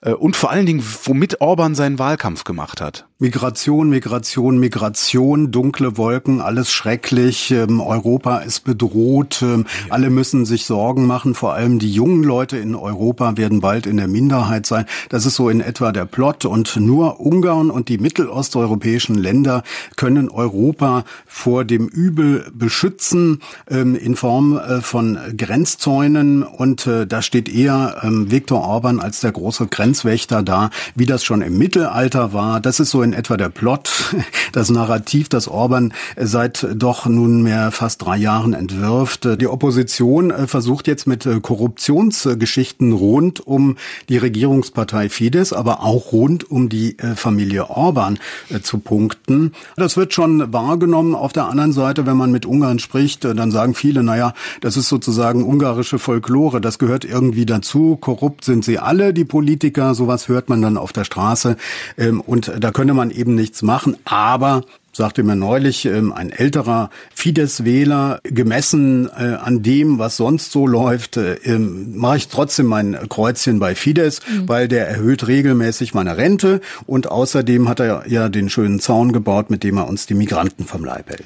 Äh, 0.00 0.12
und 0.12 0.36
vor 0.36 0.50
allen 0.50 0.64
Dingen, 0.64 0.82
womit 1.04 1.42
Orban 1.42 1.74
seinen 1.74 1.98
Wahlkampf 1.98 2.44
gemacht 2.44 2.80
hat. 2.80 3.09
Migration, 3.22 3.90
Migration, 3.90 4.58
Migration, 4.58 5.50
dunkle 5.50 5.98
Wolken, 5.98 6.40
alles 6.40 6.72
schrecklich. 6.72 7.50
Ähm, 7.50 7.78
Europa 7.82 8.38
ist 8.38 8.64
bedroht. 8.64 9.42
Ähm, 9.42 9.66
ja. 9.66 9.92
Alle 9.92 10.08
müssen 10.08 10.46
sich 10.46 10.64
Sorgen 10.64 11.04
machen. 11.04 11.34
Vor 11.34 11.52
allem 11.52 11.78
die 11.78 11.92
jungen 11.92 12.24
Leute 12.24 12.56
in 12.56 12.74
Europa 12.74 13.36
werden 13.36 13.60
bald 13.60 13.86
in 13.86 13.98
der 13.98 14.08
Minderheit 14.08 14.64
sein. 14.64 14.86
Das 15.10 15.26
ist 15.26 15.34
so 15.34 15.50
in 15.50 15.60
etwa 15.60 15.92
der 15.92 16.06
Plot. 16.06 16.46
Und 16.46 16.76
nur 16.76 17.20
Ungarn 17.20 17.70
und 17.70 17.90
die 17.90 17.98
mittelosteuropäischen 17.98 19.16
Länder 19.16 19.64
können 19.96 20.30
Europa 20.30 21.04
vor 21.26 21.66
dem 21.66 21.88
Übel 21.88 22.50
beschützen 22.54 23.42
ähm, 23.68 23.96
in 23.96 24.16
Form 24.16 24.56
äh, 24.56 24.80
von 24.80 25.18
Grenzzäunen. 25.36 26.42
Und 26.42 26.86
äh, 26.86 27.06
da 27.06 27.20
steht 27.20 27.50
eher 27.50 28.00
ähm, 28.02 28.30
Viktor 28.30 28.62
Orban 28.62 28.98
als 28.98 29.20
der 29.20 29.32
große 29.32 29.66
Grenzwächter 29.66 30.42
da, 30.42 30.70
wie 30.94 31.04
das 31.04 31.22
schon 31.22 31.42
im 31.42 31.58
Mittelalter 31.58 32.32
war. 32.32 32.60
Das 32.60 32.80
ist 32.80 32.88
so 32.88 33.02
in 33.02 33.09
in 33.10 33.18
etwa 33.18 33.36
der 33.36 33.48
Plot, 33.48 34.14
das 34.52 34.70
Narrativ, 34.70 35.28
das 35.28 35.48
Orban 35.48 35.92
seit 36.16 36.66
doch 36.74 37.06
nunmehr 37.06 37.72
fast 37.72 38.04
drei 38.04 38.16
Jahren 38.16 38.54
entwirft. 38.54 39.26
Die 39.40 39.48
Opposition 39.48 40.30
äh, 40.30 40.46
versucht 40.46 40.86
jetzt 40.86 41.06
mit 41.08 41.26
äh, 41.26 41.40
Korruptionsgeschichten 41.40 42.92
rund 42.92 43.44
um 43.44 43.76
die 44.08 44.16
Regierungspartei 44.16 45.08
Fidesz, 45.08 45.52
aber 45.52 45.82
auch 45.82 46.12
rund 46.12 46.48
um 46.48 46.68
die 46.68 46.98
äh, 46.98 47.16
Familie 47.16 47.68
Orban 47.70 48.18
zu 48.62 48.78
punkten. 48.78 49.52
Das 49.76 49.96
wird 49.96 50.14
schon 50.14 50.52
wahrgenommen. 50.52 51.14
Auf 51.14 51.32
der 51.32 51.46
anderen 51.46 51.72
Seite, 51.72 52.06
wenn 52.06 52.16
man 52.16 52.30
mit 52.30 52.46
Ungarn 52.46 52.78
spricht, 52.78 53.24
dann 53.24 53.50
sagen 53.50 53.74
viele, 53.74 54.02
naja, 54.02 54.34
das 54.60 54.76
ist 54.76 54.88
sozusagen 54.88 55.42
ungarische 55.42 55.98
Folklore, 55.98 56.60
das 56.60 56.78
gehört 56.78 57.04
irgendwie 57.04 57.46
dazu. 57.46 57.96
Korrupt 58.00 58.44
sind 58.44 58.64
sie 58.64 58.78
alle, 58.78 59.12
die 59.12 59.24
Politiker, 59.24 59.94
sowas 59.94 60.28
hört 60.28 60.48
man 60.48 60.62
dann 60.62 60.76
auf 60.76 60.92
der 60.92 61.04
Straße. 61.04 61.56
Ähm, 61.98 62.20
und 62.20 62.52
da 62.58 62.70
könne 62.70 62.94
man 62.94 62.99
man 63.00 63.10
eben 63.10 63.34
nichts 63.34 63.62
machen. 63.62 63.96
Aber 64.04 64.62
sagte 64.92 65.22
mir 65.22 65.36
neulich 65.36 65.86
ähm, 65.86 66.12
ein 66.12 66.30
älterer 66.30 66.90
Fidesz-Wähler, 67.14 68.20
gemessen 68.24 69.08
äh, 69.08 69.34
an 69.34 69.62
dem, 69.62 69.98
was 69.98 70.18
sonst 70.18 70.52
so 70.52 70.66
läuft, 70.66 71.16
äh, 71.16 71.34
ähm, 71.44 71.96
mache 71.96 72.18
ich 72.18 72.28
trotzdem 72.28 72.66
mein 72.66 72.98
Kreuzchen 73.08 73.60
bei 73.60 73.74
Fidesz, 73.74 74.20
mhm. 74.28 74.48
weil 74.48 74.68
der 74.68 74.88
erhöht 74.88 75.26
regelmäßig 75.26 75.94
meine 75.94 76.16
Rente 76.16 76.60
und 76.86 77.10
außerdem 77.10 77.68
hat 77.68 77.80
er 77.80 78.04
ja 78.08 78.28
den 78.28 78.50
schönen 78.50 78.80
Zaun 78.80 79.12
gebaut, 79.12 79.48
mit 79.48 79.64
dem 79.64 79.78
er 79.78 79.88
uns 79.88 80.06
die 80.06 80.14
Migranten 80.14 80.64
vom 80.64 80.84
Leib 80.84 81.08
hält. 81.08 81.24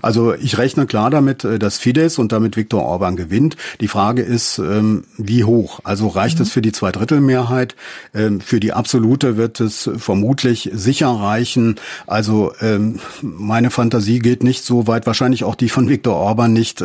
Also 0.00 0.34
ich 0.34 0.58
rechne 0.58 0.86
klar 0.86 1.10
damit, 1.10 1.44
äh, 1.44 1.58
dass 1.58 1.78
Fidesz 1.78 2.18
und 2.18 2.32
damit 2.32 2.56
Viktor 2.56 2.82
Orban 2.82 3.16
gewinnt. 3.16 3.56
Die 3.80 3.88
Frage 3.88 4.22
ist, 4.22 4.58
ähm, 4.58 5.04
wie 5.16 5.44
hoch? 5.44 5.80
Also 5.84 6.08
reicht 6.08 6.38
mhm. 6.38 6.42
es 6.42 6.52
für 6.52 6.62
die 6.62 6.72
Zweidrittelmehrheit? 6.72 7.76
Ähm, 8.14 8.40
für 8.40 8.60
die 8.60 8.72
absolute 8.72 9.36
wird 9.36 9.60
es 9.60 9.90
vermutlich 9.96 10.70
sicher 10.72 11.08
reichen. 11.08 11.76
Also 12.06 12.52
ähm, 12.60 13.00
meine 13.22 13.70
Fantasie 13.70 14.18
geht 14.18 14.42
nicht 14.42 14.64
so 14.64 14.86
weit, 14.86 15.06
wahrscheinlich 15.06 15.44
auch 15.44 15.54
die 15.54 15.68
von 15.68 15.88
Viktor 15.88 16.14
Orban 16.14 16.52
nicht, 16.52 16.82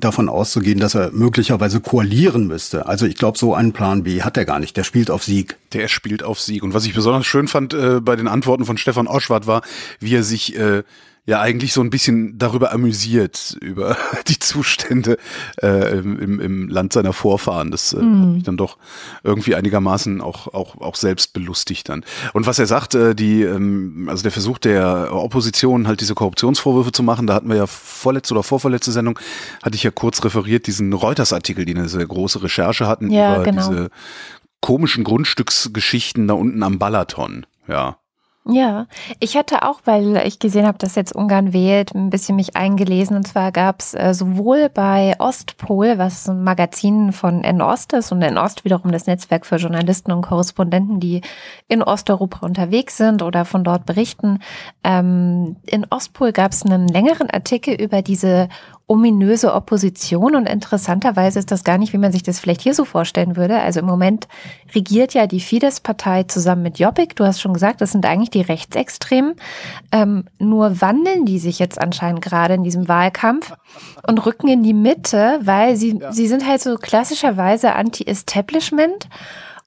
davon 0.00 0.28
auszugehen, 0.28 0.78
dass 0.78 0.94
er 0.94 1.10
möglicherweise 1.12 1.80
koalieren 1.80 2.46
müsste. 2.46 2.86
Also 2.86 3.06
ich 3.06 3.16
glaube, 3.16 3.38
so 3.38 3.54
einen 3.54 3.72
Plan 3.72 4.02
B 4.02 4.22
hat 4.22 4.36
er 4.36 4.44
gar 4.44 4.58
nicht. 4.58 4.76
Der 4.76 4.84
spielt 4.84 5.10
auf 5.10 5.24
Sieg. 5.24 5.56
Der 5.72 5.88
spielt 5.88 6.22
auf 6.22 6.40
Sieg. 6.40 6.62
Und 6.62 6.74
was 6.74 6.84
ich 6.84 6.94
besonders 6.94 7.26
schön 7.26 7.48
fand 7.48 7.74
äh, 7.74 8.00
bei 8.00 8.16
den 8.16 8.28
Antworten 8.28 8.64
von 8.64 8.78
Stefan 8.78 9.06
Oschwart 9.06 9.46
war, 9.46 9.62
wie 10.00 10.14
er 10.14 10.22
sich 10.22 10.56
äh, 10.56 10.82
ja 11.24 11.40
eigentlich 11.40 11.72
so 11.72 11.80
ein 11.80 11.90
bisschen 11.90 12.36
darüber 12.36 12.72
amüsiert, 12.72 13.56
über 13.60 13.96
die 14.28 14.38
Zustände 14.38 15.18
äh, 15.62 15.98
im, 15.98 16.40
im 16.40 16.68
Land 16.68 16.92
seiner 16.92 17.12
Vorfahren. 17.12 17.70
Das 17.70 17.92
äh, 17.92 18.02
mhm. 18.02 18.20
hat 18.20 18.28
mich 18.28 18.42
dann 18.42 18.56
doch 18.56 18.76
irgendwie 19.22 19.54
einigermaßen 19.54 20.20
auch, 20.20 20.52
auch, 20.52 20.80
auch 20.80 20.96
selbst 20.96 21.32
belustigt 21.32 21.88
dann. 21.88 22.04
Und 22.32 22.46
was 22.46 22.58
er 22.58 22.66
sagt, 22.66 22.94
äh, 22.94 23.14
die, 23.14 23.42
ähm, 23.42 24.08
also 24.08 24.22
der 24.22 24.32
Versuch 24.32 24.58
der 24.58 25.10
Opposition, 25.12 25.86
halt 25.86 26.00
diese 26.00 26.14
Korruptionsvorwürfe 26.14 26.92
zu 26.92 27.02
machen, 27.02 27.26
da 27.26 27.34
hatten 27.34 27.48
wir 27.48 27.56
ja 27.56 27.66
vorletzte 27.66 28.34
oder 28.34 28.42
vorvorletzte 28.42 28.90
Sendung, 28.90 29.18
hatte 29.62 29.76
ich 29.76 29.84
ja 29.84 29.92
kurz 29.92 30.24
referiert, 30.24 30.66
diesen 30.66 30.92
Reuters-Artikel, 30.92 31.64
die 31.64 31.74
eine 31.74 31.88
sehr 31.88 32.06
große 32.06 32.42
Recherche 32.42 32.88
hatten 32.88 33.10
ja, 33.10 33.36
über 33.36 33.44
genau. 33.44 33.68
diese 33.68 33.90
komischen 34.60 35.04
Grundstücksgeschichten 35.04 36.26
da 36.26 36.34
unten 36.34 36.62
am 36.62 36.78
Balaton. 36.78 37.46
Ja. 37.68 37.98
Ja, 38.44 38.88
ich 39.20 39.36
hatte 39.36 39.62
auch, 39.62 39.82
weil 39.84 40.16
ich 40.26 40.40
gesehen 40.40 40.66
habe, 40.66 40.76
dass 40.76 40.96
jetzt 40.96 41.14
Ungarn 41.14 41.52
wählt, 41.52 41.94
ein 41.94 42.10
bisschen 42.10 42.34
mich 42.34 42.56
eingelesen. 42.56 43.16
Und 43.16 43.28
zwar 43.28 43.52
gab 43.52 43.78
es 43.78 43.94
äh, 43.94 44.14
sowohl 44.14 44.68
bei 44.68 45.14
Ostpol, 45.20 45.96
was 45.96 46.28
ein 46.28 46.42
Magazin 46.42 47.12
von 47.12 47.44
N-Ost 47.44 47.92
ist, 47.92 48.10
und 48.10 48.20
N-Ost 48.20 48.64
wiederum 48.64 48.90
das 48.90 49.06
Netzwerk 49.06 49.46
für 49.46 49.56
Journalisten 49.56 50.10
und 50.10 50.22
Korrespondenten, 50.22 50.98
die 50.98 51.20
in 51.68 51.84
Osteuropa 51.84 52.44
unterwegs 52.44 52.96
sind 52.96 53.22
oder 53.22 53.44
von 53.44 53.62
dort 53.62 53.86
berichten. 53.86 54.40
Ähm, 54.82 55.54
in 55.64 55.86
Ostpol 55.88 56.32
gab 56.32 56.50
es 56.50 56.66
einen 56.66 56.88
längeren 56.88 57.30
Artikel 57.30 57.80
über 57.80 58.02
diese 58.02 58.48
ominöse 58.86 59.54
Opposition 59.54 60.34
und 60.34 60.46
interessanterweise 60.46 61.38
ist 61.38 61.50
das 61.50 61.64
gar 61.64 61.78
nicht, 61.78 61.92
wie 61.92 61.98
man 61.98 62.12
sich 62.12 62.22
das 62.22 62.40
vielleicht 62.40 62.60
hier 62.60 62.74
so 62.74 62.84
vorstellen 62.84 63.36
würde. 63.36 63.58
Also 63.60 63.80
im 63.80 63.86
Moment 63.86 64.28
regiert 64.74 65.14
ja 65.14 65.26
die 65.26 65.40
Fidesz-Partei 65.40 66.24
zusammen 66.24 66.62
mit 66.62 66.78
Jobbik. 66.78 67.16
Du 67.16 67.24
hast 67.24 67.40
schon 67.40 67.54
gesagt, 67.54 67.80
das 67.80 67.92
sind 67.92 68.04
eigentlich 68.04 68.30
die 68.30 68.42
Rechtsextremen. 68.42 69.34
Ähm, 69.92 70.24
nur 70.38 70.80
wandeln 70.80 71.24
die 71.24 71.38
sich 71.38 71.58
jetzt 71.58 71.80
anscheinend 71.80 72.22
gerade 72.22 72.54
in 72.54 72.64
diesem 72.64 72.88
Wahlkampf 72.88 73.52
und 74.06 74.24
rücken 74.26 74.48
in 74.48 74.62
die 74.62 74.74
Mitte, 74.74 75.40
weil 75.42 75.76
sie, 75.76 75.98
ja. 75.98 76.12
sie 76.12 76.26
sind 76.26 76.46
halt 76.46 76.60
so 76.60 76.76
klassischerweise 76.76 77.74
anti-Establishment 77.74 79.08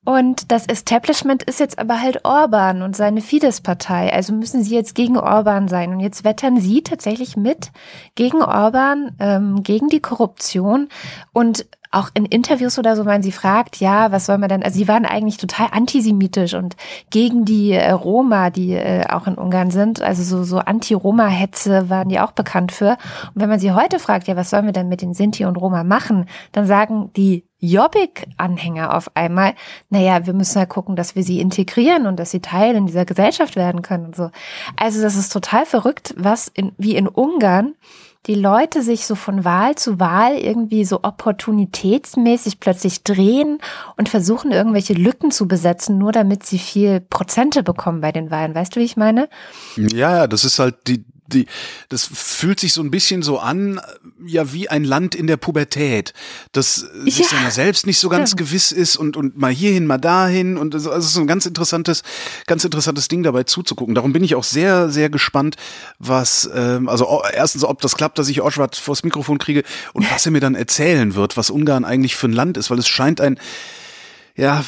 und 0.05 0.51
das 0.51 0.67
Establishment 0.67 1.41
ist 1.43 1.59
jetzt 1.59 1.79
aber 1.79 1.99
halt 1.99 2.25
Orban 2.25 2.83
und 2.83 2.95
seine 2.95 3.21
Fidesz-Partei. 3.21 4.13
Also 4.13 4.33
müssen 4.33 4.63
sie 4.63 4.75
jetzt 4.75 4.93
gegen 4.93 5.17
Orban 5.17 5.67
sein. 5.67 5.91
Und 5.93 5.99
jetzt 5.99 6.23
wettern 6.23 6.59
sie 6.59 6.83
tatsächlich 6.83 7.35
mit 7.35 7.71
gegen 8.13 8.43
Orban, 8.43 9.15
ähm, 9.19 9.63
gegen 9.63 9.89
die 9.89 10.01
Korruption. 10.01 10.89
Und 11.33 11.65
auch 11.89 12.09
in 12.13 12.25
Interviews 12.25 12.77
oder 12.77 12.95
so, 12.95 13.05
wenn 13.05 13.23
sie 13.23 13.31
fragt, 13.31 13.77
ja, 13.77 14.11
was 14.11 14.25
soll 14.25 14.37
man 14.37 14.49
denn, 14.49 14.63
also 14.63 14.77
sie 14.77 14.87
waren 14.87 15.05
eigentlich 15.05 15.37
total 15.37 15.67
antisemitisch 15.71 16.53
und 16.53 16.75
gegen 17.09 17.45
die 17.45 17.71
äh, 17.71 17.91
Roma, 17.91 18.49
die 18.49 18.73
äh, 18.73 19.05
auch 19.09 19.27
in 19.27 19.35
Ungarn 19.35 19.71
sind, 19.71 20.01
also 20.01 20.21
so, 20.21 20.43
so 20.43 20.57
Anti-Roma-Hetze 20.57 21.89
waren 21.89 22.09
die 22.09 22.19
auch 22.19 22.33
bekannt 22.33 22.73
für. 22.73 22.97
Und 23.33 23.41
wenn 23.41 23.49
man 23.49 23.59
sie 23.59 23.71
heute 23.71 23.99
fragt, 23.99 24.27
ja, 24.27 24.35
was 24.35 24.49
sollen 24.49 24.65
wir 24.65 24.73
denn 24.73 24.89
mit 24.89 25.01
den 25.01 25.13
Sinti 25.13 25.45
und 25.45 25.55
Roma 25.55 25.83
machen, 25.83 26.25
dann 26.51 26.65
sagen 26.65 27.11
die 27.15 27.45
Jobbik-Anhänger 27.65 28.95
auf 28.95 29.11
einmal, 29.15 29.53
naja, 29.89 30.25
wir 30.25 30.33
müssen 30.33 30.59
ja 30.59 30.65
gucken, 30.65 30.95
dass 30.95 31.15
wir 31.15 31.23
sie 31.23 31.39
integrieren 31.39 32.07
und 32.07 32.19
dass 32.19 32.31
sie 32.31 32.41
Teil 32.41 32.75
in 32.75 32.85
dieser 32.85 33.05
Gesellschaft 33.05 33.55
werden 33.55 33.81
können 33.81 34.05
und 34.05 34.15
so. 34.15 34.31
Also 34.75 35.01
das 35.01 35.15
ist 35.15 35.31
total 35.31 35.65
verrückt, 35.65 36.13
was 36.17 36.47
in, 36.47 36.71
wie 36.77 36.95
in 36.95 37.07
Ungarn 37.07 37.73
die 38.27 38.35
Leute 38.35 38.81
sich 38.81 39.05
so 39.05 39.15
von 39.15 39.45
Wahl 39.45 39.75
zu 39.75 39.99
Wahl 39.99 40.35
irgendwie 40.35 40.83
so 40.85 41.03
opportunitätsmäßig 41.03 42.59
plötzlich 42.59 43.03
drehen 43.03 43.59
und 43.97 44.09
versuchen, 44.09 44.51
irgendwelche 44.51 44.93
Lücken 44.93 45.31
zu 45.31 45.47
besetzen, 45.47 45.97
nur 45.97 46.11
damit 46.11 46.43
sie 46.45 46.57
viel 46.57 47.01
Prozente 47.01 47.61
bekommen 47.61 48.01
bei 48.01 48.11
den 48.11 48.31
Wahlen. 48.31 48.55
Weißt 48.55 48.75
du, 48.75 48.79
wie 48.79 48.85
ich 48.85 48.97
meine? 48.97 49.29
Ja, 49.75 50.15
ja, 50.15 50.27
das 50.27 50.43
ist 50.43 50.59
halt 50.59 50.87
die, 50.87 51.05
die, 51.27 51.47
das 51.89 52.09
fühlt 52.11 52.59
sich 52.59 52.73
so 52.73 52.81
ein 52.81 52.91
bisschen 52.91 53.23
so 53.23 53.39
an, 53.39 53.81
ja, 54.25 54.53
wie 54.53 54.69
ein 54.69 54.83
Land 54.83 55.15
in 55.15 55.27
der 55.27 55.37
Pubertät, 55.37 56.13
das 56.51 56.85
ja. 57.03 57.11
sich 57.11 57.27
seiner 57.27 57.51
selbst 57.51 57.87
nicht 57.87 57.99
so 57.99 58.09
ganz 58.09 58.31
ja. 58.31 58.35
gewiss 58.37 58.71
ist 58.71 58.95
und, 58.95 59.17
und 59.17 59.37
mal 59.37 59.51
hierhin, 59.51 59.87
mal 59.87 59.97
dahin 59.97 60.57
und 60.57 60.75
also, 60.75 60.91
also 60.91 61.07
so 61.07 61.21
ein 61.21 61.27
ganz 61.27 61.45
interessantes, 61.45 62.03
ganz 62.45 62.63
interessantes 62.63 63.07
Ding 63.07 63.23
dabei 63.23 63.43
zuzugucken. 63.43 63.95
Darum 63.95 64.13
bin 64.13 64.23
ich 64.23 64.35
auch 64.35 64.43
sehr, 64.43 64.89
sehr 64.89 65.09
gespannt, 65.09 65.55
was, 65.99 66.49
ähm, 66.53 66.87
also 66.87 67.21
erstens, 67.33 67.63
ob 67.63 67.81
das 67.81 67.95
klappt, 67.95 68.19
dass 68.19 68.29
ich 68.29 68.41
Oschwart 68.41 68.75
vors 68.75 69.03
Mikrofon 69.03 69.37
kriege 69.39 69.63
und 69.93 70.09
was 70.11 70.25
er 70.25 70.31
mir 70.31 70.41
dann 70.41 70.55
erzählen 70.55 71.15
wird, 71.15 71.37
was 71.37 71.49
Ungarn 71.49 71.85
eigentlich 71.85 72.15
für 72.15 72.27
ein 72.27 72.33
Land 72.33 72.57
ist, 72.57 72.69
weil 72.69 72.79
es 72.79 72.87
scheint 72.87 73.19
ein, 73.19 73.39
ja, 74.35 74.65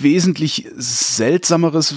wesentlich 0.00 0.68
seltsameres 0.76 1.94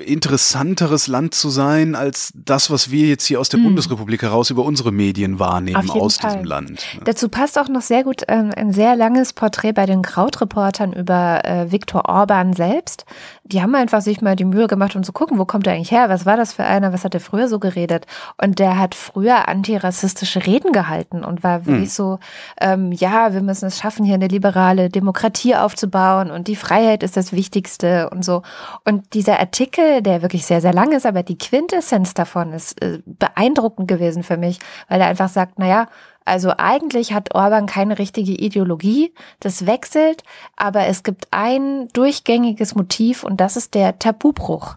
interessanteres 0.00 1.06
Land 1.06 1.34
zu 1.34 1.50
sein 1.50 1.94
als 1.94 2.32
das, 2.34 2.70
was 2.70 2.90
wir 2.90 3.08
jetzt 3.08 3.24
hier 3.26 3.40
aus 3.40 3.48
der 3.48 3.58
hm. 3.58 3.66
Bundesrepublik 3.66 4.22
heraus 4.22 4.50
über 4.50 4.64
unsere 4.64 4.92
Medien 4.92 5.38
wahrnehmen 5.38 5.90
aus 5.90 6.16
Fall. 6.16 6.30
diesem 6.30 6.44
Land. 6.44 6.84
Ne? 6.94 7.02
Dazu 7.04 7.28
passt 7.28 7.58
auch 7.58 7.68
noch 7.68 7.82
sehr 7.82 8.04
gut 8.04 8.22
ähm, 8.28 8.50
ein 8.56 8.72
sehr 8.72 8.96
langes 8.96 9.32
Porträt 9.32 9.72
bei 9.72 9.86
den 9.86 10.02
Krautreportern 10.02 10.92
über 10.92 11.44
äh, 11.44 11.70
Viktor 11.70 12.08
Orban 12.08 12.52
selbst. 12.52 13.04
Die 13.44 13.62
haben 13.62 13.74
einfach 13.74 14.00
sich 14.00 14.20
mal 14.22 14.36
die 14.36 14.44
Mühe 14.44 14.66
gemacht, 14.66 14.96
um 14.96 15.02
zu 15.02 15.12
gucken, 15.12 15.38
wo 15.38 15.44
kommt 15.44 15.66
er 15.66 15.74
eigentlich 15.74 15.90
her? 15.90 16.08
Was 16.08 16.26
war 16.26 16.36
das 16.36 16.52
für 16.52 16.64
einer? 16.64 16.92
Was 16.92 17.04
hat 17.04 17.14
er 17.14 17.20
früher 17.20 17.48
so 17.48 17.58
geredet? 17.58 18.06
Und 18.40 18.58
der 18.58 18.78
hat 18.78 18.94
früher 18.94 19.48
antirassistische 19.48 20.46
Reden 20.46 20.72
gehalten 20.72 21.24
und 21.24 21.42
war 21.42 21.66
wirklich 21.66 21.90
hm. 21.90 21.94
so, 21.94 22.18
ähm, 22.60 22.92
ja, 22.92 23.32
wir 23.32 23.42
müssen 23.42 23.66
es 23.66 23.78
schaffen, 23.78 24.04
hier 24.04 24.14
eine 24.14 24.28
liberale 24.28 24.88
Demokratie 24.88 25.56
aufzubauen 25.56 26.30
und 26.30 26.48
die 26.48 26.56
Freiheit 26.56 27.02
ist 27.02 27.16
das 27.16 27.32
Wichtigste 27.32 28.08
und 28.10 28.24
so. 28.24 28.42
Und 28.84 29.14
dieser 29.14 29.40
Artikel 29.40 29.54
Artikel, 29.54 30.02
der 30.02 30.22
wirklich 30.22 30.44
sehr, 30.46 30.60
sehr 30.60 30.72
lang 30.72 30.92
ist, 30.92 31.06
aber 31.06 31.22
die 31.22 31.38
Quintessenz 31.38 32.14
davon 32.14 32.52
ist 32.52 32.82
äh, 32.82 33.00
beeindruckend 33.06 33.88
gewesen 33.88 34.22
für 34.22 34.36
mich, 34.36 34.58
weil 34.88 35.00
er 35.00 35.06
einfach 35.06 35.28
sagt, 35.28 35.58
naja, 35.58 35.88
also 36.24 36.52
eigentlich 36.56 37.12
hat 37.12 37.34
Orban 37.34 37.66
keine 37.66 37.98
richtige 37.98 38.32
Ideologie, 38.32 39.12
das 39.40 39.66
wechselt, 39.66 40.22
aber 40.56 40.86
es 40.86 41.02
gibt 41.02 41.28
ein 41.30 41.88
durchgängiges 41.92 42.74
Motiv 42.74 43.24
und 43.24 43.40
das 43.40 43.56
ist 43.56 43.74
der 43.74 43.98
Tabubruch. 43.98 44.76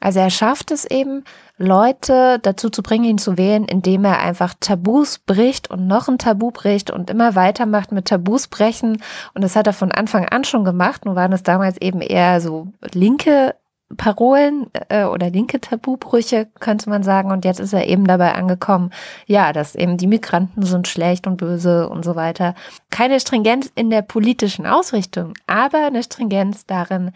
Also 0.00 0.20
er 0.20 0.30
schafft 0.30 0.70
es 0.70 0.84
eben, 0.84 1.24
Leute 1.56 2.38
dazu 2.40 2.70
zu 2.70 2.82
bringen, 2.82 3.04
ihn 3.04 3.18
zu 3.18 3.36
wählen, 3.36 3.64
indem 3.64 4.04
er 4.04 4.20
einfach 4.20 4.54
Tabus 4.60 5.18
bricht 5.18 5.70
und 5.70 5.88
noch 5.88 6.08
ein 6.08 6.18
Tabu 6.18 6.52
bricht 6.52 6.90
und 6.92 7.10
immer 7.10 7.34
weitermacht 7.34 7.90
mit 7.90 8.06
Tabus 8.06 8.46
brechen. 8.46 9.02
Und 9.34 9.42
das 9.42 9.56
hat 9.56 9.66
er 9.66 9.72
von 9.72 9.90
Anfang 9.90 10.24
an 10.28 10.44
schon 10.44 10.64
gemacht. 10.64 11.04
Nun 11.04 11.16
waren 11.16 11.32
es 11.32 11.42
damals 11.42 11.76
eben 11.80 12.00
eher 12.00 12.40
so 12.40 12.68
linke 12.92 13.56
Parolen 13.96 14.66
äh, 14.88 15.04
oder 15.04 15.30
linke 15.30 15.60
Tabubrüche, 15.60 16.48
könnte 16.60 16.90
man 16.90 17.02
sagen. 17.02 17.30
Und 17.30 17.44
jetzt 17.44 17.60
ist 17.60 17.72
er 17.72 17.86
eben 17.86 18.06
dabei 18.06 18.34
angekommen, 18.34 18.90
ja, 19.26 19.52
dass 19.52 19.74
eben 19.74 19.96
die 19.96 20.06
Migranten 20.06 20.62
sind 20.62 20.88
schlecht 20.88 21.26
und 21.26 21.38
böse 21.38 21.88
und 21.88 22.04
so 22.04 22.14
weiter. 22.14 22.54
Keine 22.90 23.18
Stringenz 23.18 23.70
in 23.74 23.90
der 23.90 24.02
politischen 24.02 24.66
Ausrichtung, 24.66 25.34
aber 25.46 25.86
eine 25.86 26.02
Stringenz 26.02 26.66
darin, 26.66 27.12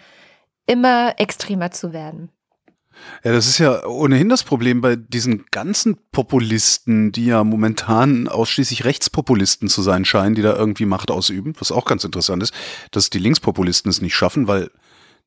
immer 0.66 1.14
extremer 1.18 1.70
zu 1.70 1.92
werden. 1.92 2.30
Ja, 3.24 3.32
das 3.32 3.46
ist 3.46 3.58
ja 3.58 3.84
ohnehin 3.86 4.28
das 4.28 4.44
Problem 4.44 4.80
bei 4.80 4.96
diesen 4.96 5.46
ganzen 5.50 5.96
Populisten, 6.12 7.10
die 7.10 7.26
ja 7.26 7.42
momentan 7.42 8.28
ausschließlich 8.28 8.84
Rechtspopulisten 8.84 9.68
zu 9.68 9.82
sein 9.82 10.04
scheinen, 10.04 10.34
die 10.34 10.42
da 10.42 10.54
irgendwie 10.54 10.84
Macht 10.84 11.10
ausüben, 11.10 11.54
was 11.58 11.72
auch 11.72 11.84
ganz 11.84 12.04
interessant 12.04 12.42
ist, 12.42 12.54
dass 12.90 13.10
die 13.10 13.18
Linkspopulisten 13.18 13.90
es 13.90 14.02
nicht 14.02 14.14
schaffen, 14.14 14.46
weil 14.46 14.70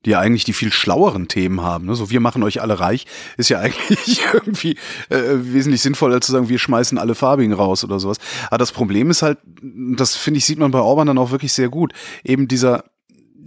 die 0.06 0.10
ja 0.10 0.20
eigentlich 0.20 0.44
die 0.44 0.52
viel 0.52 0.72
schlaueren 0.72 1.28
Themen 1.28 1.60
haben. 1.60 1.86
Ne? 1.86 1.96
So, 1.96 2.10
wir 2.10 2.20
machen 2.20 2.42
euch 2.44 2.62
alle 2.62 2.78
reich, 2.78 3.06
ist 3.36 3.50
ja 3.50 3.58
eigentlich 3.60 4.22
irgendwie 4.32 4.76
äh, 5.10 5.34
wesentlich 5.34 5.82
sinnvoller 5.82 6.20
zu 6.20 6.32
sagen, 6.32 6.48
wir 6.48 6.58
schmeißen 6.58 6.96
alle 6.96 7.14
Farbigen 7.14 7.52
raus 7.52 7.84
oder 7.84 8.00
sowas. 8.00 8.18
Aber 8.46 8.58
das 8.58 8.72
Problem 8.72 9.10
ist 9.10 9.22
halt, 9.22 9.38
das 9.62 10.16
finde 10.16 10.38
ich, 10.38 10.46
sieht 10.46 10.58
man 10.58 10.70
bei 10.70 10.78
Orban 10.78 11.08
dann 11.08 11.18
auch 11.18 11.32
wirklich 11.32 11.52
sehr 11.52 11.68
gut, 11.68 11.92
eben 12.24 12.48
dieser 12.48 12.84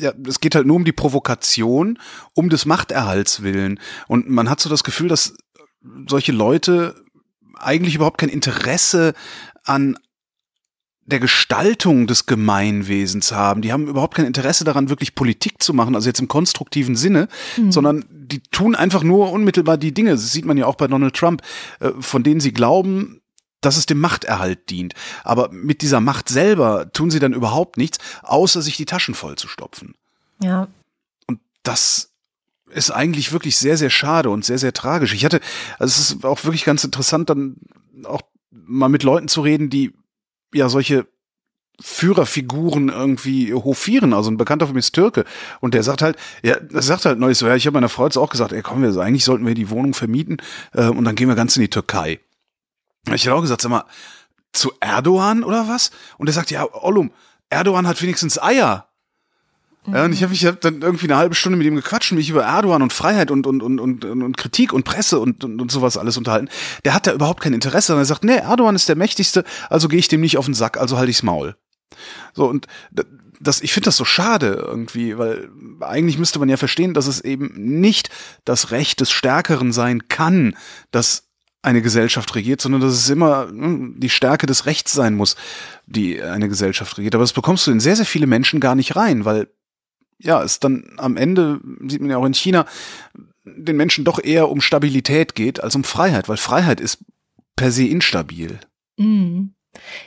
ja, 0.01 0.13
es 0.25 0.39
geht 0.39 0.55
halt 0.55 0.65
nur 0.65 0.77
um 0.77 0.85
die 0.85 0.93
Provokation, 0.93 1.99
um 2.33 2.49
des 2.49 2.65
Machterhalts 2.65 3.43
willen. 3.43 3.81
Und 4.07 4.29
man 4.29 4.49
hat 4.49 4.61
so 4.61 4.69
das 4.69 4.85
Gefühl, 4.85 5.09
dass 5.09 5.33
solche 6.07 6.31
Leute 6.31 6.95
eigentlich 7.55 7.95
überhaupt 7.95 8.17
kein 8.17 8.29
Interesse 8.29 9.13
an 9.65 9.97
der 11.09 11.19
Gestaltung 11.19 12.07
des 12.07 12.25
Gemeinwesens 12.25 13.31
haben. 13.31 13.61
Die 13.61 13.73
haben 13.73 13.87
überhaupt 13.87 14.15
kein 14.15 14.25
Interesse 14.25 14.63
daran, 14.63 14.89
wirklich 14.89 15.15
Politik 15.15 15.61
zu 15.61 15.73
machen, 15.73 15.95
also 15.95 16.07
jetzt 16.07 16.19
im 16.19 16.27
konstruktiven 16.27 16.95
Sinne, 16.95 17.27
mhm. 17.57 17.71
sondern 17.71 18.05
die 18.09 18.41
tun 18.51 18.75
einfach 18.75 19.03
nur 19.03 19.31
unmittelbar 19.31 19.77
die 19.77 19.93
Dinge. 19.93 20.11
Das 20.11 20.31
sieht 20.31 20.45
man 20.45 20.57
ja 20.57 20.65
auch 20.65 20.75
bei 20.75 20.87
Donald 20.87 21.15
Trump, 21.15 21.41
äh, 21.79 21.91
von 21.99 22.23
denen 22.23 22.39
sie 22.39 22.53
glauben, 22.53 23.21
dass 23.61 23.75
es 23.75 23.85
dem 23.85 23.99
Machterhalt 23.99 24.69
dient. 24.69 24.93
Aber 25.23 25.49
mit 25.51 25.81
dieser 25.81 25.99
Macht 25.99 26.29
selber 26.29 26.91
tun 26.93 27.11
sie 27.11 27.19
dann 27.19 27.33
überhaupt 27.33 27.77
nichts, 27.77 27.97
außer 28.23 28.61
sich 28.61 28.77
die 28.77 28.85
Taschen 28.85 29.15
voll 29.15 29.35
zu 29.35 29.47
stopfen. 29.47 29.95
Ja. 30.41 30.67
Und 31.27 31.39
das 31.63 32.11
ist 32.71 32.91
eigentlich 32.91 33.31
wirklich 33.31 33.57
sehr, 33.57 33.77
sehr 33.77 33.89
schade 33.89 34.29
und 34.29 34.45
sehr, 34.45 34.59
sehr 34.59 34.73
tragisch. 34.73 35.13
Ich 35.13 35.25
hatte, 35.25 35.41
also 35.79 35.99
es 35.99 36.11
ist 36.11 36.25
auch 36.25 36.43
wirklich 36.43 36.63
ganz 36.63 36.83
interessant, 36.83 37.29
dann 37.29 37.57
auch 38.03 38.21
mal 38.51 38.89
mit 38.89 39.03
Leuten 39.03 39.27
zu 39.27 39.41
reden, 39.41 39.69
die 39.69 39.93
ja 40.53 40.69
solche 40.69 41.07
Führerfiguren 41.81 42.89
irgendwie 42.89 43.53
hofieren. 43.53 44.13
Also 44.13 44.29
ein 44.29 44.37
Bekannter 44.37 44.65
von 44.65 44.73
mir 44.73 44.79
ist 44.79 44.93
Türke 44.93 45.25
und 45.61 45.73
der 45.73 45.83
sagt 45.83 46.01
halt, 46.01 46.17
ja, 46.43 46.59
das 46.59 46.87
sagt 46.87 47.05
halt 47.05 47.19
so, 47.35 47.47
ja, 47.47 47.55
ich 47.55 47.65
habe 47.65 47.75
meiner 47.75 47.89
Frau 47.89 48.05
jetzt 48.05 48.17
auch 48.17 48.29
gesagt, 48.29 48.51
ey, 48.51 48.61
komm, 48.61 48.81
wir, 48.81 48.95
eigentlich 49.01 49.23
sollten 49.23 49.45
wir 49.45 49.55
die 49.55 49.69
Wohnung 49.69 49.93
vermieten 49.93 50.37
äh, 50.73 50.87
und 50.87 51.05
dann 51.05 51.15
gehen 51.15 51.29
wir 51.29 51.35
ganz 51.35 51.55
in 51.55 51.61
die 51.61 51.69
Türkei. 51.69 52.19
Ich 53.13 53.27
habe 53.27 53.37
auch 53.37 53.41
gesagt, 53.41 53.61
sag 53.61 53.69
mal, 53.69 53.85
zu 54.51 54.73
Erdogan 54.79 55.43
oder 55.43 55.67
was? 55.67 55.91
Und 56.17 56.27
er 56.27 56.33
sagt, 56.33 56.51
ja, 56.51 56.67
Ollum, 56.73 57.11
Erdogan 57.49 57.87
hat 57.87 58.01
wenigstens 58.01 58.41
Eier. 58.41 58.88
Ja, 59.87 60.05
und 60.05 60.13
ich 60.13 60.21
habe 60.21 60.31
mich 60.31 60.45
hab 60.45 60.61
dann 60.61 60.81
irgendwie 60.81 61.05
eine 61.05 61.17
halbe 61.17 61.35
Stunde 61.35 61.57
mit 61.57 61.65
ihm 61.65 61.75
gequatscht, 61.75 62.11
mich 62.11 62.29
über 62.29 62.43
Erdogan 62.43 62.81
und 62.81 62.93
Freiheit 62.93 63.31
und, 63.31 63.47
und, 63.47 63.61
und, 63.63 63.79
und, 63.79 64.03
und 64.05 64.37
Kritik 64.37 64.73
und 64.73 64.83
Presse 64.83 65.19
und, 65.19 65.43
und, 65.43 65.59
und 65.59 65.71
sowas 65.71 65.97
alles 65.97 66.17
unterhalten. 66.17 66.49
Der 66.85 66.93
hat 66.93 67.07
da 67.07 67.13
überhaupt 67.13 67.41
kein 67.41 67.53
Interesse, 67.53 67.87
sondern 67.87 68.03
er 68.03 68.07
sagt, 68.07 68.23
nee, 68.23 68.35
Erdogan 68.35 68.75
ist 68.75 68.89
der 68.89 68.97
Mächtigste, 68.97 69.43
also 69.69 69.87
gehe 69.87 69.99
ich 69.99 70.07
dem 70.07 70.21
nicht 70.21 70.37
auf 70.37 70.45
den 70.45 70.53
Sack, 70.53 70.77
also 70.77 70.97
halte 70.97 71.11
ich's 71.11 71.23
Maul. 71.23 71.55
So, 72.33 72.45
und 72.45 72.67
das, 73.39 73.61
ich 73.61 73.73
finde 73.73 73.85
das 73.85 73.97
so 73.97 74.05
schade 74.05 74.63
irgendwie, 74.67 75.17
weil 75.17 75.49
eigentlich 75.79 76.17
müsste 76.17 76.39
man 76.39 76.49
ja 76.49 76.57
verstehen, 76.57 76.93
dass 76.93 77.07
es 77.07 77.21
eben 77.21 77.51
nicht 77.55 78.09
das 78.45 78.71
Recht 78.71 78.99
des 78.99 79.11
Stärkeren 79.11 79.71
sein 79.71 80.07
kann, 80.07 80.55
dass 80.91 81.29
eine 81.61 81.81
Gesellschaft 81.81 82.35
regiert, 82.35 82.61
sondern 82.61 82.81
dass 82.81 82.93
es 82.93 83.09
immer 83.09 83.47
hm, 83.47 83.95
die 83.97 84.09
Stärke 84.09 84.45
des 84.45 84.65
Rechts 84.65 84.93
sein 84.93 85.15
muss, 85.15 85.35
die 85.85 86.21
eine 86.21 86.47
Gesellschaft 86.47 86.97
regiert. 86.97 87.15
Aber 87.15 87.23
das 87.23 87.33
bekommst 87.33 87.67
du 87.67 87.71
in 87.71 87.79
sehr, 87.79 87.95
sehr 87.95 88.05
viele 88.05 88.27
Menschen 88.27 88.59
gar 88.59 88.75
nicht 88.75 88.95
rein, 88.95 89.25
weil 89.25 89.47
ja, 90.19 90.43
es 90.43 90.59
dann 90.59 90.93
am 90.97 91.17
Ende, 91.17 91.59
sieht 91.87 92.01
man 92.01 92.09
ja 92.09 92.17
auch 92.17 92.25
in 92.25 92.33
China, 92.33 92.65
den 93.45 93.77
Menschen 93.77 94.05
doch 94.05 94.21
eher 94.23 94.49
um 94.49 94.61
Stabilität 94.61 95.35
geht 95.35 95.63
als 95.63 95.75
um 95.75 95.83
Freiheit, 95.83 96.29
weil 96.29 96.37
Freiheit 96.37 96.79
ist 96.79 97.03
per 97.55 97.71
se 97.71 97.87
instabil. 97.87 98.59
Mhm. 98.97 99.53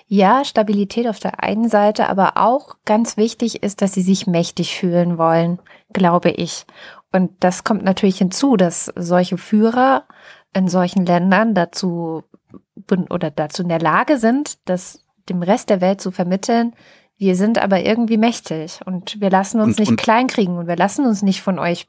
Ja, 0.07 0.45
Stabilität 0.45 1.07
auf 1.07 1.19
der 1.19 1.43
einen 1.43 1.69
Seite, 1.69 2.09
aber 2.09 2.37
auch 2.37 2.77
ganz 2.85 3.17
wichtig 3.17 3.63
ist, 3.63 3.81
dass 3.81 3.95
sie 3.95 4.03
sich 4.03 4.27
mächtig 4.27 4.77
fühlen 4.77 5.19
wollen, 5.19 5.61
glaube 5.93 6.31
ich. 6.31 6.67
Und 7.13 7.33
das 7.41 7.63
kommt 7.63 7.85
natürlich 7.85 8.19
hinzu, 8.19 8.57
dass 8.57 8.93
solche 8.97 9.39
Führer 9.39 10.05
in 10.55 10.69
solchen 10.69 11.07
Ländern 11.07 11.55
dazu 11.55 12.25
oder 13.11 13.31
dazu 13.31 13.63
in 13.63 13.69
der 13.69 13.81
Lage 13.81 14.19
sind, 14.19 14.59
das 14.67 15.05
dem 15.29 15.43
Rest 15.43 15.71
der 15.71 15.81
Welt 15.81 16.01
zu 16.01 16.11
vermitteln, 16.11 16.75
wir 17.23 17.37
sind 17.37 17.59
aber 17.59 17.85
irgendwie 17.85 18.17
mächtig 18.17 18.81
und 18.85 19.21
wir 19.21 19.31
lassen 19.31 19.61
uns 19.61 19.75
und, 19.75 19.79
nicht 19.79 19.91
und 19.91 19.97
kleinkriegen 19.97 20.59
und 20.59 20.67
wir 20.67 20.75
lassen 20.75 21.07
uns 21.07 21.23
nicht 21.23 21.41
von 21.41 21.61
euch 21.61 21.87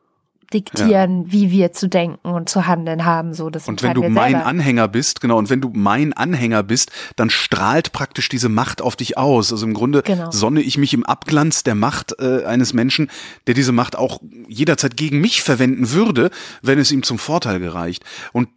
diktieren, 0.54 1.24
ja. 1.24 1.32
wie 1.32 1.50
wir 1.50 1.72
zu 1.74 1.90
denken 1.90 2.30
und 2.30 2.50
zu 2.50 2.68
handeln 2.68 3.04
haben. 3.04 3.34
So, 3.34 3.50
das 3.50 3.68
und 3.68 3.82
wenn 3.82 3.96
du 3.96 4.08
mein 4.10 4.34
selber. 4.34 4.46
Anhänger 4.46 4.88
bist, 4.88 5.22
genau, 5.22 5.40
und 5.40 5.50
wenn 5.50 5.60
du 5.60 5.72
mein 5.74 6.14
Anhänger 6.14 6.62
bist, 6.62 6.92
dann 7.16 7.32
strahlt 7.32 7.94
praktisch 7.94 8.30
diese 8.30 8.48
Macht 8.48 8.84
auf 8.84 8.96
dich 8.96 9.18
aus. 9.18 9.52
Also 9.52 9.66
im 9.66 9.74
Grunde 9.74 10.04
genau. 10.04 10.30
sonne 10.30 10.62
ich 10.62 10.78
mich 10.78 10.94
im 10.94 11.04
Abglanz 11.04 11.64
der 11.64 11.74
Macht 11.74 12.14
äh, 12.20 12.46
eines 12.46 12.74
Menschen, 12.74 13.10
der 13.48 13.56
diese 13.56 13.72
Macht 13.72 13.96
auch 13.96 14.22
jederzeit 14.48 14.96
gegen 14.96 15.20
mich 15.20 15.42
verwenden 15.42 15.90
würde, 15.90 16.30
wenn 16.62 16.78
es 16.78 16.92
ihm 16.92 17.02
zum 17.02 17.18
Vorteil 17.18 17.60
gereicht. 17.60 18.04
Und 18.34 18.50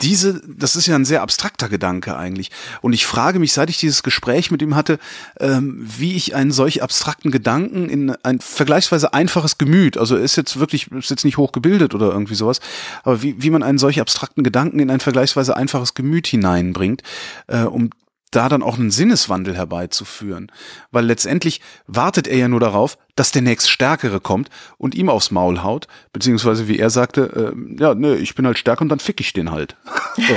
diese, 0.00 0.40
das 0.46 0.76
ist 0.76 0.86
ja 0.86 0.94
ein 0.94 1.04
sehr 1.04 1.22
abstrakter 1.22 1.68
Gedanke 1.68 2.16
eigentlich. 2.16 2.50
Und 2.82 2.92
ich 2.92 3.04
frage 3.04 3.38
mich, 3.38 3.52
seit 3.52 3.68
ich 3.68 3.78
dieses 3.78 4.02
Gespräch 4.02 4.50
mit 4.50 4.62
ihm 4.62 4.76
hatte, 4.76 4.98
ähm, 5.40 5.76
wie 5.80 6.14
ich 6.14 6.34
einen 6.34 6.52
solch 6.52 6.82
abstrakten 6.82 7.30
Gedanken 7.30 7.88
in 7.88 8.10
ein 8.22 8.38
vergleichsweise 8.40 9.12
einfaches 9.12 9.58
Gemüt, 9.58 9.98
also 9.98 10.16
er 10.16 10.22
ist 10.22 10.36
jetzt 10.36 10.60
wirklich, 10.60 10.92
ist 10.92 11.10
jetzt 11.10 11.24
nicht 11.24 11.36
hochgebildet 11.36 11.94
oder 11.94 12.12
irgendwie 12.12 12.36
sowas, 12.36 12.60
aber 13.02 13.22
wie, 13.22 13.42
wie 13.42 13.50
man 13.50 13.62
einen 13.62 13.78
solch 13.78 14.00
abstrakten 14.00 14.44
Gedanken 14.44 14.78
in 14.78 14.90
ein 14.90 15.00
vergleichsweise 15.00 15.56
einfaches 15.56 15.94
Gemüt 15.94 16.28
hineinbringt, 16.28 17.02
äh, 17.48 17.62
um 17.62 17.90
da 18.30 18.48
dann 18.48 18.62
auch 18.62 18.78
einen 18.78 18.90
Sinneswandel 18.90 19.56
herbeizuführen. 19.56 20.50
Weil 20.90 21.06
letztendlich 21.06 21.60
wartet 21.86 22.26
er 22.26 22.38
ja 22.38 22.48
nur 22.48 22.60
darauf, 22.60 22.98
dass 23.16 23.32
der 23.32 23.42
nächststärkere 23.42 24.20
kommt 24.20 24.48
und 24.76 24.94
ihm 24.94 25.08
aufs 25.08 25.30
Maul 25.30 25.62
haut, 25.62 25.88
beziehungsweise 26.12 26.68
wie 26.68 26.78
er 26.78 26.90
sagte, 26.90 27.52
äh, 27.54 27.80
ja, 27.80 27.94
ne, 27.94 28.16
ich 28.16 28.34
bin 28.34 28.46
halt 28.46 28.58
stärker 28.58 28.82
und 28.82 28.88
dann 28.88 29.00
fick 29.00 29.20
ich 29.20 29.32
den 29.32 29.50
halt. 29.50 29.76
so. 30.16 30.36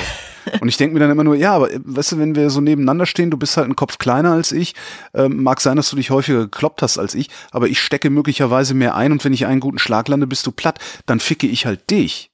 Und 0.59 0.67
ich 0.67 0.77
denke 0.77 0.93
mir 0.93 0.99
dann 0.99 1.11
immer 1.11 1.23
nur, 1.23 1.35
ja, 1.35 1.53
aber 1.53 1.69
weißt 1.71 2.13
du, 2.13 2.17
wenn 2.17 2.35
wir 2.35 2.49
so 2.49 2.61
nebeneinander 2.61 3.05
stehen, 3.05 3.29
du 3.29 3.37
bist 3.37 3.57
halt 3.57 3.69
ein 3.69 3.75
Kopf 3.75 3.99
kleiner 3.99 4.31
als 4.31 4.51
ich, 4.51 4.73
ähm, 5.13 5.43
mag 5.43 5.61
sein, 5.61 5.77
dass 5.77 5.89
du 5.89 5.95
dich 5.95 6.09
häufiger 6.09 6.39
gekloppt 6.39 6.81
hast 6.81 6.97
als 6.97 7.13
ich, 7.13 7.29
aber 7.51 7.67
ich 7.67 7.79
stecke 7.79 8.09
möglicherweise 8.09 8.73
mehr 8.73 8.95
ein 8.95 9.11
und 9.11 9.23
wenn 9.23 9.33
ich 9.33 9.45
einen 9.45 9.59
guten 9.59 9.77
Schlag 9.77 10.07
lande, 10.07 10.25
bist 10.25 10.47
du 10.47 10.51
platt, 10.51 10.79
dann 11.05 11.19
ficke 11.19 11.45
ich 11.45 11.67
halt 11.67 11.91
dich. 11.91 12.30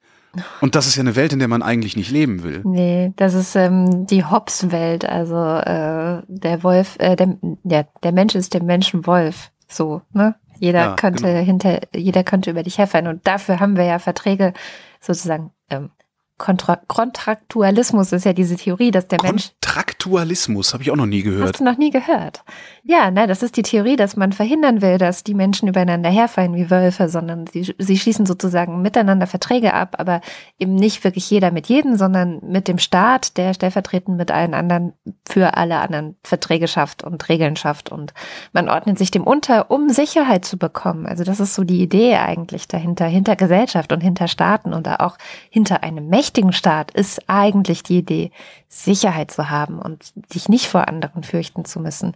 Und 0.61 0.75
das 0.75 0.87
ist 0.87 0.95
ja 0.95 1.01
eine 1.01 1.15
Welt, 1.15 1.33
in 1.33 1.39
der 1.39 1.47
man 1.47 1.61
eigentlich 1.61 1.95
nicht 1.95 2.11
leben 2.11 2.43
will. 2.43 2.61
Nee, 2.63 3.13
das 3.15 3.33
ist 3.33 3.55
ähm, 3.55 4.07
die 4.07 4.23
Hobbes-Welt. 4.23 5.05
Also 5.05 5.35
äh, 5.35 6.21
der 6.27 6.63
Wolf, 6.63 6.95
äh, 6.99 7.15
der, 7.15 7.37
ja, 7.63 7.83
der 8.03 8.11
Mensch 8.11 8.35
ist 8.35 8.53
dem 8.53 8.65
Menschen 8.65 9.05
Wolf. 9.05 9.51
So, 9.67 10.01
ne? 10.13 10.35
Jeder 10.59 10.79
ja, 10.79 10.95
könnte 10.95 11.23
genau. 11.23 11.45
hinter, 11.45 11.79
jeder 11.95 12.23
könnte 12.23 12.51
über 12.51 12.63
dich 12.63 12.77
herfallen. 12.77 13.07
Und 13.07 13.27
dafür 13.27 13.59
haben 13.59 13.77
wir 13.77 13.85
ja 13.85 13.99
Verträge 13.99 14.53
sozusagen 14.99 15.51
ähm, 15.69 15.91
Kontra 16.37 16.79
Kontraktualismus 16.87 18.11
ist 18.11 18.25
ja 18.25 18.33
diese 18.33 18.55
Theorie, 18.57 18.91
dass 18.91 19.07
der 19.07 19.19
Mensch. 19.23 19.51
Kontraktualismus 19.59 20.73
habe 20.73 20.83
ich 20.83 20.91
auch 20.91 20.95
noch 20.95 21.07
nie 21.07 21.23
gehört. 21.23 21.49
Hast 21.49 21.59
du 21.59 21.63
noch 21.63 21.77
nie 21.77 21.89
gehört? 21.89 22.43
Ja, 22.83 23.11
ne, 23.11 23.27
das 23.27 23.43
ist 23.43 23.57
die 23.57 23.63
Theorie, 23.63 23.95
dass 23.95 24.15
man 24.15 24.31
verhindern 24.31 24.81
will, 24.81 24.97
dass 24.97 25.23
die 25.23 25.33
Menschen 25.33 25.67
übereinander 25.67 26.09
herfallen 26.09 26.55
wie 26.55 26.69
Wölfe, 26.69 27.09
sondern 27.09 27.47
sie, 27.47 27.75
sie 27.77 27.97
schließen 27.97 28.25
sozusagen 28.25 28.81
miteinander 28.81 29.27
Verträge 29.27 29.73
ab, 29.73 29.95
aber 29.97 30.21
eben 30.59 30.75
nicht 30.75 31.03
wirklich 31.03 31.29
jeder 31.29 31.51
mit 31.51 31.67
jedem, 31.67 31.95
sondern 31.97 32.39
mit 32.43 32.67
dem 32.67 32.77
Staat, 32.77 33.37
der 33.37 33.53
stellvertretend 33.53 34.15
mit 34.17 34.31
allen 34.31 34.53
anderen 34.53 34.93
für 35.27 35.57
alle 35.57 35.79
anderen 35.79 36.15
Verträge 36.23 36.67
schafft 36.67 37.03
und 37.03 37.27
Regeln 37.27 37.55
schafft 37.55 37.91
und 37.91 38.13
man 38.53 38.69
ordnet 38.69 38.97
sich 38.97 39.11
dem 39.11 39.23
unter, 39.23 39.69
um 39.71 39.89
Sicherheit 39.89 40.45
zu 40.45 40.57
bekommen. 40.57 41.05
Also 41.05 41.23
das 41.23 41.39
ist 41.39 41.55
so 41.55 41.63
die 41.63 41.81
Idee 41.81 42.15
eigentlich 42.15 42.67
dahinter, 42.67 43.05
hinter 43.05 43.35
Gesellschaft 43.35 43.91
und 43.91 44.01
hinter 44.01 44.27
Staaten 44.27 44.73
und 44.73 44.87
auch 44.87 45.17
hinter 45.49 45.83
einem 45.83 46.07
Mächtigen 46.07 46.26
mächtigen 46.27 46.51
Staat 46.51 46.91
ist 46.91 47.21
eigentlich 47.27 47.83
die 47.83 47.99
Idee, 47.99 48.31
Sicherheit 48.67 49.31
zu 49.31 49.49
haben 49.49 49.79
und 49.79 50.11
dich 50.33 50.49
nicht 50.49 50.67
vor 50.67 50.89
anderen 50.89 51.23
fürchten 51.23 51.63
zu 51.63 51.79
müssen. 51.79 52.15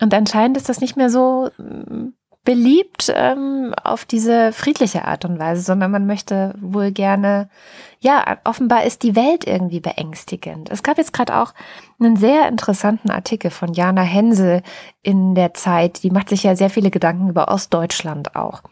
Und 0.00 0.14
anscheinend 0.14 0.56
ist 0.56 0.70
das 0.70 0.80
nicht 0.80 0.96
mehr 0.96 1.10
so 1.10 1.50
mm, 1.58 2.14
beliebt 2.44 3.12
ähm, 3.14 3.74
auf 3.84 4.06
diese 4.06 4.52
friedliche 4.52 5.04
Art 5.04 5.26
und 5.26 5.38
Weise, 5.38 5.60
sondern 5.60 5.90
man 5.90 6.06
möchte 6.06 6.54
wohl 6.58 6.90
gerne, 6.90 7.50
ja, 8.00 8.38
offenbar 8.44 8.84
ist 8.84 9.02
die 9.02 9.14
Welt 9.14 9.46
irgendwie 9.46 9.80
beängstigend. 9.80 10.70
Es 10.70 10.82
gab 10.82 10.96
jetzt 10.96 11.12
gerade 11.12 11.36
auch 11.36 11.52
einen 12.00 12.16
sehr 12.16 12.48
interessanten 12.48 13.10
Artikel 13.10 13.50
von 13.50 13.74
Jana 13.74 14.00
Hensel 14.00 14.62
in 15.02 15.34
der 15.34 15.52
Zeit, 15.52 16.02
die 16.02 16.10
macht 16.10 16.30
sich 16.30 16.44
ja 16.44 16.56
sehr 16.56 16.70
viele 16.70 16.90
Gedanken 16.90 17.28
über 17.28 17.48
Ostdeutschland 17.48 18.36
auch. 18.36 18.62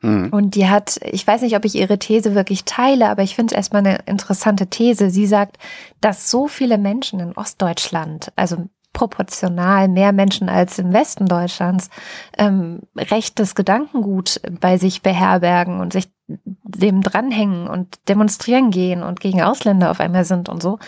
Mhm. 0.00 0.28
Und 0.30 0.54
die 0.54 0.68
hat, 0.68 1.00
ich 1.02 1.26
weiß 1.26 1.42
nicht, 1.42 1.56
ob 1.56 1.64
ich 1.64 1.74
ihre 1.74 1.98
These 1.98 2.34
wirklich 2.34 2.64
teile, 2.64 3.08
aber 3.08 3.22
ich 3.22 3.34
finde 3.34 3.54
es 3.54 3.56
erstmal 3.56 3.84
eine 3.86 3.98
interessante 4.06 4.68
These. 4.68 5.10
Sie 5.10 5.26
sagt, 5.26 5.58
dass 6.00 6.30
so 6.30 6.48
viele 6.48 6.78
Menschen 6.78 7.20
in 7.20 7.32
Ostdeutschland, 7.32 8.32
also 8.36 8.68
proportional 8.92 9.88
mehr 9.88 10.12
Menschen 10.12 10.48
als 10.48 10.78
im 10.78 10.92
Westen 10.92 11.26
Deutschlands, 11.26 11.90
ähm, 12.36 12.80
rechtes 12.96 13.54
Gedankengut 13.54 14.40
bei 14.60 14.78
sich 14.78 15.02
beherbergen 15.02 15.80
und 15.80 15.92
sich 15.92 16.08
dem 16.26 17.02
dranhängen 17.02 17.68
und 17.68 17.98
demonstrieren 18.08 18.70
gehen 18.70 19.02
und 19.02 19.20
gegen 19.20 19.42
Ausländer 19.42 19.90
auf 19.90 20.00
einmal 20.00 20.24
sind 20.24 20.48
und 20.48 20.62
so. 20.62 20.78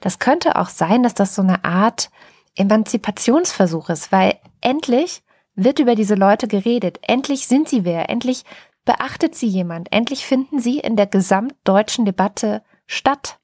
Das 0.00 0.18
könnte 0.18 0.56
auch 0.56 0.68
sein, 0.68 1.02
dass 1.02 1.14
das 1.14 1.34
so 1.34 1.42
eine 1.42 1.64
Art 1.64 2.10
Emanzipationsversuch 2.56 3.90
ist, 3.90 4.12
weil 4.12 4.34
endlich 4.60 5.22
wird 5.58 5.80
über 5.80 5.94
diese 5.94 6.14
Leute 6.14 6.48
geredet. 6.48 6.98
Endlich 7.02 7.46
sind 7.46 7.68
sie 7.68 7.84
wer. 7.84 8.08
Endlich 8.08 8.44
beachtet 8.84 9.34
sie 9.34 9.48
jemand. 9.48 9.92
Endlich 9.92 10.24
finden 10.24 10.60
sie 10.60 10.78
in 10.78 10.96
der 10.96 11.06
gesamtdeutschen 11.06 12.04
Debatte 12.04 12.62
statt. 12.86 13.38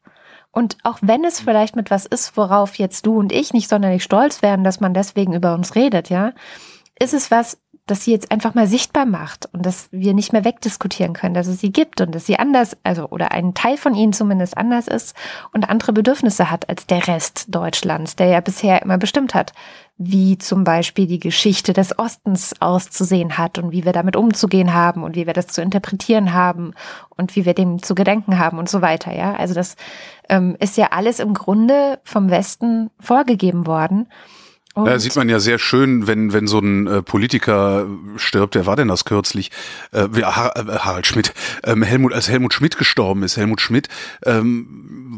Und 0.53 0.79
auch 0.85 0.99
wenn 1.03 1.25
es 1.25 1.41
vielleicht 1.41 1.75
mit 1.77 1.91
was 1.91 2.07
ist, 2.07 2.37
worauf 2.37 2.77
jetzt 2.77 3.07
du 3.07 3.19
und 3.19 3.33
ich 3.33 3.53
nicht 3.53 3.69
sonderlich 3.69 4.05
stolz 4.05 4.41
werden, 4.41 4.65
dass 4.65 4.81
man 4.81 4.95
deswegen 4.95 5.35
über 5.35 5.53
uns 5.53 5.75
redet, 5.75 6.11
ja, 6.11 6.33
ist 6.99 7.13
es 7.13 7.33
was, 7.33 7.59
das 7.87 8.05
sie 8.05 8.13
jetzt 8.13 8.31
einfach 8.31 8.55
mal 8.55 8.67
sichtbar 8.67 9.05
macht 9.05 9.47
und 9.53 9.67
dass 9.67 9.89
wir 9.91 10.15
nicht 10.15 10.33
mehr 10.33 10.45
wegdiskutieren 10.45 11.13
können, 11.13 11.35
dass 11.35 11.49
es 11.49 11.61
sie 11.61 11.73
gibt 11.73 12.01
und 12.01 12.15
dass 12.15 12.25
sie 12.25 12.39
anders, 12.39 12.77
also 12.83 13.09
oder 13.11 13.33
ein 13.33 13.53
Teil 13.53 13.77
von 13.77 13.95
ihnen 13.95 14.15
zumindest 14.15 14.57
anders 14.57 14.89
ist 14.89 15.15
und 15.53 15.69
andere 15.69 15.93
Bedürfnisse 15.93 16.51
hat 16.51 16.69
als 16.69 16.87
der 16.87 17.07
Rest 17.07 17.47
Deutschlands, 17.49 18.17
der 18.17 18.29
ja 18.29 18.41
bisher 18.41 18.81
immer 18.81 18.97
bestimmt 18.97 19.35
hat, 19.35 19.53
wie 19.97 20.39
zum 20.39 20.65
Beispiel 20.65 21.07
die 21.07 21.21
Geschichte 21.21 21.73
des 21.73 21.99
Ostens 21.99 22.61
auszusehen 22.61 23.39
hat 23.39 23.59
und 23.59 23.71
wie 23.71 23.85
wir 23.85 23.93
damit 23.93 24.17
umzugehen 24.17 24.75
haben 24.75 25.05
und 25.05 25.15
wie 25.15 25.27
wir 25.27 25.35
das 25.35 25.47
zu 25.47 25.63
interpretieren 25.63 26.33
haben 26.33 26.75
und 27.11 27.37
wie 27.37 27.45
wir 27.45 27.55
dem 27.55 27.81
zu 27.81 27.95
gedenken 27.95 28.39
haben 28.39 28.59
und 28.59 28.69
so 28.69 28.83
weiter. 28.83 29.15
Ja, 29.15 29.35
also 29.35 29.55
das 29.55 29.77
ähm, 30.29 30.57
ist 30.59 30.77
ja 30.77 30.89
alles 30.91 31.21
im 31.21 31.33
Grunde 31.33 32.01
vom 32.03 32.29
Westen 32.29 32.91
vorgegeben 32.99 33.67
worden. 33.67 34.09
Und 34.75 34.87
ja, 34.87 34.99
sieht 34.99 35.15
man 35.15 35.29
ja 35.29 35.39
sehr 35.39 35.61
schön, 35.61 36.09
wenn, 36.09 36.33
wenn 36.33 36.49
so 36.49 36.59
ein 36.59 36.89
äh, 36.89 37.01
Politiker 37.01 37.87
stirbt, 38.17 38.57
wer 38.57 38.67
war 38.67 38.75
denn 38.75 38.89
das 38.89 39.05
kürzlich? 39.05 39.53
Äh, 39.93 40.09
Har 40.23 40.57
äh, 40.57 40.65
Harald 40.79 41.07
Schmidt, 41.07 41.33
ähm, 41.65 41.85
Helmut, 41.85 42.13
als 42.13 42.29
Helmut 42.29 42.55
Schmidt 42.55 42.77
gestorben 42.77 43.23
ist. 43.23 43.37
Helmut 43.37 43.61
Schmidt 43.61 43.89
ähm, 44.27 44.67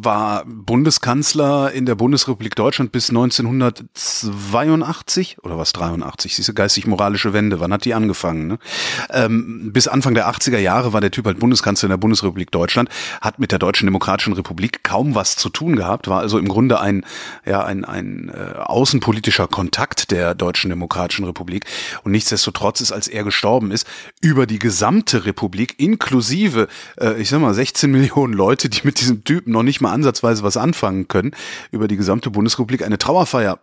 war 0.04 0.44
Bundeskanzler 0.44 1.72
in 1.72 1.86
der 1.86 1.94
Bundesrepublik 1.94 2.54
Deutschland 2.54 2.92
bis 2.92 3.08
1982 3.08 5.38
oder 5.42 5.56
was 5.56 5.72
83, 5.72 6.36
diese 6.36 6.52
geistig-moralische 6.52 7.32
Wende, 7.32 7.58
wann 7.58 7.72
hat 7.72 7.86
die 7.86 7.94
angefangen? 7.94 8.46
Ne? 8.46 8.58
Ähm, 9.10 9.70
bis 9.72 9.88
Anfang 9.88 10.12
der 10.12 10.28
80er 10.28 10.58
Jahre 10.58 10.92
war 10.92 11.00
der 11.00 11.10
Typ 11.10 11.24
halt 11.24 11.38
Bundeskanzler 11.38 11.86
in 11.86 11.92
der 11.92 11.96
Bundesrepublik 11.96 12.50
Deutschland, 12.50 12.90
hat 13.22 13.38
mit 13.38 13.52
der 13.52 13.58
Deutschen 13.58 13.86
Demokratischen 13.86 14.34
Republik 14.34 14.84
kaum 14.84 15.14
was 15.14 15.36
zu 15.36 15.48
tun 15.48 15.76
gehabt, 15.76 16.08
war 16.08 16.20
also 16.20 16.38
im 16.38 16.48
Grunde 16.48 16.78
ein, 16.80 17.06
ja, 17.46 17.64
ein, 17.64 17.86
ein 17.86 18.28
äh, 18.28 18.58
außenpolitischer 18.58 19.45
politischer 19.46 19.48
Kontakt 19.48 20.10
der 20.10 20.34
Deutschen 20.34 20.70
Demokratischen 20.70 21.24
Republik. 21.24 21.64
Und 22.04 22.12
nichtsdestotrotz 22.12 22.80
ist, 22.80 22.92
als 22.92 23.08
er 23.08 23.24
gestorben 23.24 23.70
ist, 23.70 23.86
über 24.20 24.46
die 24.46 24.58
gesamte 24.58 25.24
Republik, 25.24 25.74
inklusive, 25.78 26.68
äh, 27.00 27.20
ich 27.20 27.28
sag 27.28 27.40
mal, 27.40 27.54
16 27.54 27.90
Millionen 27.90 28.32
Leute, 28.32 28.68
die 28.68 28.80
mit 28.84 29.00
diesem 29.00 29.24
Typen 29.24 29.52
noch 29.52 29.62
nicht 29.62 29.80
mal 29.80 29.92
ansatzweise 29.92 30.42
was 30.42 30.56
anfangen 30.56 31.08
können, 31.08 31.32
über 31.70 31.88
die 31.88 31.96
gesamte 31.96 32.30
Bundesrepublik 32.30 32.84
eine 32.84 32.98
Trauerfeier 32.98 33.58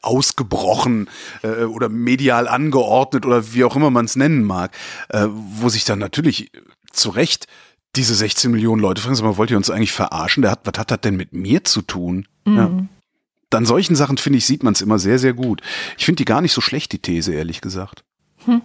ausgebrochen 0.00 1.08
äh, 1.42 1.64
oder 1.64 1.88
medial 1.88 2.48
angeordnet 2.48 3.24
oder 3.24 3.52
wie 3.52 3.64
auch 3.64 3.76
immer 3.76 3.90
man 3.90 4.06
es 4.06 4.16
nennen 4.16 4.42
mag, 4.42 4.72
äh, 5.10 5.28
wo 5.28 5.68
sich 5.68 5.84
dann 5.84 6.00
natürlich 6.00 6.50
zu 6.90 7.10
Recht 7.10 7.46
diese 7.94 8.14
16 8.14 8.50
Millionen 8.50 8.80
Leute 8.80 9.02
fragen, 9.02 9.14
sag 9.14 9.24
mal, 9.24 9.36
wollt 9.36 9.50
ihr 9.50 9.56
uns 9.56 9.70
eigentlich 9.70 9.92
verarschen? 9.92 10.42
Der 10.42 10.50
hat, 10.50 10.60
was 10.64 10.78
hat 10.78 10.90
das 10.90 11.00
denn 11.02 11.14
mit 11.14 11.32
mir 11.32 11.62
zu 11.62 11.82
tun? 11.82 12.26
Mhm. 12.44 12.56
Ja 12.56 12.70
an 13.54 13.66
solchen 13.66 13.96
Sachen, 13.96 14.18
finde 14.18 14.38
ich, 14.38 14.46
sieht 14.46 14.62
man 14.62 14.72
es 14.74 14.80
immer 14.80 14.98
sehr, 14.98 15.18
sehr 15.18 15.34
gut. 15.34 15.60
Ich 15.98 16.04
finde 16.04 16.18
die 16.18 16.24
gar 16.24 16.40
nicht 16.40 16.52
so 16.52 16.60
schlecht, 16.60 16.92
die 16.92 16.98
These, 16.98 17.32
ehrlich 17.32 17.60
gesagt. 17.60 18.04
Hm. 18.44 18.62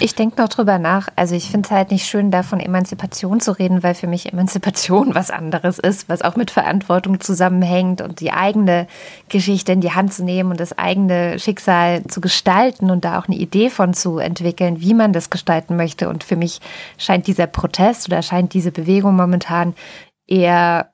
Ich 0.00 0.14
denke 0.14 0.40
noch 0.40 0.48
drüber 0.48 0.78
nach. 0.78 1.08
Also 1.16 1.34
ich 1.34 1.50
finde 1.50 1.66
es 1.66 1.70
halt 1.70 1.90
nicht 1.90 2.06
schön, 2.06 2.30
da 2.30 2.42
von 2.42 2.60
Emanzipation 2.60 3.40
zu 3.40 3.52
reden, 3.52 3.82
weil 3.82 3.94
für 3.94 4.06
mich 4.06 4.32
Emanzipation 4.32 5.14
was 5.14 5.30
anderes 5.30 5.78
ist, 5.78 6.08
was 6.08 6.22
auch 6.22 6.36
mit 6.36 6.50
Verantwortung 6.50 7.20
zusammenhängt 7.20 8.00
und 8.00 8.20
die 8.20 8.32
eigene 8.32 8.86
Geschichte 9.28 9.72
in 9.72 9.80
die 9.80 9.92
Hand 9.92 10.12
zu 10.12 10.24
nehmen 10.24 10.50
und 10.50 10.60
das 10.60 10.76
eigene 10.76 11.38
Schicksal 11.38 12.04
zu 12.04 12.20
gestalten 12.20 12.90
und 12.90 13.04
da 13.04 13.18
auch 13.18 13.26
eine 13.26 13.36
Idee 13.36 13.70
von 13.70 13.94
zu 13.94 14.18
entwickeln, 14.18 14.80
wie 14.80 14.94
man 14.94 15.12
das 15.12 15.30
gestalten 15.30 15.76
möchte. 15.76 16.08
Und 16.08 16.24
für 16.24 16.36
mich 16.36 16.60
scheint 16.96 17.26
dieser 17.26 17.46
Protest 17.46 18.08
oder 18.08 18.22
scheint 18.22 18.54
diese 18.54 18.72
Bewegung 18.72 19.16
momentan 19.16 19.74
eher 20.26 20.92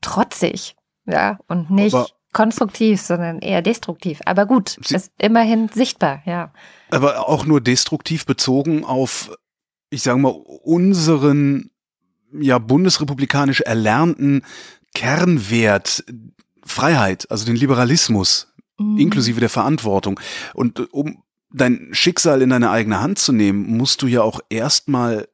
trotzig, 0.00 0.74
ja, 1.06 1.38
und 1.48 1.70
nicht. 1.70 1.94
Aber 1.94 2.06
konstruktiv, 2.32 3.00
sondern 3.00 3.40
eher 3.40 3.62
destruktiv. 3.62 4.20
Aber 4.24 4.46
gut, 4.46 4.76
Sie 4.84 4.94
ist 4.94 5.12
immerhin 5.18 5.68
sichtbar, 5.68 6.22
ja. 6.24 6.52
Aber 6.90 7.28
auch 7.28 7.44
nur 7.44 7.60
destruktiv 7.60 8.26
bezogen 8.26 8.84
auf 8.84 9.30
ich 9.92 10.02
sage 10.02 10.18
mal, 10.18 10.30
unseren 10.30 11.70
ja 12.32 12.58
bundesrepublikanisch 12.58 13.60
erlernten 13.60 14.42
Kernwert 14.94 16.04
Freiheit, 16.64 17.30
also 17.30 17.44
den 17.44 17.56
Liberalismus, 17.56 18.52
mhm. 18.78 18.98
inklusive 18.98 19.40
der 19.40 19.50
Verantwortung. 19.50 20.18
Und 20.54 20.78
äh, 20.78 20.86
um 20.90 21.22
dein 21.50 21.88
Schicksal 21.92 22.40
in 22.40 22.50
deine 22.50 22.70
eigene 22.70 23.00
Hand 23.00 23.18
zu 23.18 23.32
nehmen, 23.32 23.76
musst 23.76 24.00
du 24.00 24.06
ja 24.06 24.22
auch 24.22 24.40
erstmal 24.48 25.28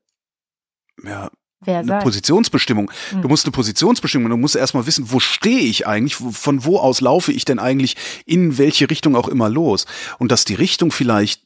ja, 1.05 1.31
Wer 1.61 1.79
eine 1.79 1.89
sagt? 1.89 2.05
Positionsbestimmung. 2.05 2.91
Mhm. 3.13 3.23
Du 3.23 3.29
musst 3.29 3.45
eine 3.45 3.53
Positionsbestimmung, 3.53 4.31
du 4.31 4.37
musst 4.37 4.57
erstmal 4.57 4.87
wissen, 4.87 5.11
wo 5.11 5.21
stehe 5.21 5.61
ich 5.61 5.87
eigentlich, 5.87 6.15
von 6.15 6.65
wo 6.65 6.79
aus 6.79 7.01
laufe 7.01 7.33
ich 7.33 7.45
denn 7.45 7.59
eigentlich 7.59 7.97
in 8.27 8.59
welche 8.59 8.89
Richtung 8.89 9.17
auch 9.17 9.29
immer 9.29 9.49
los. 9.49 9.87
Und 10.19 10.31
dass 10.31 10.45
die 10.45 10.55
Richtung 10.55 10.93
vielleicht 10.93 11.43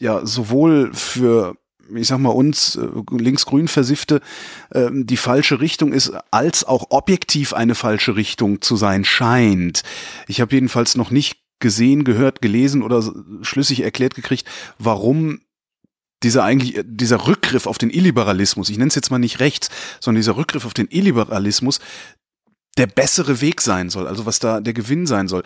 ja 0.00 0.26
sowohl 0.26 0.92
für 0.92 1.56
ich 1.94 2.08
sag 2.08 2.18
mal 2.18 2.30
uns 2.30 2.76
äh, 2.76 2.88
linksgrün 3.10 3.68
versiffte 3.68 4.20
ähm, 4.72 5.06
die 5.06 5.18
falsche 5.18 5.60
Richtung 5.60 5.92
ist, 5.92 6.12
als 6.30 6.64
auch 6.64 6.86
objektiv 6.90 7.52
eine 7.52 7.74
falsche 7.74 8.16
Richtung 8.16 8.62
zu 8.62 8.76
sein 8.76 9.04
scheint. 9.04 9.82
Ich 10.26 10.40
habe 10.40 10.54
jedenfalls 10.54 10.94
noch 10.96 11.10
nicht 11.10 11.38
gesehen, 11.60 12.04
gehört, 12.04 12.42
gelesen 12.42 12.82
oder 12.82 13.02
schlüssig 13.42 13.82
erklärt 13.82 14.14
gekriegt, 14.14 14.46
warum 14.78 15.40
dieser 16.24 16.42
eigentlich 16.44 16.80
dieser 16.84 17.26
Rückgriff 17.26 17.66
auf 17.66 17.78
den 17.78 17.90
Illiberalismus, 17.90 18.68
ich 18.68 18.78
nenne 18.78 18.88
es 18.88 18.94
jetzt 18.94 19.10
mal 19.10 19.18
nicht 19.18 19.40
rechts, 19.40 19.68
sondern 20.00 20.20
dieser 20.20 20.36
Rückgriff 20.36 20.64
auf 20.64 20.74
den 20.74 20.88
Illiberalismus 20.90 21.80
der 22.76 22.86
bessere 22.88 23.40
Weg 23.40 23.60
sein 23.60 23.88
soll, 23.88 24.08
also 24.08 24.26
was 24.26 24.40
da 24.40 24.60
der 24.60 24.74
Gewinn 24.74 25.06
sein 25.06 25.28
soll, 25.28 25.44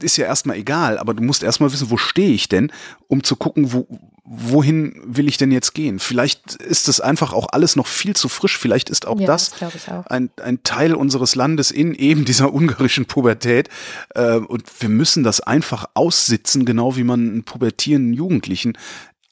ist 0.00 0.16
ja 0.16 0.26
erstmal 0.26 0.56
egal, 0.56 0.98
aber 0.98 1.12
du 1.12 1.22
musst 1.22 1.42
erstmal 1.42 1.72
wissen, 1.72 1.90
wo 1.90 1.96
stehe 1.96 2.30
ich 2.32 2.48
denn, 2.48 2.70
um 3.08 3.24
zu 3.24 3.34
gucken, 3.34 3.72
wo, 3.72 3.88
wohin 4.24 4.94
will 5.04 5.26
ich 5.26 5.38
denn 5.38 5.50
jetzt 5.50 5.74
gehen. 5.74 5.98
Vielleicht 5.98 6.54
ist 6.54 6.86
das 6.86 7.00
einfach 7.00 7.32
auch 7.32 7.48
alles 7.50 7.74
noch 7.74 7.88
viel 7.88 8.14
zu 8.14 8.28
frisch, 8.28 8.56
vielleicht 8.58 8.90
ist 8.90 9.08
auch 9.08 9.18
Ja, 9.18 9.26
das 9.26 9.50
das 9.58 9.88
auch. 9.88 10.06
ein, 10.06 10.30
ein 10.40 10.62
Teil 10.62 10.94
unseres 10.94 11.34
Landes 11.34 11.72
in 11.72 11.94
eben 11.94 12.24
dieser 12.24 12.54
ungarischen 12.54 13.06
Pubertät. 13.06 13.68
Äh, 14.14 14.36
und 14.36 14.62
wir 14.78 14.88
müssen 14.88 15.24
das 15.24 15.40
einfach 15.40 15.86
aussitzen, 15.94 16.64
genau 16.64 16.96
wie 16.96 17.04
man 17.04 17.20
einen 17.28 17.44
pubertierenden 17.44 18.14
Jugendlichen 18.14 18.78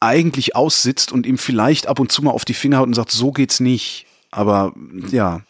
eigentlich 0.01 0.57
aussitzt 0.57 1.13
und 1.13 1.27
ihm 1.27 1.39
vielleicht 1.39 1.87
ab 1.87 2.01
und 2.01 2.11
zu 2.11 2.23
mal 2.23 2.31
auf 2.31 2.45
die 2.45 2.55
Finger 2.55 2.79
haut 2.79 2.87
und 2.87 2.95
sagt, 2.95 3.11
so 3.11 3.33
geht's 3.33 3.61
nicht. 3.61 4.07
Aber 4.31 4.73
ja, 5.11 5.43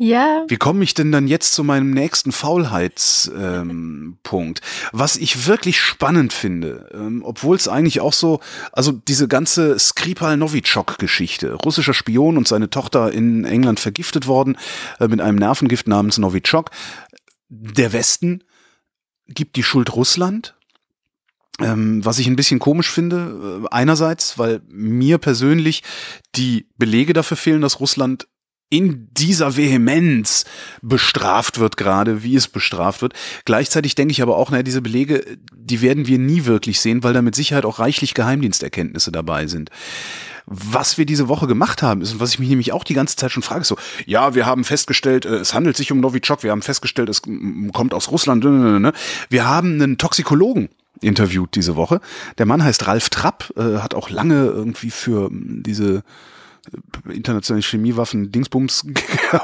Ja, 0.00 0.44
wie 0.46 0.56
komme 0.56 0.84
ich 0.84 0.94
denn 0.94 1.10
dann 1.10 1.26
jetzt 1.26 1.54
zu 1.54 1.64
meinem 1.64 1.90
nächsten 1.90 2.30
Faulheitspunkt? 2.30 4.60
Ähm? 4.62 4.88
Was 4.92 5.16
ich 5.16 5.48
wirklich 5.48 5.80
spannend 5.80 6.32
finde, 6.32 6.88
ähm, 6.94 7.22
obwohl 7.24 7.56
es 7.56 7.66
eigentlich 7.66 8.00
auch 8.00 8.12
so, 8.12 8.38
also 8.72 8.92
diese 8.92 9.26
ganze 9.26 9.76
Skripal 9.76 10.36
Novichok-Geschichte, 10.36 11.54
russischer 11.54 11.94
Spion 11.94 12.36
und 12.36 12.46
seine 12.46 12.70
Tochter 12.70 13.12
in 13.12 13.44
England 13.44 13.80
vergiftet 13.80 14.28
worden 14.28 14.56
äh, 15.00 15.08
mit 15.08 15.20
einem 15.20 15.38
Nervengift 15.38 15.88
namens 15.88 16.18
Novichok. 16.18 16.70
Der 17.48 17.92
Westen 17.92 18.44
gibt 19.26 19.56
die 19.56 19.64
Schuld 19.64 19.96
Russland. 19.96 20.54
Ähm, 21.60 22.04
was 22.04 22.20
ich 22.20 22.28
ein 22.28 22.36
bisschen 22.36 22.60
komisch 22.60 22.90
finde, 22.90 23.62
äh, 23.64 23.68
einerseits, 23.72 24.38
weil 24.38 24.60
mir 24.68 25.18
persönlich 25.18 25.82
die 26.36 26.68
Belege 26.76 27.12
dafür 27.12 27.36
fehlen, 27.36 27.62
dass 27.62 27.80
Russland 27.80 28.28
in 28.70 29.08
dieser 29.12 29.56
Vehemenz 29.56 30.44
bestraft 30.82 31.58
wird 31.58 31.76
gerade, 31.76 32.22
wie 32.22 32.36
es 32.36 32.48
bestraft 32.48 33.00
wird. 33.00 33.14
Gleichzeitig 33.44 33.94
denke 33.94 34.12
ich 34.12 34.20
aber 34.20 34.36
auch, 34.36 34.50
naja, 34.50 34.62
diese 34.62 34.82
Belege, 34.82 35.24
die 35.54 35.80
werden 35.80 36.06
wir 36.06 36.18
nie 36.18 36.44
wirklich 36.44 36.80
sehen, 36.80 37.02
weil 37.02 37.14
da 37.14 37.22
mit 37.22 37.34
Sicherheit 37.34 37.64
auch 37.64 37.78
reichlich 37.78 38.12
Geheimdiensterkenntnisse 38.14 39.10
dabei 39.10 39.46
sind. 39.46 39.70
Was 40.44 40.98
wir 40.98 41.06
diese 41.06 41.28
Woche 41.28 41.46
gemacht 41.46 41.82
haben, 41.82 42.02
ist, 42.02 42.12
und 42.12 42.20
was 42.20 42.32
ich 42.32 42.38
mich 42.38 42.48
nämlich 42.48 42.72
auch 42.72 42.84
die 42.84 42.94
ganze 42.94 43.16
Zeit 43.16 43.32
schon 43.32 43.42
frage, 43.42 43.62
ist 43.62 43.68
so, 43.68 43.76
ja, 44.06 44.34
wir 44.34 44.46
haben 44.46 44.64
festgestellt, 44.64 45.24
äh, 45.24 45.36
es 45.36 45.54
handelt 45.54 45.76
sich 45.76 45.92
um 45.92 46.00
Novichok, 46.00 46.42
wir 46.42 46.50
haben 46.50 46.62
festgestellt, 46.62 47.08
es 47.08 47.22
mm, 47.24 47.70
kommt 47.70 47.94
aus 47.94 48.10
Russland, 48.10 48.44
ne, 48.44 48.50
ne, 48.50 48.80
ne. 48.80 48.92
wir 49.30 49.46
haben 49.46 49.74
einen 49.74 49.98
Toxikologen 49.98 50.68
interviewt 51.00 51.54
diese 51.54 51.76
Woche. 51.76 52.00
Der 52.38 52.46
Mann 52.46 52.62
heißt 52.62 52.86
Ralf 52.86 53.10
Trapp, 53.10 53.52
äh, 53.56 53.78
hat 53.78 53.94
auch 53.94 54.10
lange 54.10 54.46
irgendwie 54.46 54.90
für 54.90 55.30
mm, 55.30 55.62
diese 55.62 56.02
internationale 57.08 57.62
Chemiewaffen 57.62 58.32
Dingsbums 58.32 58.86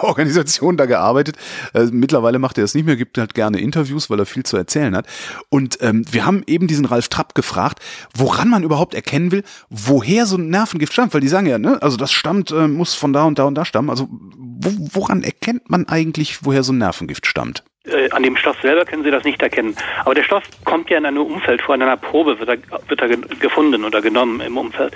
Organisation 0.02 0.76
da 0.76 0.86
gearbeitet. 0.86 1.36
Äh, 1.72 1.86
mittlerweile 1.86 2.38
macht 2.38 2.58
er 2.58 2.64
es 2.64 2.74
nicht 2.74 2.84
mehr, 2.84 2.96
gibt 2.96 3.18
halt 3.18 3.34
gerne 3.34 3.60
Interviews, 3.60 4.10
weil 4.10 4.18
er 4.18 4.26
viel 4.26 4.44
zu 4.44 4.56
erzählen 4.56 4.94
hat. 4.94 5.06
Und 5.48 5.78
ähm, 5.80 6.04
wir 6.10 6.26
haben 6.26 6.42
eben 6.46 6.66
diesen 6.66 6.84
Ralf 6.84 7.08
Trapp 7.08 7.34
gefragt, 7.34 7.80
woran 8.14 8.48
man 8.48 8.62
überhaupt 8.62 8.94
erkennen 8.94 9.32
will, 9.32 9.42
woher 9.70 10.26
so 10.26 10.36
ein 10.36 10.48
Nervengift 10.48 10.92
stammt, 10.92 11.14
weil 11.14 11.20
die 11.20 11.28
sagen 11.28 11.46
ja, 11.46 11.58
ne, 11.58 11.80
also 11.82 11.96
das 11.96 12.12
stammt, 12.12 12.50
äh, 12.50 12.68
muss 12.68 12.94
von 12.94 13.12
da 13.12 13.24
und 13.24 13.38
da 13.38 13.44
und 13.44 13.54
da 13.54 13.64
stammen. 13.64 13.90
Also 13.90 14.08
wo, 14.10 14.70
woran 14.92 15.22
erkennt 15.22 15.70
man 15.70 15.88
eigentlich, 15.88 16.44
woher 16.44 16.62
so 16.62 16.72
ein 16.72 16.78
Nervengift 16.78 17.26
stammt? 17.26 17.64
Äh, 17.86 18.08
an 18.12 18.22
dem 18.22 18.34
Stoff 18.36 18.56
selber 18.62 18.86
können 18.86 19.04
Sie 19.04 19.10
das 19.10 19.24
nicht 19.24 19.42
erkennen. 19.42 19.76
Aber 20.06 20.14
der 20.14 20.22
Stoff 20.22 20.42
kommt 20.64 20.88
ja 20.88 20.96
in 20.96 21.04
einem 21.04 21.18
Umfeld 21.18 21.60
vor, 21.60 21.74
in 21.74 21.82
einer 21.82 21.98
Probe 21.98 22.38
wird 22.40 22.48
er, 22.48 22.56
wird 22.88 23.00
er 23.02 23.08
ge- 23.08 23.36
gefunden 23.40 23.84
oder 23.84 24.00
genommen 24.00 24.40
im 24.40 24.56
Umfeld. 24.56 24.94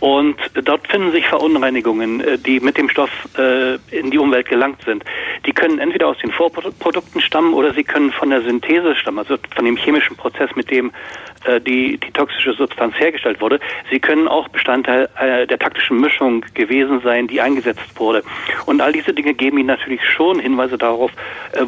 Und 0.00 0.36
dort 0.52 0.86
finden 0.86 1.12
sich 1.12 1.26
Verunreinigungen, 1.26 2.20
äh, 2.20 2.36
die 2.36 2.60
mit 2.60 2.76
dem 2.76 2.90
Stoff 2.90 3.10
äh, 3.38 3.76
in 3.90 4.10
die 4.10 4.18
Umwelt 4.18 4.50
gelangt 4.50 4.82
sind. 4.84 5.02
Die 5.46 5.52
können 5.52 5.78
entweder 5.78 6.08
aus 6.08 6.18
den 6.18 6.30
Vorprodukten 6.30 7.22
stammen 7.22 7.54
oder 7.54 7.72
sie 7.72 7.84
können 7.84 8.12
von 8.12 8.28
der 8.28 8.42
Synthese 8.42 8.94
stammen, 8.96 9.20
also 9.20 9.36
von 9.54 9.64
dem 9.64 9.76
chemischen 9.78 10.16
Prozess, 10.16 10.50
mit 10.56 10.70
dem 10.70 10.92
die, 11.64 11.96
die 11.98 12.10
toxische 12.10 12.54
Substanz 12.54 12.98
hergestellt 12.98 13.40
wurde. 13.40 13.60
Sie 13.88 14.00
können 14.00 14.26
auch 14.26 14.48
Bestandteil 14.48 15.08
der 15.16 15.58
taktischen 15.60 16.00
Mischung 16.00 16.44
gewesen 16.54 17.00
sein, 17.04 17.28
die 17.28 17.40
eingesetzt 17.40 18.00
wurde. 18.00 18.24
Und 18.64 18.80
all 18.80 18.90
diese 18.90 19.14
Dinge 19.14 19.32
geben 19.32 19.58
Ihnen 19.58 19.68
natürlich 19.68 20.00
schon 20.04 20.40
Hinweise 20.40 20.76
darauf, 20.76 21.12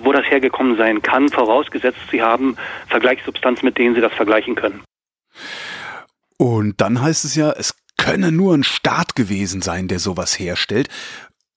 wo 0.02 0.10
das 0.10 0.28
hergekommen 0.28 0.57
sein 0.76 1.02
kann, 1.02 1.28
vorausgesetzt 1.28 1.98
Sie 2.10 2.22
haben 2.22 2.56
Vergleichssubstanzen, 2.88 3.64
mit 3.66 3.78
denen 3.78 3.94
Sie 3.94 4.00
das 4.00 4.12
vergleichen 4.12 4.54
können. 4.54 4.82
Und 6.36 6.80
dann 6.80 7.02
heißt 7.02 7.24
es 7.24 7.34
ja, 7.34 7.50
es 7.50 7.76
könne 7.96 8.32
nur 8.32 8.54
ein 8.54 8.64
Staat 8.64 9.16
gewesen 9.16 9.60
sein, 9.60 9.88
der 9.88 9.98
sowas 9.98 10.38
herstellt. 10.38 10.88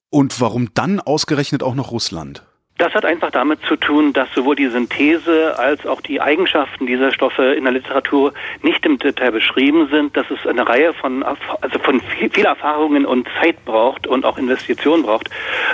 Und 0.10 0.42
warum 0.42 0.74
dann 0.74 1.00
ausgerechnet 1.00 1.64
auch 1.64 1.76
noch 1.76 1.92
Russland? 1.92 2.44
Das 2.78 2.96
hat 2.96 3.06
einfach 3.06 3.30
damit 3.30 3.60
zu 3.68 3.76
tun, 3.76 4.12
dass 4.12 4.28
sowohl 4.34 4.56
die 4.56 4.68
Synthese 4.68 5.58
als 5.60 5.86
auch 5.86 6.02
die 6.02 6.20
Eigenschaften 6.20 6.88
dieser 6.88 7.12
Stoffe 7.12 7.54
in 7.54 7.64
der 7.64 7.74
Literatur 7.74 8.34
nicht 8.64 8.84
im 8.88 8.98
Detail 8.98 9.32
beschrieben 9.32 9.88
sind, 9.92 10.18
dass 10.18 10.26
es 10.32 10.48
eine 10.48 10.68
Reihe 10.68 10.92
von, 10.96 11.22
also 11.22 11.78
von 11.84 12.02
viel, 12.02 12.32
viel 12.32 12.46
Erfahrungen 12.46 13.06
und 13.06 13.28
Zeit 13.40 13.64
braucht 13.66 14.08
und 14.08 14.26
auch 14.26 14.40
Investitionen 14.40 15.04
braucht, 15.04 15.30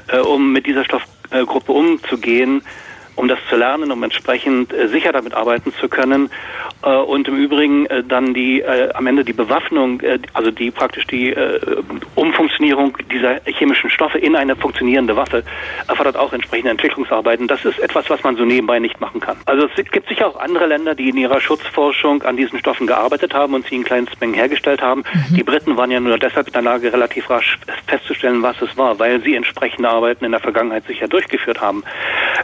äh, 0.09 0.17
um 0.17 0.51
mit 0.51 0.65
dieser 0.65 0.83
Stoffgruppe 0.83 1.71
umzugehen, 1.71 2.61
um 3.17 3.27
das 3.27 3.39
zu 3.49 3.57
lernen, 3.57 3.91
um 3.91 4.01
entsprechend 4.03 4.71
äh, 4.71 4.87
sicher 4.87 5.11
damit 5.11 5.33
arbeiten 5.33 5.73
zu 5.73 5.89
können 5.89 6.29
äh, 6.83 6.89
und 6.89 7.27
im 7.27 7.35
Übrigen 7.35 7.87
äh, 7.87 8.03
dann 8.03 8.33
die 8.33 8.63
am 8.93 9.07
Ende 9.07 9.23
die 9.23 9.33
Bewaffnung, 9.33 10.01
also 10.33 10.51
die 10.51 10.71
praktisch 10.71 11.05
die 11.07 11.33
Umfunktionierung 12.15 12.97
dieser 13.11 13.39
chemischen 13.45 13.89
Stoffe 13.89 14.17
in 14.17 14.35
eine 14.35 14.55
funktionierende 14.55 15.15
Waffe 15.15 15.43
erfordert 15.87 16.17
auch 16.17 16.33
entsprechende 16.33 16.71
Entwicklungsarbeiten. 16.71 17.47
Das 17.47 17.65
ist 17.65 17.79
etwas, 17.79 18.09
was 18.09 18.23
man 18.23 18.35
so 18.35 18.45
nebenbei 18.45 18.79
nicht 18.79 18.99
machen 18.99 19.19
kann. 19.19 19.37
Also 19.45 19.67
es 19.75 19.91
gibt 19.91 20.09
sicher 20.09 20.27
auch 20.27 20.39
andere 20.39 20.67
Länder, 20.67 20.95
die 20.95 21.09
in 21.09 21.17
ihrer 21.17 21.39
Schutzforschung 21.39 22.23
an 22.23 22.37
diesen 22.37 22.59
Stoffen 22.59 22.87
gearbeitet 22.87 23.33
haben 23.33 23.53
und 23.53 23.65
sie 23.67 23.75
in 23.75 23.83
Kleinstmengen 23.83 24.35
hergestellt 24.35 24.81
haben. 24.81 25.03
Die 25.29 25.43
Briten 25.43 25.77
waren 25.77 25.91
ja 25.91 25.99
nur 25.99 26.17
deshalb 26.17 26.47
in 26.47 26.53
der 26.53 26.61
Lage, 26.61 26.91
relativ 26.91 27.29
rasch 27.29 27.57
festzustellen, 27.87 28.43
was 28.43 28.61
es 28.61 28.77
war, 28.77 28.99
weil 28.99 29.21
sie 29.21 29.35
entsprechende 29.35 29.89
Arbeiten 29.89 30.25
in 30.25 30.31
der 30.31 30.41
Vergangenheit 30.41 30.85
sicher 30.85 31.07
durchgeführt 31.07 31.61
haben. 31.61 31.83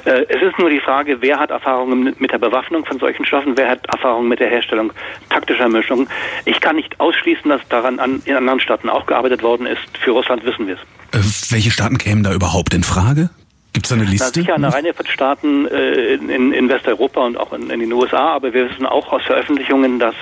Es 0.05 0.41
ist 0.41 0.57
nur 0.63 0.69
die 0.69 0.79
Frage, 0.79 1.21
wer 1.21 1.39
hat 1.39 1.51
Erfahrungen 1.51 2.15
mit, 2.17 2.31
der 2.31 2.37
Bewaffnung 2.37 2.85
von 2.85 2.97
solchen 2.97 3.25
Stoffen, 3.25 3.57
wer 3.57 3.69
hat 3.69 3.85
Erfahrungen 3.87 4.29
mit 4.29 4.39
der 4.39 4.49
Herstellung 4.49 4.93
taktischer 5.29 5.67
Mischungen. 5.67 6.07
Ich 6.45 6.61
kann 6.61 6.77
nicht 6.77 6.99
ausschließen, 7.01 7.49
dass 7.49 7.61
daran 7.67 7.99
an, 7.99 8.21
in 8.23 8.35
anderen 8.35 8.61
Staaten 8.61 8.89
auch 8.89 9.05
gearbeitet 9.05 9.43
worden 9.43 9.67
ist. 9.67 9.81
Für 9.99 10.11
Russland 10.11 10.45
wissen 10.45 10.67
wir 10.67 10.75
es. 10.75 10.79
Äh, 11.19 11.51
welche 11.51 11.69
Staaten 11.69 11.97
kämen 11.97 12.23
da 12.23 12.33
überhaupt 12.33 12.73
in 12.73 12.83
Frage? 12.83 13.29
Gibt 13.73 13.87
es 13.87 13.89
da 13.89 13.95
eine 13.95 14.05
Na, 14.05 14.11
Liste? 14.11 14.39
sicher 14.39 14.55
eine 14.55 14.73
Reihe 14.73 14.93
von 14.93 15.05
Staaten 15.05 15.67
äh, 15.67 16.13
in, 16.13 16.53
in 16.53 16.69
Westeuropa 16.69 17.25
und 17.25 17.37
auch 17.37 17.51
in, 17.51 17.69
in 17.69 17.81
den 17.81 17.91
USA, 17.91 18.35
aber 18.35 18.53
wir 18.53 18.69
wissen 18.69 18.85
auch 18.85 19.11
aus 19.11 19.23
Veröffentlichungen, 19.23 19.99
dass 19.99 20.15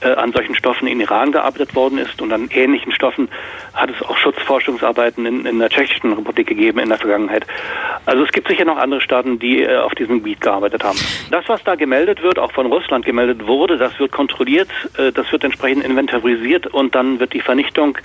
äh, 0.00 0.08
an 0.08 0.32
solchen 0.32 0.54
Stoffen 0.54 0.86
in 0.88 1.00
Iran 1.00 1.32
gearbeitet 1.32 1.74
worden 1.74 1.98
ist 1.98 2.20
und 2.20 2.32
an 2.32 2.48
ähnlichen 2.52 2.92
Stoffen 2.92 3.28
hat 3.72 3.90
es 3.90 4.02
auch 4.02 4.16
Schutzforschungsarbeiten 4.16 5.26
in, 5.26 5.46
in 5.46 5.58
der 5.58 5.70
Tschechischen 5.70 6.12
Republik 6.12 6.46
gegeben 6.46 6.78
in 6.78 6.88
der 6.88 6.98
Vergangenheit. 6.98 7.46
Also 8.06 8.24
es 8.24 8.32
gibt 8.32 8.48
sicher 8.48 8.64
noch 8.64 8.76
andere 8.76 9.00
Staaten, 9.00 9.38
die 9.38 9.62
äh, 9.62 9.76
auf 9.76 9.94
diesem 9.94 10.18
Gebiet 10.18 10.40
gearbeitet 10.40 10.84
haben. 10.84 10.98
Das, 11.30 11.48
was 11.48 11.62
da 11.64 11.74
gemeldet 11.74 12.22
wird, 12.22 12.38
auch 12.38 12.52
von 12.52 12.66
Russland 12.66 13.04
gemeldet 13.04 13.46
wurde, 13.46 13.76
das 13.76 13.98
wird 13.98 14.12
kontrolliert, 14.12 14.68
äh, 14.98 15.12
das 15.12 15.30
wird 15.32 15.44
entsprechend 15.44 15.84
inventarisiert 15.84 16.66
und 16.66 16.94
dann 16.94 17.20
wird 17.20 17.32
die 17.32 17.40
Vernichtung 17.40 17.98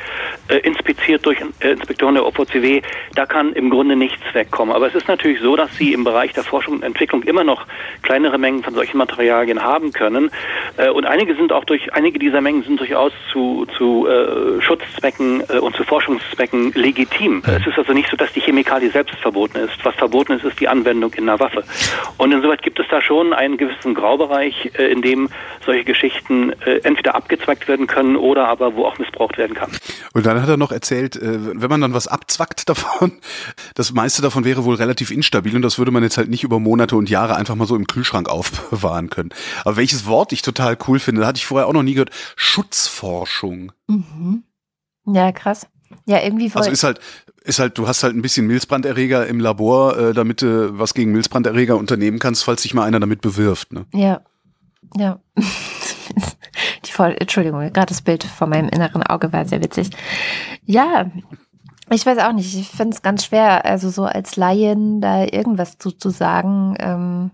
äh, 0.48 0.58
inspiziert 0.58 1.26
durch 1.26 1.40
äh, 1.60 1.72
Inspektoren 1.72 2.16
der 2.16 2.26
OVCW. 2.26 2.82
Da 3.16 3.26
kann 3.26 3.54
im 3.54 3.70
Grunde 3.70 3.96
nichts 3.96 4.24
wegkommen. 4.34 4.74
Aber 4.74 4.88
es 4.88 4.96
ist 4.96 5.08
natürlich 5.08 5.42
so, 5.42 5.56
dass 5.56 5.76
sie 5.78 5.94
im 5.94 6.04
Bereich 6.04 6.34
der 6.34 6.44
Forschung 6.44 6.76
und 6.76 6.84
Entwicklung 6.84 7.24
immer 7.24 7.44
noch 7.44 7.66
kleinere 8.02 8.38
Mengen 8.38 8.64
von 8.64 8.74
solchen 8.74 8.98
Materialien 8.98 9.64
haben 9.64 9.94
können. 9.94 10.32
Äh, 10.78 10.90
und 10.90 11.06
einige 11.06 11.36
sind 11.36 11.52
auch 11.52 11.66
durch 11.66 11.79
durch 11.80 11.94
einige 11.94 12.20
dieser 12.20 12.42
Mengen 12.42 12.64
sind 12.64 12.80
durchaus 12.80 13.12
zu, 13.32 13.66
zu 13.78 14.08
äh, 14.08 14.62
Schutzzwecken 14.62 15.44
äh, 15.50 15.60
und 15.60 15.76
zu 15.76 15.84
Forschungszwecken 15.84 16.74
legitim. 16.74 17.42
Es 17.46 17.66
ist 17.66 17.78
also 17.78 17.94
nicht 17.94 18.10
so, 18.10 18.18
dass 18.18 18.32
die 18.34 18.42
Chemikalie 18.42 18.92
selbst 18.92 19.16
verboten 19.16 19.58
ist. 19.58 19.74
Was 19.84 19.96
verboten 19.96 20.34
ist, 20.34 20.44
ist 20.44 20.60
die 20.60 20.68
Anwendung 20.68 21.14
in 21.14 21.30
einer 21.30 21.40
Waffe. 21.40 21.64
Und 22.18 22.32
insoweit 22.32 22.62
gibt 22.64 22.80
es 22.80 22.86
da 22.90 23.02
schon 23.02 23.34
einen 23.34 23.58
gewissen 23.58 23.94
Graubereich, 23.94 24.72
äh, 24.78 24.92
in 24.92 25.02
dem 25.02 25.30
solche 25.66 25.86
Geschichten 25.86 26.52
äh, 26.66 26.80
entweder 26.84 27.16
abgezwackt 27.16 27.68
werden 27.68 27.88
können 27.88 28.16
oder 28.16 28.48
aber 28.48 28.76
wo 28.76 28.86
auch 28.86 28.98
missbraucht 28.98 29.38
werden 29.38 29.56
kann. 29.56 29.72
Und 30.14 30.26
dann 30.26 30.42
hat 30.42 30.50
er 30.50 30.58
noch 30.58 30.72
erzählt, 30.72 31.16
äh, 31.16 31.62
wenn 31.62 31.70
man 31.70 31.82
dann 31.82 31.94
was 31.94 32.08
abzwackt 32.08 32.68
davon, 32.68 33.14
das 33.76 33.94
meiste 33.94 34.22
davon 34.22 34.44
wäre 34.44 34.66
wohl 34.66 34.76
relativ 34.76 35.12
instabil 35.12 35.56
und 35.56 35.62
das 35.62 35.78
würde 35.78 35.92
man 35.92 36.04
jetzt 36.04 36.18
halt 36.18 36.30
nicht 36.30 36.44
über 36.44 36.60
Monate 36.60 36.96
und 36.96 37.10
Jahre 37.10 37.36
einfach 37.36 37.56
mal 37.56 37.68
so 37.68 37.76
im 37.76 37.88
Kühlschrank 37.88 38.28
aufbewahren 38.28 39.10
können. 39.10 39.30
Aber 39.64 39.78
welches 39.78 40.06
Wort 40.06 40.34
ich 40.34 40.42
total 40.42 40.78
cool 40.88 41.00
finde, 41.00 41.22
da 41.22 41.28
hatte 41.28 41.38
ich 41.38 41.46
vorher 41.46 41.69
auch 41.70 41.74
noch 41.74 41.84
nie 41.84 41.94
gehört, 41.94 42.12
Schutzforschung. 42.36 43.72
Mhm. 43.88 44.44
Ja, 45.06 45.32
krass. 45.32 45.68
Ja, 46.06 46.22
irgendwie. 46.22 46.52
Also 46.54 46.70
ist 46.70 46.84
halt, 46.84 47.00
ist 47.44 47.60
halt, 47.60 47.78
du 47.78 47.88
hast 47.88 48.04
halt 48.04 48.16
ein 48.16 48.22
bisschen 48.22 48.48
Milzbranderreger 48.48 49.28
im 49.28 49.40
Labor, 49.40 49.98
äh, 49.98 50.14
damit 50.14 50.42
du 50.42 50.78
was 50.78 50.94
gegen 50.94 51.12
Milzbranderreger 51.12 51.78
unternehmen 51.78 52.20
kannst, 52.20 52.44
falls 52.44 52.62
sich 52.62 52.74
mal 52.74 52.84
einer 52.84 53.00
damit 53.00 53.22
bewirft. 53.22 53.74
Ne? 53.74 53.86
Ja. 53.94 54.22
Ja. 54.98 55.20
Die 56.86 56.92
voll, 56.92 57.16
Entschuldigung, 57.20 57.60
gerade 57.74 57.88
das 57.88 58.02
Bild 58.02 58.24
vor 58.24 58.48
meinem 58.48 58.70
inneren 58.70 59.04
Auge 59.04 59.32
war 59.32 59.46
sehr 59.46 59.62
witzig. 59.62 59.90
Ja, 60.66 61.12
ich 61.92 62.06
weiß 62.06 62.20
auch 62.20 62.34
nicht. 62.34 62.56
Ich 62.56 62.70
finde 62.70 62.96
es 62.96 63.02
ganz 63.02 63.26
schwer, 63.26 63.66
also 63.66 63.90
so 63.90 64.04
als 64.04 64.36
Laien 64.36 65.02
da 65.02 65.24
irgendwas 65.24 65.78
zu, 65.78 65.92
zu 65.92 66.10
sagen. 66.10 66.76
Ähm, 66.80 67.32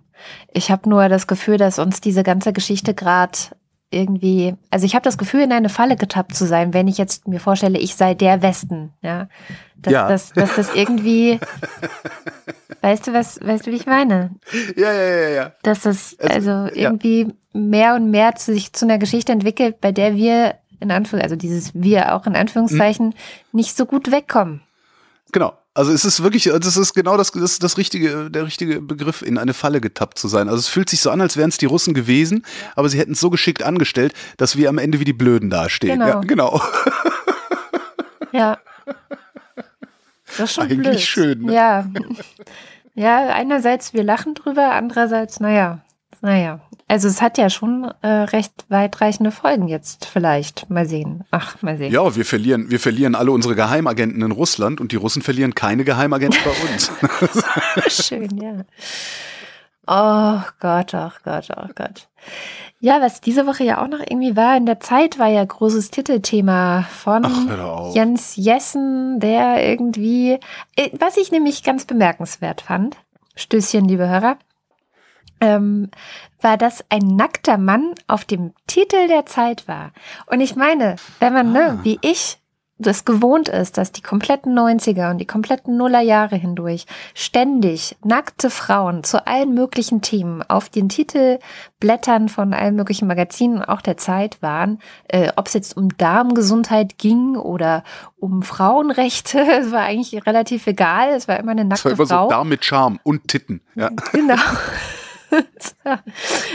ich 0.51 0.71
habe 0.71 0.89
nur 0.89 1.09
das 1.09 1.27
Gefühl, 1.27 1.57
dass 1.57 1.79
uns 1.79 2.01
diese 2.01 2.23
ganze 2.23 2.53
Geschichte 2.53 2.93
gerade 2.93 3.37
irgendwie, 3.95 4.55
also 4.69 4.85
ich 4.85 4.93
habe 4.93 5.03
das 5.03 5.17
Gefühl, 5.17 5.41
in 5.41 5.51
eine 5.53 5.69
Falle 5.69 5.95
getappt 5.95 6.35
zu 6.35 6.45
sein, 6.45 6.73
wenn 6.73 6.87
ich 6.87 6.97
jetzt 6.97 7.27
mir 7.27 7.39
vorstelle, 7.39 7.79
ich 7.79 7.95
sei 7.95 8.13
der 8.13 8.41
Westen, 8.41 8.91
ja. 9.01 9.27
Dass, 9.77 9.93
Ja. 9.93 10.07
dass, 10.07 10.33
dass 10.33 10.55
das 10.55 10.75
irgendwie, 10.75 11.39
weißt 12.81 13.07
du, 13.07 13.13
was, 13.13 13.39
weißt 13.41 13.65
du, 13.67 13.71
wie 13.71 13.75
ich 13.75 13.85
meine? 13.85 14.31
Ja, 14.75 14.91
ja, 14.91 15.03
ja, 15.03 15.29
ja. 15.29 15.51
Dass 15.63 15.81
das 15.81 16.17
Also, 16.19 16.51
also 16.51 16.75
irgendwie 16.75 17.33
mehr 17.53 17.95
und 17.95 18.11
mehr 18.11 18.35
zu 18.35 18.53
sich 18.53 18.73
zu 18.73 18.85
einer 18.85 18.97
Geschichte 18.97 19.31
entwickelt, 19.31 19.79
bei 19.81 19.91
der 19.91 20.15
wir 20.15 20.55
in 20.81 20.91
Anführungszeichen, 20.91 21.23
also 21.23 21.35
dieses 21.35 21.71
wir 21.73 22.13
auch 22.15 22.25
in 22.27 22.35
Anführungszeichen, 22.35 23.15
nicht 23.53 23.77
so 23.77 23.85
gut 23.85 24.11
wegkommen. 24.11 24.61
Genau. 25.31 25.53
Also 25.75 25.91
es 25.91 26.05
ist 26.05 26.23
wirklich, 26.23 26.45
das 26.45 26.77
ist 26.77 26.93
genau 26.93 27.17
das, 27.17 27.31
das, 27.31 27.59
das 27.59 27.77
richtige, 27.77 28.31
der 28.31 28.45
richtige 28.45 28.81
Begriff, 28.81 29.21
in 29.21 29.37
eine 29.37 29.53
Falle 29.53 29.81
getappt 29.81 30.17
zu 30.17 30.29
sein. 30.29 30.47
Also 30.47 30.59
es 30.59 30.69
fühlt 30.69 30.89
sich 30.89 31.01
so 31.01 31.11
an, 31.11 31.19
als 31.19 31.35
wären 31.35 31.49
es 31.49 31.57
die 31.57 31.65
Russen 31.65 31.93
gewesen, 31.93 32.45
aber 32.77 32.87
sie 32.87 32.97
hätten 32.97 33.11
es 33.11 33.19
so 33.19 33.29
geschickt 33.29 33.61
angestellt, 33.61 34.13
dass 34.37 34.55
wir 34.55 34.69
am 34.69 34.77
Ende 34.77 35.01
wie 35.01 35.05
die 35.05 35.11
Blöden 35.13 35.49
dastehen. 35.49 35.99
Genau. 35.99 36.07
Ja, 36.07 36.19
genau. 36.21 36.61
Ja. 38.31 38.57
Das 40.37 40.49
ist 40.49 40.55
schon 40.55 40.63
Eigentlich 40.65 40.81
blöd. 40.81 41.01
schön, 41.01 41.41
ne? 41.43 41.53
Ja. 41.53 41.85
Ja, 42.93 43.27
einerseits 43.27 43.93
wir 43.93 44.03
lachen 44.03 44.33
drüber, 44.33 44.71
andererseits, 44.73 45.39
naja, 45.39 45.79
naja. 46.21 46.59
Also 46.87 47.07
es 47.07 47.21
hat 47.21 47.39
ja 47.39 47.49
schon 47.49 47.91
äh, 48.01 48.07
recht 48.07 48.65
weitreichende 48.69 49.31
Folgen 49.31 49.67
jetzt 49.67 50.05
vielleicht. 50.05 50.69
Mal 50.69 50.87
sehen. 50.87 51.23
Ach, 51.31 51.59
mal 51.63 51.77
sehen. 51.77 51.91
Ja, 51.91 52.15
wir 52.15 52.25
verlieren, 52.25 52.69
wir 52.69 52.79
verlieren 52.79 53.15
alle 53.15 53.31
unsere 53.31 53.55
Geheimagenten 53.55 54.21
in 54.21 54.31
Russland 54.31 54.79
und 54.79 54.91
die 54.91 54.95
Russen 54.95 55.23
verlieren 55.23 55.55
keine 55.55 55.83
Geheimagenten 55.83 56.39
bei 56.43 56.73
uns. 56.73 56.91
Schön, 58.07 58.37
ja. 58.37 58.65
Oh 59.87 60.41
Gott, 60.59 60.93
oh 60.93 61.11
Gott, 61.23 61.47
oh 61.55 61.69
Gott. 61.75 62.07
Ja, 62.79 63.01
was 63.01 63.21
diese 63.21 63.47
Woche 63.47 63.63
ja 63.63 63.83
auch 63.83 63.87
noch 63.87 63.99
irgendwie 63.99 64.35
war, 64.35 64.55
in 64.57 64.67
der 64.67 64.79
Zeit 64.79 65.17
war 65.17 65.27
ja 65.27 65.43
großes 65.43 65.89
Titelthema 65.89 66.83
von 66.83 67.25
Ach. 67.25 67.95
Jens 67.95 68.35
Jessen, 68.35 69.19
der 69.19 69.67
irgendwie, 69.67 70.39
äh, 70.75 70.89
was 70.99 71.17
ich 71.17 71.31
nämlich 71.31 71.63
ganz 71.63 71.85
bemerkenswert 71.85 72.61
fand, 72.61 72.97
Stößchen, 73.35 73.85
liebe 73.85 74.07
Hörer, 74.07 74.37
ähm, 75.41 75.89
war, 76.41 76.57
dass 76.57 76.83
ein 76.89 77.15
nackter 77.15 77.57
Mann 77.57 77.93
auf 78.07 78.25
dem 78.25 78.53
Titel 78.67 79.07
der 79.07 79.25
Zeit 79.25 79.67
war. 79.67 79.91
Und 80.27 80.41
ich 80.41 80.55
meine, 80.55 80.95
wenn 81.19 81.33
man, 81.33 81.51
ne, 81.51 81.79
wie 81.83 81.99
ich, 82.01 82.39
das 82.77 83.05
gewohnt 83.05 83.47
ist, 83.47 83.77
dass 83.77 83.93
die 83.93 84.01
kompletten 84.01 84.57
90er 84.57 85.09
und 85.09 85.17
die 85.19 85.25
kompletten 85.25 85.77
Nullerjahre 85.77 86.35
hindurch 86.35 86.85
ständig 87.13 87.95
nackte 88.03 88.49
Frauen 88.49 89.05
zu 89.05 89.25
allen 89.25 89.53
möglichen 89.53 90.01
Themen 90.01 90.43
auf 90.43 90.67
den 90.67 90.89
Titelblättern 90.89 92.27
von 92.27 92.53
allen 92.53 92.75
möglichen 92.75 93.07
Magazinen, 93.07 93.63
auch 93.63 93.79
der 93.79 93.95
Zeit 93.95 94.41
waren, 94.41 94.79
äh, 95.07 95.31
ob 95.37 95.47
es 95.47 95.53
jetzt 95.53 95.77
um 95.77 95.97
Darmgesundheit 95.97 96.97
ging 96.97 97.37
oder 97.37 97.85
um 98.17 98.43
Frauenrechte, 98.43 99.39
es 99.61 99.71
war 99.71 99.83
eigentlich 99.83 100.25
relativ 100.25 100.67
egal, 100.67 101.11
es 101.11 101.29
war 101.29 101.39
immer 101.39 101.51
eine 101.51 101.65
Das 101.67 101.85
war 101.85 101.91
nackte 101.91 102.03
immer 102.03 102.09
Frau. 102.09 102.25
so 102.25 102.29
Darm 102.29 102.49
mit 102.49 102.65
Charme 102.65 102.99
und 103.03 103.29
Titten. 103.29 103.61
Ja. 103.75 103.89
Genau. 104.11 104.35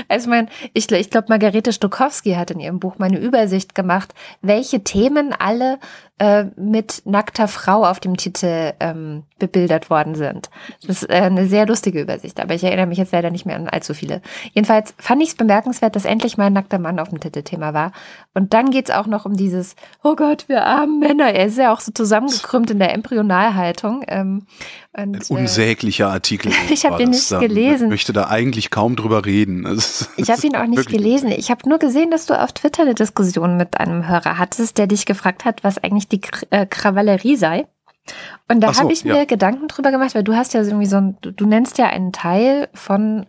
Also 0.08 0.24
ich 0.24 0.30
meine, 0.30 0.48
ich, 0.74 0.90
ich 0.90 1.10
glaube, 1.10 1.28
Margarete 1.28 1.72
Stokowski 1.72 2.32
hat 2.32 2.50
in 2.50 2.60
ihrem 2.60 2.80
Buch 2.80 2.98
mal 2.98 3.06
eine 3.06 3.20
Übersicht 3.20 3.74
gemacht, 3.74 4.12
welche 4.42 4.82
Themen 4.82 5.32
alle 5.32 5.78
äh, 6.20 6.44
mit 6.56 7.00
nackter 7.06 7.48
Frau 7.48 7.82
auf 7.86 7.98
dem 7.98 8.18
Titel 8.18 8.74
ähm, 8.78 9.22
bebildert 9.38 9.88
worden 9.88 10.14
sind. 10.14 10.50
Das 10.86 11.02
ist 11.02 11.10
äh, 11.10 11.14
eine 11.14 11.46
sehr 11.46 11.66
lustige 11.66 11.98
Übersicht, 11.98 12.38
aber 12.40 12.52
ich 12.52 12.62
erinnere 12.62 12.84
mich 12.84 12.98
jetzt 12.98 13.12
leider 13.12 13.30
nicht 13.30 13.46
mehr 13.46 13.56
an 13.56 13.68
allzu 13.68 13.94
viele. 13.94 14.20
Jedenfalls 14.52 14.92
fand 14.98 15.22
ich 15.22 15.30
es 15.30 15.34
bemerkenswert, 15.34 15.96
dass 15.96 16.04
endlich 16.04 16.36
mal 16.36 16.48
ein 16.48 16.52
nackter 16.52 16.78
Mann 16.78 17.00
auf 17.00 17.08
dem 17.08 17.20
Titelthema 17.20 17.72
war. 17.72 17.92
Und 18.34 18.52
dann 18.52 18.70
geht's 18.70 18.90
auch 18.90 19.06
noch 19.06 19.24
um 19.24 19.34
dieses, 19.34 19.76
oh 20.04 20.14
Gott, 20.14 20.46
wir 20.46 20.66
armen 20.66 21.00
Männer. 21.00 21.32
Er 21.32 21.46
ist 21.46 21.56
ja 21.56 21.72
auch 21.72 21.80
so 21.80 21.90
zusammengekrümmt 21.90 22.70
in 22.70 22.78
der 22.78 22.92
Embryonalhaltung. 22.92 24.04
Ähm, 24.06 24.46
und, 24.92 25.02
Ein 25.02 25.14
äh, 25.14 25.20
unsäglicher 25.28 26.10
Artikel. 26.10 26.52
Ich 26.70 26.84
hab 26.84 26.92
war 26.92 26.98
den 26.98 27.12
das 27.12 27.20
nicht 27.20 27.32
da. 27.32 27.38
gelesen. 27.40 27.86
Ich 27.86 27.90
möchte 27.90 28.12
da 28.12 28.28
eigentlich 28.28 28.70
kaum 28.70 28.94
drüber 28.94 29.24
reden. 29.24 29.64
Das 29.80 30.10
Ich 30.16 30.30
habe 30.30 30.46
ihn 30.46 30.56
auch 30.56 30.66
nicht 30.66 30.88
gelesen. 30.88 31.30
Ich 31.30 31.50
habe 31.50 31.66
nur 31.68 31.78
gesehen, 31.78 32.10
dass 32.10 32.26
du 32.26 32.38
auf 32.38 32.52
Twitter 32.52 32.82
eine 32.82 32.94
Diskussion 32.94 33.56
mit 33.56 33.78
einem 33.78 34.06
Hörer 34.06 34.36
hattest, 34.36 34.76
der 34.76 34.86
dich 34.86 35.06
gefragt 35.06 35.44
hat, 35.44 35.64
was 35.64 35.78
eigentlich 35.78 36.09
die 36.12 36.20
äh, 36.50 36.66
Krawallerie 36.66 37.36
sei. 37.36 37.66
Und 38.48 38.61
da 38.61 38.72
so, 38.72 38.80
habe 38.80 38.92
ich 38.92 39.04
ja. 39.04 39.14
mir 39.14 39.26
Gedanken 39.26 39.68
drüber 39.68 39.90
gemacht, 39.90 40.14
weil 40.14 40.24
du 40.24 40.34
hast 40.34 40.54
ja 40.54 40.62
irgendwie 40.62 40.86
so 40.86 40.96
ein, 40.96 41.16
du, 41.20 41.46
nennst 41.46 41.78
ja 41.78 41.86
einen 41.86 42.12
Teil 42.12 42.68
von 42.74 43.26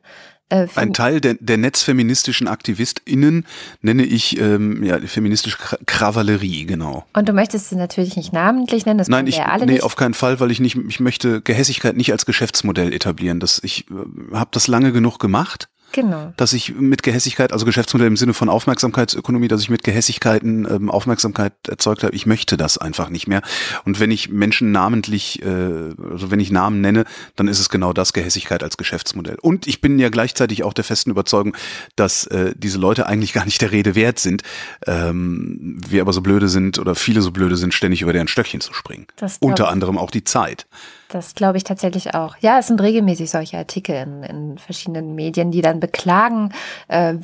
äh, 0.49 0.67
Ein 0.75 0.93
Teil 0.93 1.21
der, 1.21 1.35
der 1.39 1.57
netzfeministischen 1.57 2.47
AktivistInnen 2.47 3.45
nenne 3.81 4.03
ich 4.03 4.39
ähm, 4.39 4.83
ja, 4.83 4.99
feministische 4.99 5.57
Kra- 5.57 5.79
Krawallerie, 5.85 6.65
genau. 6.65 7.05
und 7.13 7.29
du 7.29 7.33
möchtest 7.33 7.69
sie 7.69 7.75
natürlich 7.75 8.15
nicht 8.15 8.33
namentlich 8.33 8.85
nennen, 8.85 8.97
das 8.97 9.07
Nein, 9.07 9.27
ich, 9.27 9.37
ja 9.37 9.45
alle 9.45 9.65
nee, 9.65 9.73
nicht. 9.73 9.83
auf 9.83 9.95
keinen 9.95 10.13
Fall, 10.13 10.39
weil 10.39 10.51
ich 10.51 10.59
nicht, 10.59 10.75
ich 10.75 10.99
möchte 10.99 11.41
Gehässigkeit 11.41 11.95
nicht 11.95 12.11
als 12.11 12.25
Geschäftsmodell 12.25 12.91
etablieren. 12.91 13.39
Das, 13.39 13.61
ich 13.63 13.85
äh, 13.89 14.35
habe 14.35 14.49
das 14.51 14.67
lange 14.67 14.91
genug 14.91 15.19
gemacht, 15.19 15.69
genau. 15.91 16.33
dass 16.37 16.53
ich 16.53 16.75
mit 16.75 17.03
Gehässigkeit, 17.03 17.53
also 17.53 17.65
Geschäftsmodell 17.65 18.07
im 18.07 18.17
Sinne 18.17 18.33
von 18.33 18.49
Aufmerksamkeitsökonomie, 18.49 19.47
dass 19.47 19.61
ich 19.61 19.69
mit 19.69 19.83
Gehässigkeiten 19.83 20.67
ähm, 20.69 20.89
Aufmerksamkeit 20.89 21.53
erzeugt 21.67 22.03
habe. 22.03 22.15
Ich 22.15 22.25
möchte 22.25 22.57
das 22.57 22.77
einfach 22.77 23.09
nicht 23.09 23.27
mehr. 23.27 23.41
Und 23.85 23.99
wenn 23.99 24.11
ich 24.11 24.29
Menschen 24.29 24.71
namentlich, 24.71 25.41
äh, 25.43 25.45
also 25.45 26.31
wenn 26.31 26.39
ich 26.39 26.51
Namen 26.51 26.81
nenne, 26.81 27.05
dann 27.35 27.47
ist 27.47 27.59
es 27.59 27.69
genau 27.69 27.93
das, 27.93 28.13
Gehässigkeit 28.13 28.63
als 28.63 28.77
Geschäftsmodell. 28.77 29.37
Und 29.41 29.67
ich 29.67 29.81
bin 29.81 29.99
ja 29.99 30.09
gleichzeitig 30.09 30.63
auch 30.63 30.73
der 30.73 30.83
festen 30.83 31.11
Überzeugung, 31.11 31.55
dass 31.95 32.25
äh, 32.27 32.53
diese 32.55 32.77
Leute 32.77 33.07
eigentlich 33.07 33.33
gar 33.33 33.45
nicht 33.45 33.61
der 33.61 33.71
Rede 33.71 33.95
wert 33.95 34.19
sind. 34.19 34.43
Ähm, 34.85 35.79
wir 35.87 36.01
aber 36.01 36.13
so 36.13 36.21
blöde 36.21 36.49
sind 36.49 36.79
oder 36.79 36.95
viele 36.95 37.21
so 37.21 37.31
blöde 37.31 37.55
sind, 37.55 37.73
ständig 37.73 38.01
über 38.01 38.13
deren 38.13 38.27
Stöckchen 38.27 38.61
zu 38.61 38.73
springen. 38.73 39.07
Unter 39.39 39.69
anderem 39.69 39.97
auch 39.97 40.11
die 40.11 40.23
Zeit. 40.23 40.67
Das 41.11 41.35
glaube 41.35 41.57
ich 41.57 41.65
tatsächlich 41.65 42.15
auch. 42.15 42.37
Ja, 42.39 42.57
es 42.59 42.67
sind 42.67 42.81
regelmäßig 42.81 43.29
solche 43.29 43.57
Artikel 43.57 43.95
in, 43.95 44.23
in 44.23 44.57
verschiedenen 44.57 45.13
Medien, 45.13 45.51
die 45.51 45.61
dann 45.61 45.81
beklagen 45.81 46.53
äh, 46.87 47.15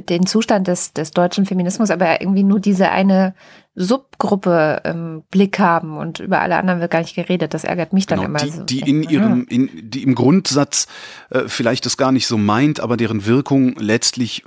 den 0.00 0.24
Zustand 0.24 0.66
des, 0.66 0.94
des 0.94 1.10
deutschen 1.10 1.44
Feminismus, 1.44 1.90
aber 1.90 2.22
irgendwie 2.22 2.42
nur 2.42 2.58
diese 2.58 2.90
eine 2.90 3.34
Subgruppe 3.74 4.80
im 4.84 5.24
Blick 5.30 5.58
haben 5.58 5.98
und 5.98 6.20
über 6.20 6.40
alle 6.40 6.56
anderen 6.56 6.80
wird 6.80 6.90
gar 6.90 7.00
nicht 7.00 7.16
geredet. 7.16 7.52
Das 7.54 7.64
ärgert 7.64 7.92
mich 7.92 8.06
dann 8.06 8.20
Genau, 8.20 8.30
immer 8.30 8.38
die, 8.38 8.50
so. 8.50 8.62
die 8.62 8.80
in 8.80 9.02
ihrem, 9.02 9.46
in, 9.48 9.68
die 9.90 10.04
im 10.04 10.14
Grundsatz 10.14 10.86
äh, 11.30 11.42
vielleicht 11.46 11.84
das 11.84 11.96
gar 11.96 12.12
nicht 12.12 12.26
so 12.26 12.38
meint, 12.38 12.80
aber 12.80 12.96
deren 12.96 13.26
Wirkung 13.26 13.74
letztlich 13.78 14.44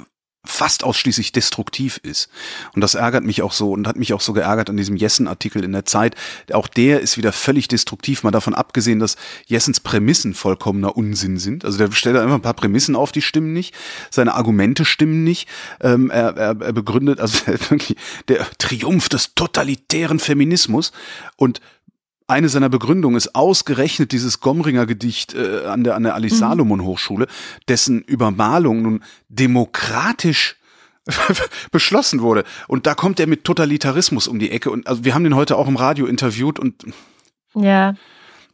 fast 0.48 0.84
ausschließlich 0.84 1.32
destruktiv 1.32 2.00
ist. 2.04 2.30
Und 2.74 2.82
das 2.82 2.96
ärgert 2.96 3.24
mich 3.24 3.42
auch 3.42 3.52
so 3.52 3.72
und 3.72 3.88
hat 3.88 3.98
mich 3.98 4.14
auch 4.14 4.22
so 4.22 4.34
geärgert 4.34 4.70
an 4.70 4.78
diesem 4.78 4.96
Jessen-Artikel 4.96 5.64
in 5.64 5.72
der 5.72 5.86
Zeit. 5.86 6.16
Auch 6.54 6.68
der 6.68 7.02
ist 7.02 7.18
wieder 7.18 7.32
völlig 7.32 7.68
destruktiv, 7.68 8.24
mal 8.24 8.32
davon 8.32 8.56
abgesehen, 8.56 9.00
dass 9.00 9.16
Jessens 9.46 9.80
Prämissen 9.80 10.34
vollkommener 10.34 10.98
Unsinn 10.98 11.38
sind. 11.38 11.66
Also 11.66 11.78
der 11.78 11.92
stellt 11.92 12.18
einfach 12.18 12.36
ein 12.36 12.42
paar 12.42 12.54
Prämissen 12.54 12.96
auf, 12.96 13.12
die 13.12 13.22
stimmen 13.22 13.54
nicht. 13.54 13.76
Seine 14.10 14.36
Argumente 14.36 14.86
stimmen 14.86 15.24
nicht. 15.24 15.48
Ähm, 15.82 16.10
er, 16.10 16.36
er, 16.38 16.62
er 16.62 16.74
begründet, 16.74 17.20
also 17.20 17.40
wirklich 17.48 17.98
der 18.28 18.46
Triumph 18.58 19.10
des 19.10 19.36
totalitären 19.36 20.20
Feminismus 20.20 20.92
und 21.36 21.62
eine 22.28 22.50
seiner 22.50 22.70
Begründungen 22.70 23.18
ist 23.18 23.36
ausgerechnet 23.36 24.12
dieses 24.12 24.42
Gomringer 24.42 24.86
Gedicht 24.86 25.34
äh, 25.34 25.66
an 25.66 25.84
der 25.84 25.96
an 25.96 26.04
der 26.04 26.16
Alice 26.16 26.38
Salomon 26.38 26.84
Hochschule, 26.84 27.28
dessen 27.68 28.02
Übermalung 28.02 28.82
nun 28.82 29.04
demokratisch 29.30 30.58
beschlossen 31.72 32.22
wurde. 32.22 32.44
Und 32.68 32.86
da 32.86 32.96
kommt 32.96 33.20
er 33.20 33.28
mit 33.28 33.46
Totalitarismus 33.46 34.28
um 34.28 34.40
die 34.40 34.52
Ecke. 34.52 34.72
Und 34.72 34.88
also 34.88 35.06
wir 35.06 35.16
haben 35.16 35.24
den 35.24 35.36
heute 35.36 35.58
auch 35.58 35.68
im 35.68 35.78
Radio 35.78 36.06
interviewt 36.06 36.60
und 36.60 36.86
Ja. 37.56 37.96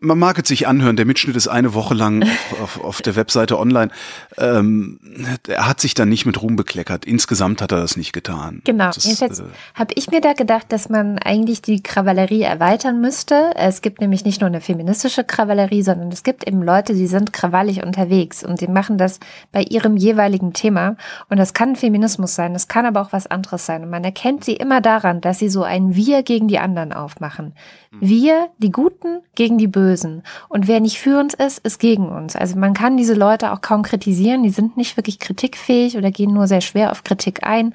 Man 0.04 0.20
mag 0.20 0.38
es 0.38 0.48
sich 0.48 0.68
anhören, 0.68 0.98
der 0.98 1.06
Mitschnitt 1.06 1.36
ist 1.36 1.48
eine 1.48 1.74
Woche 1.74 1.94
lang 1.94 2.28
auf, 2.62 2.84
auf 2.84 3.02
der 3.02 3.16
Webseite 3.16 3.58
online. 3.58 3.90
Ähm, 4.38 5.00
er 5.48 5.68
hat 5.68 5.80
sich 5.80 5.94
dann 5.94 6.10
nicht 6.10 6.26
mit 6.26 6.42
Ruhm 6.42 6.56
bekleckert. 6.56 7.06
Insgesamt 7.06 7.62
hat 7.62 7.72
er 7.72 7.80
das 7.80 7.96
nicht 7.96 8.12
getan. 8.12 8.62
Genau. 8.66 8.88
Das, 8.88 9.06
Jedenfalls 9.06 9.40
äh, 9.40 9.44
habe 9.76 9.94
ich 9.96 10.12
mir 10.12 10.20
da 10.20 10.34
gedacht, 10.34 10.68
dass 10.70 10.90
man 10.90 11.20
eigentlich 11.20 11.62
die 11.62 11.82
Krawallerie 11.82 12.42
erweitern 12.42 13.00
müsste. 13.00 13.52
Es 13.56 13.82
gibt 13.82 14.02
nämlich 14.02 14.26
nicht 14.26 14.42
nur 14.42 14.48
eine 14.48 14.60
feministische 14.60 15.24
Krawallerie, 15.24 15.84
sondern 15.84 16.12
es 16.12 16.24
gibt 16.24 16.46
eben 16.46 16.62
Leute, 16.62 16.94
die 16.94 17.08
sind 17.08 17.32
krawallig 17.32 17.84
unterwegs 17.84 18.44
und 18.44 18.60
die 18.60 18.68
machen 18.68 18.98
das 18.98 19.20
bei 19.54 19.62
ihrem 19.62 19.96
jeweiligen 19.96 20.52
Thema. 20.54 20.98
Und 21.30 21.38
das 21.38 21.54
kann 21.54 21.78
Feminismus 21.78 22.36
sein, 22.36 22.54
das 22.54 22.68
kann 22.68 22.86
aber 22.86 23.02
auch 23.02 23.14
was 23.14 23.28
anderes 23.28 23.66
sein. 23.66 23.84
Und 23.84 23.90
man 23.90 24.04
erkennt 24.04 24.44
sie 24.44 24.56
immer 24.56 24.82
daran, 24.82 25.22
dass 25.22 25.40
sie 25.40 25.50
so 25.50 25.64
ein 25.64 25.96
Wir 25.96 26.24
gegen 26.24 26.50
die 26.50 26.60
anderen 26.60 26.92
aufmachen. 26.92 27.54
Wir, 28.00 28.50
die 28.58 28.72
Guten, 28.72 29.22
gegen 29.36 29.58
die 29.58 29.68
Bösen. 29.68 30.24
Und 30.50 30.68
wer 30.68 30.80
nicht 30.80 31.00
für 31.00 31.20
uns 31.20 31.34
ist, 31.34 31.60
ist 31.60 31.80
gegen 31.80 32.10
uns. 32.10 32.36
Also 32.36 32.58
man 32.58 32.74
kann 32.74 32.98
diese 32.98 33.14
Leute 33.14 33.52
auch 33.52 33.62
kaum 33.62 33.84
kritisieren. 33.84 34.44
Die 34.44 34.50
sind 34.50 34.78
nicht 34.78 34.98
wirklich 34.98 35.20
kritikfähig 35.20 35.98
oder 35.98 36.12
gehen 36.12 36.34
nur 36.34 36.48
sehr 36.48 36.62
schwer 36.62 36.92
auf 36.92 37.04
Kritik 37.04 37.44
ein 37.44 37.74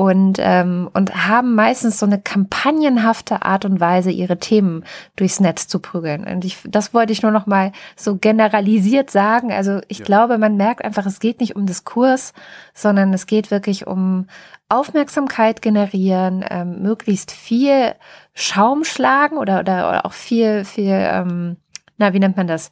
und, 0.00 0.38
ähm, 0.40 0.88
und 0.94 1.26
haben 1.28 1.54
meistens 1.54 1.98
so 1.98 2.06
eine 2.06 2.18
kampagnenhafte 2.18 3.42
Art 3.42 3.66
und 3.66 3.80
Weise, 3.80 4.10
ihre 4.10 4.38
Themen 4.38 4.84
durchs 5.16 5.40
Netz 5.40 5.68
zu 5.68 5.78
prügeln. 5.78 6.24
Und 6.24 6.46
ich, 6.46 6.56
das 6.66 6.94
wollte 6.94 7.12
ich 7.12 7.22
nur 7.22 7.32
noch 7.32 7.46
mal 7.46 7.72
so 7.96 8.16
generalisiert 8.16 9.10
sagen. 9.10 9.52
Also 9.52 9.80
ich 9.88 9.98
Ja. 9.98 10.04
glaube, 10.06 10.38
man 10.38 10.56
merkt 10.56 10.82
einfach, 10.84 11.04
es 11.04 11.20
geht 11.20 11.40
nicht 11.40 11.54
um 11.54 11.66
Diskurs, 11.66 12.32
sondern 12.72 13.12
es 13.12 13.26
geht 13.26 13.50
wirklich 13.50 13.86
um 13.86 14.26
Aufmerksamkeit 14.70 15.60
generieren, 15.60 16.42
ähm, 16.48 16.80
möglichst 16.80 17.30
viel 17.30 17.94
Schaum 18.32 18.84
schlagen 18.84 19.36
oder, 19.36 19.60
oder, 19.60 19.88
oder 19.88 20.06
auch 20.06 20.12
viel, 20.12 20.64
viel, 20.64 20.94
ähm, 20.94 21.56
na, 21.98 22.14
wie 22.14 22.20
nennt 22.20 22.38
man 22.38 22.46
das? 22.46 22.70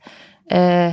Äh, 0.48 0.92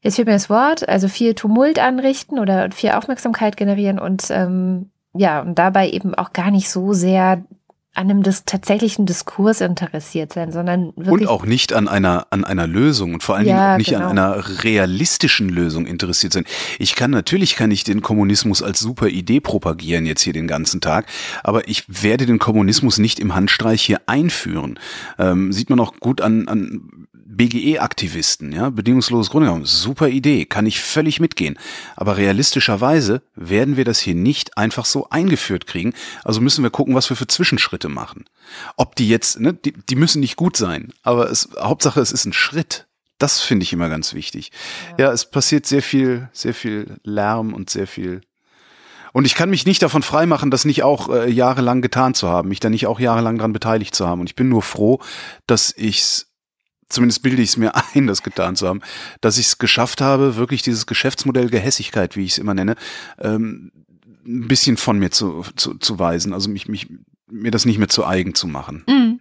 jetzt 0.00 0.16
fehlt 0.16 0.26
mir 0.26 0.34
das 0.34 0.50
Wort, 0.50 0.88
also 0.88 1.06
viel 1.06 1.34
Tumult 1.34 1.78
anrichten 1.78 2.40
oder 2.40 2.70
viel 2.72 2.90
Aufmerksamkeit 2.90 3.56
generieren 3.56 4.00
und 4.00 4.24
ähm, 4.30 4.90
ja, 5.14 5.40
und 5.40 5.58
dabei 5.58 5.90
eben 5.90 6.14
auch 6.14 6.32
gar 6.32 6.50
nicht 6.50 6.68
so 6.68 6.92
sehr 6.92 7.44
an 7.92 8.08
einem 8.08 8.22
dis 8.22 8.44
tatsächlichen 8.44 9.04
Diskurs 9.04 9.60
interessiert 9.60 10.32
sein, 10.32 10.52
sondern 10.52 10.90
Und 10.90 11.06
wirklich 11.06 11.28
auch 11.28 11.44
nicht 11.44 11.72
an 11.72 11.88
einer, 11.88 12.28
an 12.30 12.44
einer 12.44 12.68
Lösung 12.68 13.14
und 13.14 13.22
vor 13.24 13.34
allen 13.34 13.46
Ja, 13.48 13.54
Dingen 13.56 13.72
auch 13.72 13.78
nicht 13.78 13.90
genau. 13.90 14.08
an 14.10 14.18
einer 14.18 14.62
realistischen 14.62 15.48
Lösung 15.48 15.86
interessiert 15.86 16.32
sein. 16.32 16.44
Ich 16.78 16.94
kann, 16.94 17.10
natürlich 17.10 17.56
kann 17.56 17.72
ich 17.72 17.82
den 17.82 18.00
Kommunismus 18.00 18.62
als 18.62 18.78
super 18.78 19.08
Idee 19.08 19.40
propagieren 19.40 20.06
jetzt 20.06 20.22
hier 20.22 20.32
den 20.32 20.46
ganzen 20.46 20.80
Tag, 20.80 21.06
aber 21.42 21.66
ich 21.68 21.84
werde 21.88 22.26
den 22.26 22.38
Kommunismus 22.38 22.98
nicht 22.98 23.18
im 23.18 23.34
Handstreich 23.34 23.82
hier 23.82 24.00
einführen. 24.06 24.78
Ähm, 25.18 25.52
sieht 25.52 25.68
man 25.68 25.80
auch 25.80 25.94
gut 25.98 26.20
an, 26.20 26.46
an 26.46 27.08
BGE-Aktivisten, 27.30 28.52
ja, 28.52 28.70
bedingungsloses 28.70 29.30
Grundeinkommen, 29.30 29.64
super 29.64 30.08
Idee, 30.08 30.46
kann 30.46 30.66
ich 30.66 30.80
völlig 30.80 31.20
mitgehen. 31.20 31.58
Aber 31.96 32.16
realistischerweise 32.16 33.22
werden 33.36 33.76
wir 33.76 33.84
das 33.84 34.00
hier 34.00 34.14
nicht 34.14 34.58
einfach 34.58 34.84
so 34.84 35.08
eingeführt 35.10 35.66
kriegen. 35.66 35.94
Also 36.24 36.40
müssen 36.40 36.64
wir 36.64 36.70
gucken, 36.70 36.94
was 36.94 37.08
wir 37.08 37.16
für 37.16 37.28
Zwischenschritte 37.28 37.88
machen. 37.88 38.24
Ob 38.76 38.96
die 38.96 39.08
jetzt, 39.08 39.38
ne, 39.38 39.54
die, 39.54 39.72
die 39.72 39.96
müssen 39.96 40.20
nicht 40.20 40.36
gut 40.36 40.56
sein, 40.56 40.92
aber 41.02 41.30
es, 41.30 41.48
Hauptsache 41.58 42.00
es 42.00 42.12
ist 42.12 42.24
ein 42.24 42.32
Schritt. 42.32 42.86
Das 43.18 43.40
finde 43.40 43.64
ich 43.64 43.72
immer 43.72 43.88
ganz 43.88 44.14
wichtig. 44.14 44.50
Ja. 44.98 45.12
es 45.12 45.30
passiert 45.30 45.66
sehr 45.66 45.82
viel, 45.82 46.28
sehr 46.32 46.54
viel 46.54 46.96
Lärm 47.04 47.52
und 47.52 47.70
sehr 47.70 47.86
viel. 47.86 48.22
Und 49.12 49.24
ich 49.24 49.34
kann 49.34 49.50
mich 49.50 49.66
nicht 49.66 49.82
davon 49.82 50.02
freimachen, 50.02 50.50
das 50.50 50.64
nicht 50.64 50.82
auch 50.82 51.08
äh, 51.10 51.30
jahrelang 51.30 51.82
getan 51.82 52.14
zu 52.14 52.28
haben, 52.28 52.48
mich 52.48 52.60
da 52.60 52.70
nicht 52.70 52.86
auch 52.86 53.00
jahrelang 53.00 53.38
dran 53.38 53.52
beteiligt 53.52 53.94
zu 53.94 54.06
haben. 54.06 54.20
Und 54.20 54.28
ich 54.28 54.36
bin 54.36 54.48
nur 54.48 54.62
froh, 54.62 55.00
dass 55.46 55.74
ich's 55.76 56.29
zumindest 56.90 57.22
bilde 57.22 57.40
ich 57.40 57.50
es 57.50 57.56
mir 57.56 57.72
ein, 57.94 58.06
das 58.06 58.22
getan 58.22 58.56
zu 58.56 58.68
haben, 58.68 58.80
dass 59.22 59.38
ich 59.38 59.46
es 59.46 59.58
geschafft 59.58 60.02
habe, 60.02 60.36
wirklich 60.36 60.62
dieses 60.62 60.86
Geschäftsmodell 60.86 61.48
Gehässigkeit, 61.48 62.16
wie 62.16 62.24
ich 62.24 62.32
es 62.32 62.38
immer 62.38 62.54
nenne, 62.54 62.74
ähm, 63.18 63.72
ein 64.26 64.48
bisschen 64.48 64.76
von 64.76 64.98
mir 64.98 65.10
zu, 65.10 65.44
zu, 65.56 65.74
zu 65.74 65.98
weisen, 65.98 66.34
also 66.34 66.50
mich, 66.50 66.68
mich, 66.68 66.88
mir 67.30 67.50
das 67.50 67.64
nicht 67.64 67.78
mehr 67.78 67.88
zu 67.88 68.06
eigen 68.06 68.34
zu 68.34 68.46
machen. 68.46 68.84
Mhm. 68.86 69.20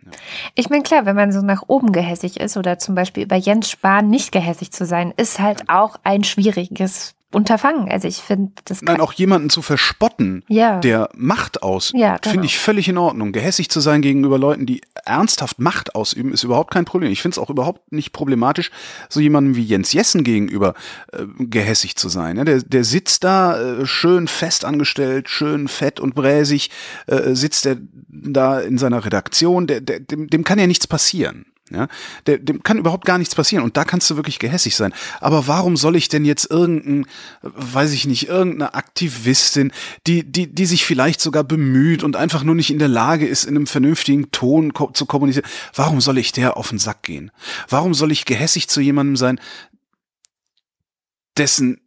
Ich 0.55 0.69
meine, 0.69 0.83
klar, 0.83 1.05
wenn 1.05 1.15
man 1.15 1.31
so 1.31 1.41
nach 1.41 1.63
oben 1.67 1.91
gehässig 1.91 2.39
ist 2.39 2.57
oder 2.57 2.79
zum 2.79 2.95
Beispiel 2.95 3.23
über 3.23 3.35
Jens 3.35 3.69
Spahn 3.69 4.09
nicht 4.09 4.31
gehässig 4.31 4.71
zu 4.71 4.85
sein, 4.85 5.13
ist 5.15 5.39
halt 5.39 5.69
auch 5.69 5.95
ein 6.03 6.23
schwieriges 6.23 7.15
Unterfangen. 7.31 7.89
Also 7.91 8.07
ich 8.07 8.17
finde, 8.17 8.53
das 8.65 8.81
Nein, 8.81 8.99
auch 9.01 9.13
jemanden 9.13 9.51
zu 9.51 9.61
verspotten, 9.61 10.43
Ja. 10.47 10.79
der 10.79 11.09
Macht 11.15 11.61
ausübt, 11.61 11.99
Ja, 11.99 12.17
genau. 12.17 12.31
finde 12.31 12.45
ich 12.47 12.57
völlig 12.57 12.87
in 12.89 12.97
Ordnung. 12.97 13.31
Gehässig 13.31 13.69
zu 13.69 13.79
sein 13.81 14.01
gegenüber 14.01 14.39
Leuten, 14.39 14.65
die 14.65 14.81
ernsthaft 15.05 15.59
Macht 15.59 15.93
ausüben, 15.93 16.33
ist 16.33 16.43
überhaupt 16.43 16.73
kein 16.73 16.85
Problem. 16.85 17.11
Ich 17.11 17.21
finde 17.21 17.35
es 17.35 17.39
auch 17.39 17.51
überhaupt 17.51 17.91
nicht 17.91 18.13
problematisch, 18.13 18.71
so 19.09 19.19
jemandem 19.19 19.55
wie 19.55 19.63
Jens 19.63 19.93
Jessen 19.93 20.23
gegenüber 20.23 20.73
äh, 21.13 21.25
gehässig 21.37 21.95
zu 21.97 22.09
sein. 22.09 22.37
Ja, 22.37 22.45
der, 22.45 22.63
der 22.63 22.83
sitzt 22.83 23.23
da 23.23 23.59
äh, 23.61 23.85
schön 23.85 24.27
fest 24.27 24.65
angestellt, 24.65 25.29
schön 25.29 25.67
fett 25.67 25.99
und 25.99 26.15
bräsig, 26.15 26.71
äh, 27.05 27.35
sitzt 27.35 27.67
er 27.67 27.77
da 28.07 28.59
in 28.59 28.79
seiner 28.79 29.05
Redaktion, 29.05 29.67
der, 29.67 29.81
der, 29.81 29.99
dem, 29.99 30.29
dem 30.29 30.43
kann 30.43 30.57
ja 30.57 30.65
nichts 30.65 30.87
passieren. 30.87 31.45
Ja, 31.71 31.87
der, 32.25 32.39
dem 32.39 32.63
kann 32.63 32.79
überhaupt 32.79 33.05
gar 33.05 33.19
nichts 33.19 33.35
passieren 33.35 33.63
und 33.63 33.77
da 33.77 33.83
kannst 33.83 34.09
du 34.09 34.15
wirklich 34.15 34.39
gehässig 34.39 34.75
sein. 34.75 34.91
Aber 35.21 35.47
warum 35.47 35.77
soll 35.77 35.95
ich 35.95 36.09
denn 36.09 36.25
jetzt 36.25 36.49
irgendein, 36.49 37.05
weiß 37.41 37.91
ich 37.91 38.07
nicht, 38.07 38.27
irgendeine 38.27 38.73
Aktivistin, 38.73 39.71
die, 40.07 40.23
die, 40.23 40.47
die 40.47 40.65
sich 40.65 40.85
vielleicht 40.85 41.21
sogar 41.21 41.43
bemüht 41.43 42.03
und 42.03 42.15
einfach 42.15 42.43
nur 42.43 42.55
nicht 42.55 42.71
in 42.71 42.79
der 42.79 42.87
Lage 42.87 43.27
ist, 43.27 43.43
in 43.43 43.55
einem 43.55 43.67
vernünftigen 43.67 44.31
Ton 44.31 44.73
ko 44.73 44.89
zu 44.91 45.05
kommunizieren, 45.05 45.47
warum 45.75 46.01
soll 46.01 46.17
ich 46.17 46.31
der 46.31 46.57
auf 46.57 46.69
den 46.69 46.79
Sack 46.79 47.03
gehen? 47.03 47.31
Warum 47.67 47.93
soll 47.93 48.11
ich 48.11 48.25
gehässig 48.25 48.67
zu 48.67 48.81
jemandem 48.81 49.15
sein, 49.15 49.39
dessen 51.37 51.79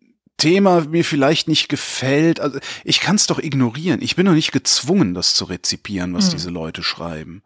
Thema 0.43 0.87
mir 0.87 1.05
vielleicht 1.05 1.47
nicht 1.47 1.68
gefällt. 1.68 2.41
Also 2.41 2.59
ich 2.83 3.01
kann 3.01 3.14
es 3.14 3.26
doch 3.26 3.39
ignorieren. 3.39 4.03
Ich 4.03 4.16
bin 4.16 4.26
doch 4.26 4.33
nicht 4.33 4.51
gezwungen, 4.51 5.14
das 5.14 5.35
zu 5.35 5.45
rezipieren, 5.45 6.14
was 6.14 6.26
Hm. 6.26 6.33
diese 6.33 6.51
Leute 6.51 6.83
schreiben. 6.83 7.43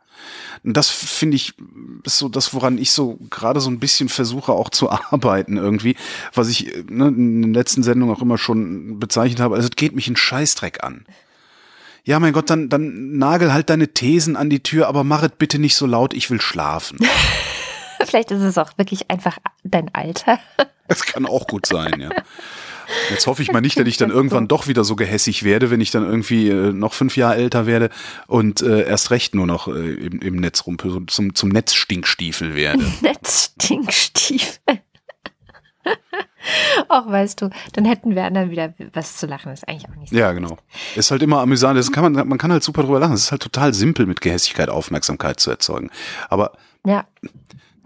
Und 0.65 0.77
das 0.77 0.89
finde 0.91 1.37
ich 1.37 1.55
ist 2.05 2.19
so 2.19 2.29
das, 2.29 2.55
woran 2.55 2.79
ich 2.79 2.93
so 2.93 3.19
gerade 3.31 3.61
so 3.61 3.71
ein 3.71 3.79
bisschen 3.79 4.09
versuche 4.09 4.53
auch 4.53 4.71
zu 4.71 4.91
arbeiten 4.91 5.57
irgendwie, 5.57 5.97
was 6.35 6.49
ich 6.49 6.75
äh, 6.75 6.85
ne, 6.89 7.09
in 7.09 7.43
den 7.43 7.55
letzten 7.55 7.83
Sendungen 7.83 8.15
auch 8.15 8.23
immer 8.23 8.39
schon 8.39 8.99
bezeichnet 8.99 9.41
habe. 9.41 9.57
Also 9.57 9.69
es 9.69 9.77
geht 9.77 9.95
mich 9.95 10.09
ein 10.09 10.17
Scheißdreck 10.17 10.83
an. 10.85 11.05
Ja, 12.05 12.21
mein 12.21 12.33
Gott, 12.33 12.51
dann, 12.51 12.69
dann 12.69 13.19
nagel 13.19 13.53
halt 13.53 13.69
deine 13.69 13.89
Thesen 13.89 14.37
an 14.37 14.49
die 14.49 14.63
Tür, 14.63 14.87
aber 14.87 15.03
mach 15.03 15.25
es 15.25 15.33
bitte 15.37 15.59
nicht 15.59 15.75
so 15.75 15.87
laut, 15.87 16.15
ich 16.15 16.31
will 16.31 16.41
schlafen. 16.41 16.99
vielleicht 18.05 18.31
ist 18.31 18.43
es 18.43 18.59
auch 18.59 18.79
wirklich 18.79 19.11
einfach 19.11 19.39
dein 19.65 19.93
Alter. 19.93 20.39
Das 20.87 21.03
kann 21.03 21.27
auch 21.27 21.49
gut 21.49 21.67
sein, 21.67 22.01
ja. 22.01 22.11
Jetzt 23.11 23.27
hoffe 23.27 23.43
ich 23.43 23.53
mal 23.53 23.61
nicht, 23.61 23.79
dass 23.79 23.87
ich 23.87 23.97
dann 23.97 24.11
irgendwann 24.11 24.49
doch 24.49 24.67
wieder 24.67 24.85
so 24.85 24.97
gehässig 24.97 25.43
werde, 25.43 25.71
wenn 25.71 25.81
ich 25.81 25.91
dann 25.91 26.05
irgendwie 26.05 26.49
äh, 26.49 26.73
noch 26.73 26.93
fünf 26.93 27.17
Jahre 27.17 27.37
älter 27.37 27.67
werde 27.67 27.91
und 28.27 28.63
äh, 28.63 28.87
erst 28.87 29.11
recht 29.11 29.35
nur 29.35 29.47
noch 29.47 29.69
äh, 29.69 29.95
im, 29.95 30.21
im 30.21 30.37
Netz 30.37 30.65
so 30.67 31.01
zum, 31.01 31.35
zum 31.35 31.49
Netzstinkstiefel 31.49 32.55
werde. 32.55 32.85
Netzstinkstiefel. 33.01 34.81
Auch 36.89 37.11
weißt 37.11 37.43
du, 37.43 37.51
dann 37.73 37.85
hätten 37.85 38.15
wir 38.15 38.25
anderen 38.25 38.51
wieder 38.51 38.75
was 38.93 39.17
zu 39.17 39.27
lachen. 39.27 39.51
Das 39.51 39.61
ist 39.61 39.69
eigentlich 39.69 39.89
auch 39.89 39.97
nicht 39.97 40.11
so. 40.11 40.17
Ja, 40.17 40.33
genau. 40.33 40.59
Ist 40.95 41.11
halt 41.11 41.23
immer 41.23 41.41
amüsant. 41.41 41.79
Das 41.79 41.91
kann 41.91 42.13
man, 42.13 42.29
man 42.29 42.39
kann 42.39 42.53
halt 42.53 42.63
super 42.63 42.83
drüber 42.83 43.01
lachen. 43.01 43.15
Es 43.15 43.25
ist 43.25 43.33
halt 43.33 43.43
total 43.43 43.75
simpel, 43.75 44.07
mit 44.07 44.21
Gehässigkeit 44.21 44.69
Aufmerksamkeit 44.69 45.41
zu 45.41 45.51
erzeugen. 45.51 45.91
Aber 46.29 46.53
Ja, 46.85 47.05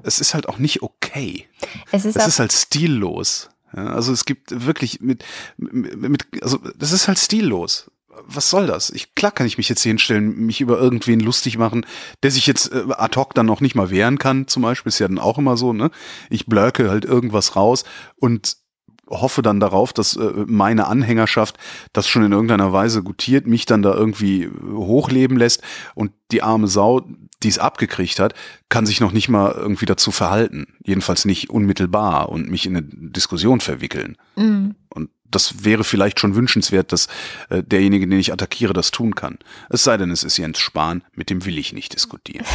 es 0.03 0.21
ist 0.21 0.35
halt 0.35 0.49
auch 0.49 0.59
nicht 0.59 0.83
okay. 0.83 1.47
es 1.91 2.05
ist 2.05 2.17
Es 2.17 2.27
ist 2.27 2.39
halt 2.39 2.53
stillos. 2.53 3.51
Ja, 3.77 3.87
also 3.87 4.13
es 4.13 4.25
gibt 4.25 4.67
wirklich 4.67 5.01
mit, 5.01 5.25
mit, 5.57 5.97
mit, 5.97 6.43
also 6.43 6.59
das 6.77 6.93
ist 6.93 7.09
halt 7.09 7.19
stillos. 7.19 7.91
Was 8.27 8.51
soll 8.51 8.67
das? 8.67 8.91
Ich, 8.91 9.15
klar 9.15 9.31
kann 9.31 9.47
ich 9.47 9.57
mich 9.57 9.69
jetzt 9.69 9.83
hier 9.83 9.91
hinstellen, 9.91 10.35
mich 10.35 10.61
über 10.61 10.79
irgendwen 10.79 11.21
lustig 11.21 11.57
machen, 11.57 11.87
der 12.23 12.31
sich 12.31 12.47
jetzt 12.47 12.73
äh, 12.73 12.85
ad 12.91 13.17
hoc 13.19 13.35
dann 13.35 13.47
noch 13.47 13.61
nicht 13.61 13.77
mal 13.77 13.91
wehren 13.91 14.19
kann, 14.19 14.49
zum 14.49 14.63
Beispiel, 14.63 14.91
ist 14.91 14.99
ja 14.99 15.09
dann 15.09 15.19
auch 15.19 15.39
immer 15.39 15.57
so, 15.57 15.73
ne? 15.73 15.91
Ich 16.29 16.47
blöcke 16.47 16.91
halt 16.91 17.05
irgendwas 17.05 17.55
raus 17.55 17.85
und 18.17 18.57
hoffe 19.11 19.43
dann 19.43 19.61
darauf, 19.61 19.93
dass 19.93 20.17
äh, 20.17 20.33
meine 20.47 20.87
Anhängerschaft 20.87 21.59
das 21.93 22.09
schon 22.09 22.25
in 22.25 22.33
irgendeiner 22.33 22.73
Weise 22.73 23.03
gutiert, 23.03 23.47
mich 23.47 23.67
dann 23.67 23.83
da 23.83 23.95
irgendwie 23.95 24.45
äh, 24.45 24.51
hochleben 24.73 25.37
lässt 25.37 25.63
und 25.95 26.13
die 26.31 26.43
arme 26.43 26.69
Sau, 26.69 27.03
die 27.43 27.49
es 27.49 27.59
abgekriegt 27.59 28.21
hat, 28.21 28.35
kann 28.69 28.87
sich 28.87 29.01
noch 29.01 29.13
nicht 29.13 29.29
mal 29.29 29.53
irgendwie 29.53 29.87
dazu 29.87 30.11
verhalten. 30.11 30.75
Jedenfalls 30.85 31.25
nicht 31.25 31.51
unmittelbar 31.51 32.29
und 32.29 32.51
mich 32.51 32.67
in 32.67 32.77
eine 32.77 32.87
Diskussion 32.87 33.61
verwickeln. 33.61 34.17
mm, 34.37 34.71
Und 34.91 35.11
das 35.31 35.65
wäre 35.65 35.85
vielleicht 35.85 36.21
schon 36.21 36.35
wünschenswert, 36.35 36.93
dass 36.93 37.09
äh, 37.49 37.63
derjenige, 37.63 38.07
den 38.07 38.19
ich 38.19 38.33
attackiere, 38.33 38.73
das 38.73 38.91
tun 38.91 39.15
kann. 39.15 39.39
Es 39.69 39.85
sei 39.85 39.97
denn, 39.97 40.11
es 40.11 40.25
ist 40.25 40.37
Jens 40.37 40.59
Spahn, 40.59 41.03
mit 41.15 41.31
dem 41.31 41.45
will 41.45 41.59
ich 41.59 41.73
nicht 41.73 41.95
diskutieren. 41.95 42.45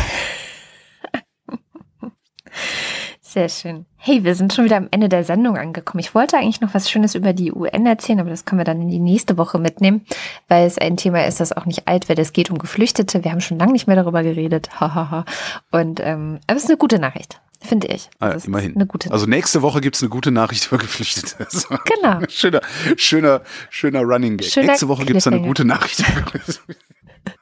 Sehr 3.35 3.49
schön. 3.49 3.85
Hey, 3.97 4.23
wir 4.23 4.33
sind 4.33 4.53
schon 4.53 4.63
wieder 4.63 4.77
am 4.77 4.87
Ende 4.91 5.09
der 5.09 5.25
Sendung 5.25 5.57
angekommen. 5.57 5.99
Ich 5.99 6.15
wollte 6.15 6.37
eigentlich 6.37 6.61
noch 6.61 6.73
was 6.73 6.89
Schönes 6.89 7.15
über 7.15 7.33
die 7.33 7.51
UN 7.51 7.85
erzählen, 7.85 8.21
aber 8.21 8.29
das 8.29 8.45
können 8.45 8.61
wir 8.61 8.63
dann 8.63 8.81
in 8.81 8.87
die 8.87 8.99
nächste 8.99 9.37
Woche 9.37 9.59
mitnehmen, 9.59 10.05
weil 10.47 10.65
es 10.65 10.77
ein 10.77 10.95
Thema 10.95 11.25
ist, 11.25 11.41
das 11.41 11.51
auch 11.51 11.65
nicht 11.65 11.85
alt 11.85 12.07
wird. 12.07 12.17
Es 12.19 12.31
geht 12.31 12.49
um 12.49 12.57
Geflüchtete. 12.57 13.25
Wir 13.25 13.31
haben 13.31 13.41
schon 13.41 13.59
lange 13.59 13.73
nicht 13.73 13.87
mehr 13.87 13.97
darüber 13.97 14.23
geredet. 14.23 14.79
Hahaha. 14.79 15.25
Und 15.69 15.99
ähm, 15.99 16.39
aber 16.47 16.55
es 16.55 16.63
ist 16.63 16.69
eine 16.69 16.77
gute 16.77 16.97
Nachricht, 16.97 17.41
finde 17.59 17.87
ich. 17.87 18.09
Ah, 18.19 18.27
Das 18.29 18.37
ist 18.43 18.47
immerhin. 18.47 18.73
Eine 18.73 18.85
gute 18.85 19.11
also 19.11 19.25
nächste 19.25 19.61
Woche 19.61 19.81
gibt's 19.81 20.01
eine 20.01 20.09
gute 20.09 20.31
Nachricht 20.31 20.63
für 20.63 20.77
Geflüchtete. 20.77 21.45
Genau. 21.83 22.21
schöner, 22.29 22.61
schöner, 22.95 23.41
schöner 23.69 23.99
Running 24.03 24.37
Gag. 24.37 24.47
Schöner 24.49 24.67
nächste 24.67 24.87
Woche 24.87 25.03
gibt's 25.03 25.27
eine 25.27 25.41
Cliffhanger. 25.41 25.47
gute 25.49 25.65
Nachricht 25.65 26.01
für 26.01 26.21
Geflüchtete. 26.21 26.77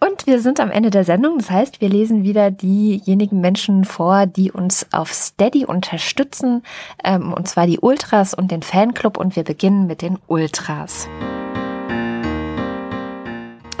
Und 0.00 0.28
wir 0.28 0.40
sind 0.40 0.60
am 0.60 0.70
Ende 0.70 0.90
der 0.90 1.02
Sendung. 1.02 1.38
Das 1.38 1.50
heißt, 1.50 1.80
wir 1.80 1.88
lesen 1.88 2.22
wieder 2.22 2.52
diejenigen 2.52 3.40
Menschen 3.40 3.84
vor, 3.84 4.26
die 4.26 4.52
uns 4.52 4.86
auf 4.92 5.12
Steady 5.12 5.64
unterstützen. 5.64 6.62
Ähm, 7.02 7.32
und 7.32 7.48
zwar 7.48 7.66
die 7.66 7.80
Ultras 7.80 8.32
und 8.32 8.52
den 8.52 8.62
Fanclub. 8.62 9.16
Und 9.16 9.34
wir 9.34 9.42
beginnen 9.42 9.88
mit 9.88 10.02
den 10.02 10.18
Ultras. 10.28 11.08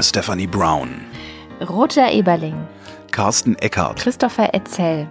Stephanie 0.00 0.46
Brown, 0.46 0.88
Roger 1.68 2.10
Eberling, 2.10 2.56
Carsten 3.10 3.56
Eckert, 3.56 3.96
Christopher 3.96 4.54
Etzel, 4.54 5.08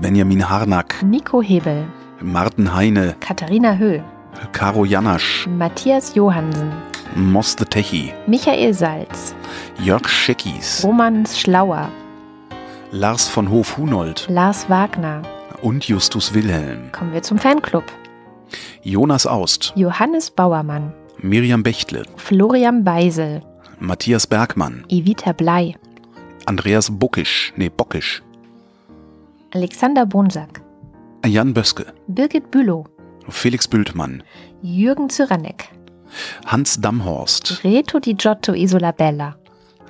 Benjamin 0.00 0.48
Harnack, 0.48 1.02
Nico 1.02 1.42
Hebel, 1.42 1.86
Martin 2.20 2.74
Heine, 2.74 3.16
Katharina 3.20 3.76
Höhl, 3.76 4.04
Caro 4.52 4.84
Janasch, 4.84 5.46
Matthias 5.46 6.14
Johansen, 6.14 6.72
Moss 7.16 7.56
the 7.58 7.64
Techi, 7.64 8.12
Michael 8.26 8.72
Salz, 8.74 9.34
Jörg 9.82 10.08
Scheckis, 10.08 10.84
Roman 10.84 11.26
Schlauer, 11.26 11.88
Lars 12.92 13.28
von 13.28 13.50
Hof-Hunold. 13.50 14.26
Lars 14.30 14.68
Wagner. 14.68 15.22
und 15.62 15.88
Justus 15.88 16.32
Wilhelm, 16.34 16.92
Kommen 16.92 17.12
wir 17.12 17.22
zum 17.22 17.38
Fanclub. 17.38 17.84
Jonas 18.82 19.26
Aust, 19.26 19.72
Johannes 19.76 20.30
Bauermann, 20.30 20.92
Miriam 21.20 21.62
Bechtle, 21.62 22.04
Florian 22.16 22.84
Beisel, 22.84 23.42
Matthias 23.80 24.26
Bergmann, 24.26 24.84
Evita 24.88 25.32
Blei, 25.32 25.74
Andreas 26.46 26.90
Buckisch, 26.90 27.52
nee, 27.56 27.68
Bockisch, 27.68 28.22
Alexander 29.52 30.06
Bonsack, 30.06 30.62
Jan 31.26 31.52
Böske, 31.52 31.86
Birgit 32.06 32.50
Bülow, 32.50 32.86
Felix 33.28 33.68
Bültmann, 33.68 34.22
Jürgen 34.62 35.08
Zyranek, 35.10 35.70
Hans 36.46 36.80
Damhorst, 36.80 37.62
Reto 37.64 37.98
Di 38.00 38.16
Giotto 38.16 38.54
Isola 38.54 38.92
Bella, 38.92 39.36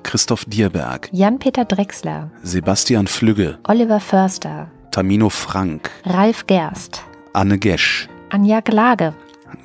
Christoph 0.03 0.45
Dierberg, 0.47 1.09
Jan-Peter 1.13 1.65
Drechsler, 1.65 2.31
Sebastian 2.43 3.07
Flügge, 3.07 3.59
Oliver 3.65 4.01
Förster, 4.01 4.71
Tamino 4.91 5.29
Frank, 5.29 5.91
Ralf 6.05 6.47
Gerst, 6.47 7.05
Anne 7.33 7.59
Gesch, 7.59 8.09
Anja 8.31 8.61
Glage, 8.61 9.15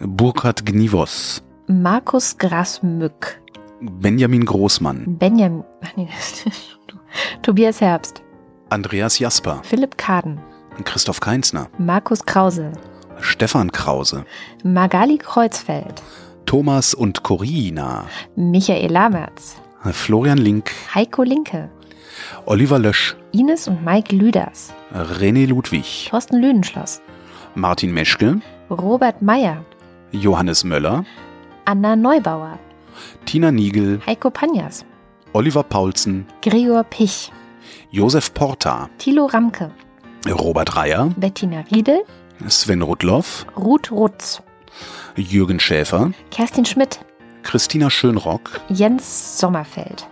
Burkhard 0.01 0.65
Gnivos, 0.65 1.43
Markus 1.67 2.37
Grasmück, 2.37 3.41
Benjamin 3.81 4.45
Großmann, 4.45 5.17
Benjamin, 5.17 5.63
nee. 5.95 6.07
Tobias 7.41 7.81
Herbst, 7.81 8.23
Andreas 8.69 9.19
Jasper, 9.19 9.61
Philipp 9.63 9.97
Kaden, 9.97 10.39
Christoph 10.83 11.19
Keinsner, 11.19 11.69
Markus 11.77 12.25
Krause, 12.25 12.71
Stefan 13.19 13.71
Krause, 13.71 14.25
Magali 14.63 15.17
Kreuzfeld, 15.17 16.01
Thomas 16.45 16.93
und 16.93 17.23
Corina, 17.23 18.05
Michael 18.35 18.91
Lamertz, 18.91 19.55
Florian 19.91 20.37
Link, 20.37 20.71
Heiko 20.93 21.23
Linke, 21.23 21.69
Oliver 22.45 22.79
Lösch, 22.79 23.15
Ines 23.31 23.67
und 23.67 23.83
Mike 23.83 24.15
Lüders, 24.15 24.73
René 24.93 25.47
Ludwig, 25.47 26.07
Thorsten 26.09 26.37
Lüdenschloss, 26.41 27.01
Martin 27.55 27.93
Meschke, 27.93 28.41
Robert 28.69 29.21
Meyer, 29.21 29.63
Johannes 30.11 30.63
Möller, 30.63 31.05
Anna 31.65 31.95
Neubauer, 31.95 32.59
Tina 33.25 33.51
Niegel, 33.51 33.99
Heiko 34.05 34.29
Panjas, 34.29 34.85
Oliver 35.33 35.63
Paulsen, 35.63 36.25
Gregor 36.41 36.83
Pich, 36.83 37.31
Josef 37.91 38.33
Porta, 38.33 38.89
Thilo 38.99 39.25
Ramke, 39.25 39.71
Robert 40.27 40.75
Reyer, 40.75 41.09
Bettina 41.17 41.63
Riedel, 41.71 42.03
Sven 42.47 42.81
Rudloff, 42.81 43.45
Ruth 43.57 43.91
Rutz, 43.91 44.41
Jürgen 45.15 45.59
Schäfer, 45.59 46.11
Kerstin 46.31 46.65
Schmidt, 46.65 46.99
Christina 47.43 47.89
Schönrock, 47.89 48.61
Jens 48.69 49.37
Sommerfeld, 49.39 50.07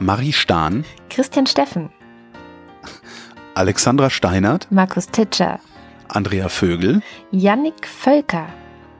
Marie 0.00 0.32
Stahn, 0.32 0.84
Christian 1.10 1.46
Steffen, 1.46 1.90
Alexandra 3.54 4.10
Steinert, 4.10 4.68
Markus 4.70 5.06
Titscher, 5.08 5.60
Andrea 6.08 6.48
Vögel, 6.48 7.02
Yannick 7.30 7.86
Völker, 7.86 8.46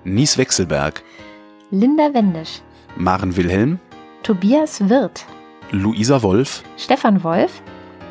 Nies 0.05 0.37
Wechselberg, 0.39 1.03
Linda 1.71 2.13
Wendisch, 2.15 2.63
Maren 2.97 3.37
Wilhelm, 3.37 3.79
Tobias 4.23 4.89
Wirth, 4.89 5.25
Luisa 5.71 6.23
Wolf. 6.23 6.63
Stefan 6.77 7.23
Wolf. 7.25 7.63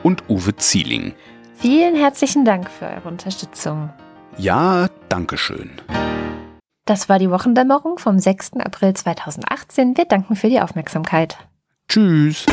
und 0.03 0.23
Uwe 0.29 0.55
Zieling. 0.55 1.13
Vielen 1.55 1.95
herzlichen 1.95 2.45
Dank 2.45 2.69
für 2.69 2.85
eure 2.85 3.07
Unterstützung. 3.07 3.89
Ja, 4.39 4.87
Dankeschön. 5.09 5.71
Das 6.85 7.09
war 7.09 7.17
die 7.17 7.31
Wochendämmerung 7.31 7.97
vom 7.97 8.19
6. 8.19 8.53
April 8.59 8.93
2018. 8.93 9.97
Wir 9.97 10.05
danken 10.05 10.35
für 10.35 10.47
die 10.47 10.61
Aufmerksamkeit. 10.61 11.37
Tschüss. 11.89 12.45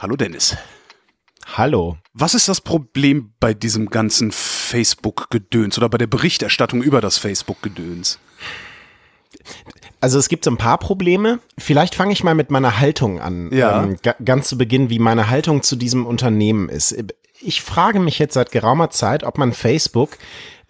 Hallo 0.00 0.16
Dennis. 0.16 0.56
Hallo. 1.46 1.98
Was 2.12 2.34
ist 2.34 2.48
das 2.48 2.60
Problem 2.60 3.32
bei 3.38 3.54
diesem 3.54 3.90
ganzen 3.90 4.32
Facebook-Gedöns 4.32 5.78
oder 5.78 5.88
bei 5.88 5.98
der 5.98 6.08
Berichterstattung 6.08 6.82
über 6.82 7.00
das 7.00 7.18
Facebook-Gedöns? 7.18 8.18
Also 10.00 10.18
es 10.18 10.28
gibt 10.28 10.44
so 10.44 10.50
ein 10.50 10.56
paar 10.56 10.78
Probleme. 10.78 11.38
Vielleicht 11.58 11.94
fange 11.94 12.12
ich 12.12 12.24
mal 12.24 12.34
mit 12.34 12.50
meiner 12.50 12.80
Haltung 12.80 13.20
an. 13.20 13.50
Ja. 13.52 13.84
Ähm, 13.84 13.96
ga- 14.02 14.16
ganz 14.24 14.48
zu 14.48 14.58
Beginn, 14.58 14.90
wie 14.90 14.98
meine 14.98 15.30
Haltung 15.30 15.62
zu 15.62 15.76
diesem 15.76 16.06
Unternehmen 16.06 16.68
ist. 16.68 16.94
Ich 17.40 17.62
frage 17.62 18.00
mich 18.00 18.18
jetzt 18.18 18.34
seit 18.34 18.52
geraumer 18.52 18.90
Zeit, 18.90 19.24
ob 19.24 19.38
man 19.38 19.52
Facebook 19.52 20.16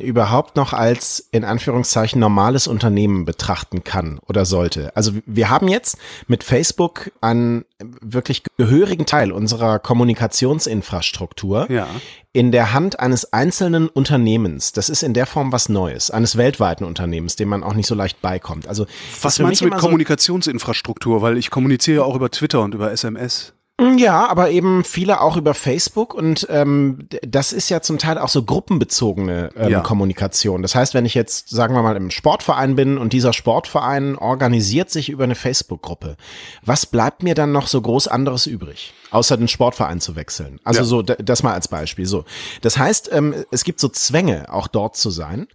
überhaupt 0.02 0.56
noch 0.56 0.72
als 0.72 1.26
in 1.30 1.44
Anführungszeichen 1.44 2.20
normales 2.20 2.66
Unternehmen 2.66 3.24
betrachten 3.24 3.84
kann 3.84 4.18
oder 4.28 4.44
sollte. 4.44 4.94
Also 4.96 5.12
wir 5.26 5.48
haben 5.50 5.68
jetzt 5.68 5.96
mit 6.26 6.44
Facebook 6.44 7.10
einen 7.20 7.64
wirklich 8.00 8.42
gehörigen 8.56 9.06
Teil 9.06 9.32
unserer 9.32 9.78
Kommunikationsinfrastruktur 9.78 11.70
Ja. 11.70 11.86
in 12.32 12.52
der 12.52 12.72
Hand 12.72 13.00
eines 13.00 13.32
einzelnen 13.32 13.88
Unternehmens. 13.88 14.72
Das 14.72 14.88
ist 14.88 15.02
in 15.02 15.14
der 15.14 15.26
Form 15.26 15.52
was 15.52 15.68
Neues, 15.68 16.10
eines 16.10 16.36
weltweiten 16.36 16.84
Unternehmens, 16.84 17.36
dem 17.36 17.48
man 17.48 17.62
auch 17.62 17.74
nicht 17.74 17.86
so 17.86 17.94
leicht 17.94 18.20
beikommt. 18.22 18.68
Also 18.68 18.86
Was 19.20 19.38
meinst 19.38 19.60
du 19.60 19.66
mit 19.66 19.76
Kommunikationsinfrastruktur? 19.78 21.22
Weil 21.22 21.36
ich 21.38 21.50
kommuniziere 21.50 21.98
ja 21.98 22.02
auch 22.04 22.16
über 22.16 22.30
Twitter 22.30 22.62
und 22.62 22.74
über 22.74 22.90
SMS. 22.92 23.52
Ja, 23.98 24.28
aber 24.28 24.50
eben 24.50 24.84
viele 24.84 25.20
auch 25.20 25.36
über 25.36 25.54
Facebook 25.54 26.14
und 26.14 26.46
ähm, 26.50 27.08
das 27.26 27.52
ist 27.52 27.68
ja 27.68 27.80
zum 27.80 27.98
Teil 27.98 28.18
auch 28.18 28.28
so 28.28 28.42
gruppenbezogene 28.42 29.50
ähm, 29.56 29.70
Ja. 29.70 29.80
Kommunikation. 29.80 30.62
Das 30.62 30.74
heißt, 30.74 30.94
wenn 30.94 31.04
ich 31.04 31.14
jetzt, 31.14 31.48
sagen 31.50 31.74
wir 31.74 31.82
mal, 31.82 31.96
im 31.96 32.10
Sportverein 32.10 32.76
bin 32.76 32.98
und 32.98 33.12
dieser 33.12 33.32
Sportverein 33.32 34.16
organisiert 34.16 34.90
sich 34.90 35.08
über 35.08 35.24
eine 35.24 35.34
Facebook-Gruppe, 35.34 36.16
was 36.64 36.86
bleibt 36.86 37.22
mir 37.22 37.34
dann 37.34 37.52
noch 37.52 37.66
so 37.66 37.80
groß 37.80 38.08
anderes 38.08 38.46
übrig? 38.46 38.92
Außer 39.10 39.36
den 39.36 39.48
Sportverein 39.48 40.00
zu 40.00 40.16
wechseln. 40.16 40.58
Also 40.64 40.80
Ja. 40.80 40.84
so, 40.86 41.02
das 41.02 41.42
mal 41.42 41.52
als 41.54 41.68
Beispiel. 41.68 42.06
So, 42.06 42.24
das 42.62 42.78
heißt, 42.78 43.10
ähm, 43.12 43.34
es 43.50 43.64
gibt 43.64 43.80
so 43.80 43.88
Zwänge, 43.88 44.52
auch 44.52 44.68
dort 44.68 44.96
zu 44.96 45.10
sein. 45.10 45.48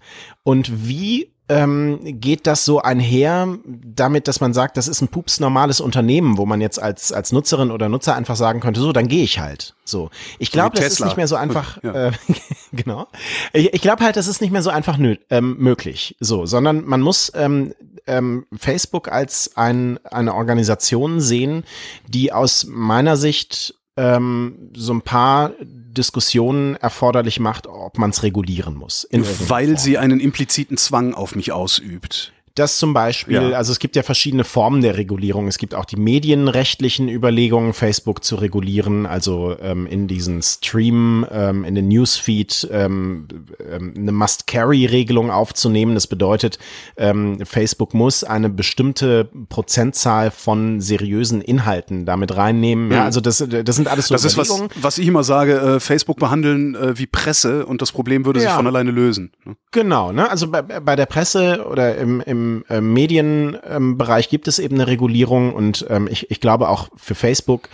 Und 0.44 0.88
wie 0.88 1.32
ähm, 1.50 2.00
geht 2.04 2.46
das 2.46 2.66
so 2.66 2.82
einher 2.82 3.48
damit, 3.66 4.28
dass 4.28 4.42
man 4.42 4.54
sagt, 4.54 4.76
das 4.76 4.88
ist 4.88 5.02
ein 5.02 5.08
pups 5.08 5.40
normales 5.40 5.80
Unternehmen, 5.80 6.38
wo 6.38 6.46
man 6.46 6.60
jetzt 6.60 6.82
als, 6.82 7.12
als 7.14 7.32
Nutzerin 7.32 7.72
oder 7.72 7.88
Nutzer 7.88 8.16
einfach 8.16 8.36
sagen 8.36 8.60
könnte, 8.60 8.82
so, 8.82 8.92
dann 8.92 9.08
gehe 9.08 9.24
ich 9.24 9.40
halt. 9.40 9.74
So. 9.86 10.10
Ich 10.40 10.52
glaube, 10.52 10.76
das 10.76 10.88
ist 10.88 11.04
nicht 11.04 11.16
mehr 11.16 11.28
so 11.28 11.38
einfach, 11.38 11.82
Ja. 11.84 12.08
äh, 12.08 12.12
genau. 12.74 13.08
Ich, 13.54 13.74
ich 13.74 13.82
glaube 13.82 14.04
halt, 14.04 14.18
das 14.18 14.28
ist 14.28 14.42
nicht 14.42 14.52
mehr 14.52 14.62
so 14.62 14.70
einfach 14.70 14.98
nö, 14.98 15.16
ähm, 15.30 15.56
möglich. 15.58 16.18
So, 16.20 16.46
sondern 16.46 16.86
man 16.86 17.00
muss 17.02 17.32
ähm, 17.34 17.74
ähm, 18.08 18.46
Facebook 18.58 19.10
als 19.10 19.56
ein, 19.56 20.00
eine 20.06 20.34
Organisation 20.34 21.22
sehen, 21.22 21.64
die 22.08 22.34
aus 22.34 22.66
meiner 22.68 23.16
Sicht 23.16 23.76
ähm, 23.98 24.72
so 24.76 24.94
ein 24.94 25.02
paar 25.02 25.52
Diskussionen 25.60 26.76
erforderlich 26.76 27.40
macht, 27.40 27.68
ob 27.68 27.98
man 27.98 28.12
es 28.12 28.24
regulieren 28.24 28.76
muss. 28.76 29.08
Weil 29.50 29.78
sie 29.80 29.98
einen 29.98 30.20
impliziten 30.20 30.78
Zwang 30.78 31.14
auf 31.14 31.36
mich 31.36 31.52
ausübt. 31.52 32.34
Dass 32.60 32.78
zum 32.78 32.94
Beispiel, 32.94 33.36
Ja. 33.36 33.58
also 33.58 33.72
es 33.72 33.80
gibt 33.80 33.96
ja 33.96 34.04
verschiedene 34.04 34.44
Formen 34.44 34.82
der 34.82 34.98
Regulierung. 34.98 35.48
Es 35.48 35.58
gibt 35.58 35.76
auch 35.76 35.86
die 35.86 35.96
medienrechtlichen 35.98 37.10
Überlegungen, 37.10 37.74
Facebook 37.74 38.24
zu 38.24 38.36
regulieren, 38.36 39.06
also 39.06 39.56
ähm, 39.62 39.88
in 39.88 40.08
diesen 40.08 40.42
Stream, 40.42 41.26
ähm, 41.32 41.64
in 41.64 41.76
den 41.76 41.88
Newsfeed 41.88 42.68
ähm, 42.72 43.28
ähm, 43.72 43.94
eine 43.98 44.12
Must-Carry-Regelung 44.12 45.32
aufzunehmen. 45.32 45.94
Das 45.96 46.08
bedeutet, 46.08 46.58
ähm, 46.98 47.40
Facebook 47.46 47.94
muss 47.94 48.24
eine 48.24 48.50
bestimmte 48.50 49.30
Prozentzahl 49.50 50.32
von 50.32 50.82
seriösen 50.82 51.42
Inhalten 51.42 52.06
damit 52.06 52.36
reinnehmen. 52.36 52.92
Ja, 52.92 53.04
also 53.06 53.22
das, 53.22 53.38
das 53.48 53.76
sind 53.76 53.88
alles 53.88 54.08
so 54.08 54.16
Das 54.16 54.24
ist 54.26 54.38
was, 54.38 54.62
was 54.82 54.98
ich 54.98 55.08
immer 55.08 55.24
sage, 55.24 55.58
äh, 55.58 55.80
Facebook 55.80 56.18
behandeln 56.18 56.76
äh, 56.76 56.98
wie 56.98 57.06
Presse 57.08 57.66
und 57.66 57.82
das 57.82 57.92
Problem 57.92 58.26
würde 58.26 58.40
sich 58.40 58.50
Ja. 58.50 58.56
von 58.56 58.68
alleine 58.68 58.92
lösen. 58.92 59.32
ne? 59.46 59.56
Genau, 59.72 60.12
ne? 60.12 60.30
Also 60.30 60.48
bei, 60.50 60.62
bei 60.62 60.96
der 60.96 61.06
Presse 61.06 61.66
oder 61.70 61.98
im, 61.98 62.22
im 62.22 62.47
äh, 62.70 62.82
Medienbereich 62.82 64.30
gibt 64.30 64.48
es 64.48 64.60
eben 64.60 64.76
eine 64.76 64.88
Regulierung 64.88 65.54
und 65.54 65.86
ähm, 65.90 66.08
ich, 66.12 66.30
ich 66.32 66.40
glaube 66.40 66.70
auch 66.70 66.90
für 66.96 67.16
Facebook, 67.16 67.70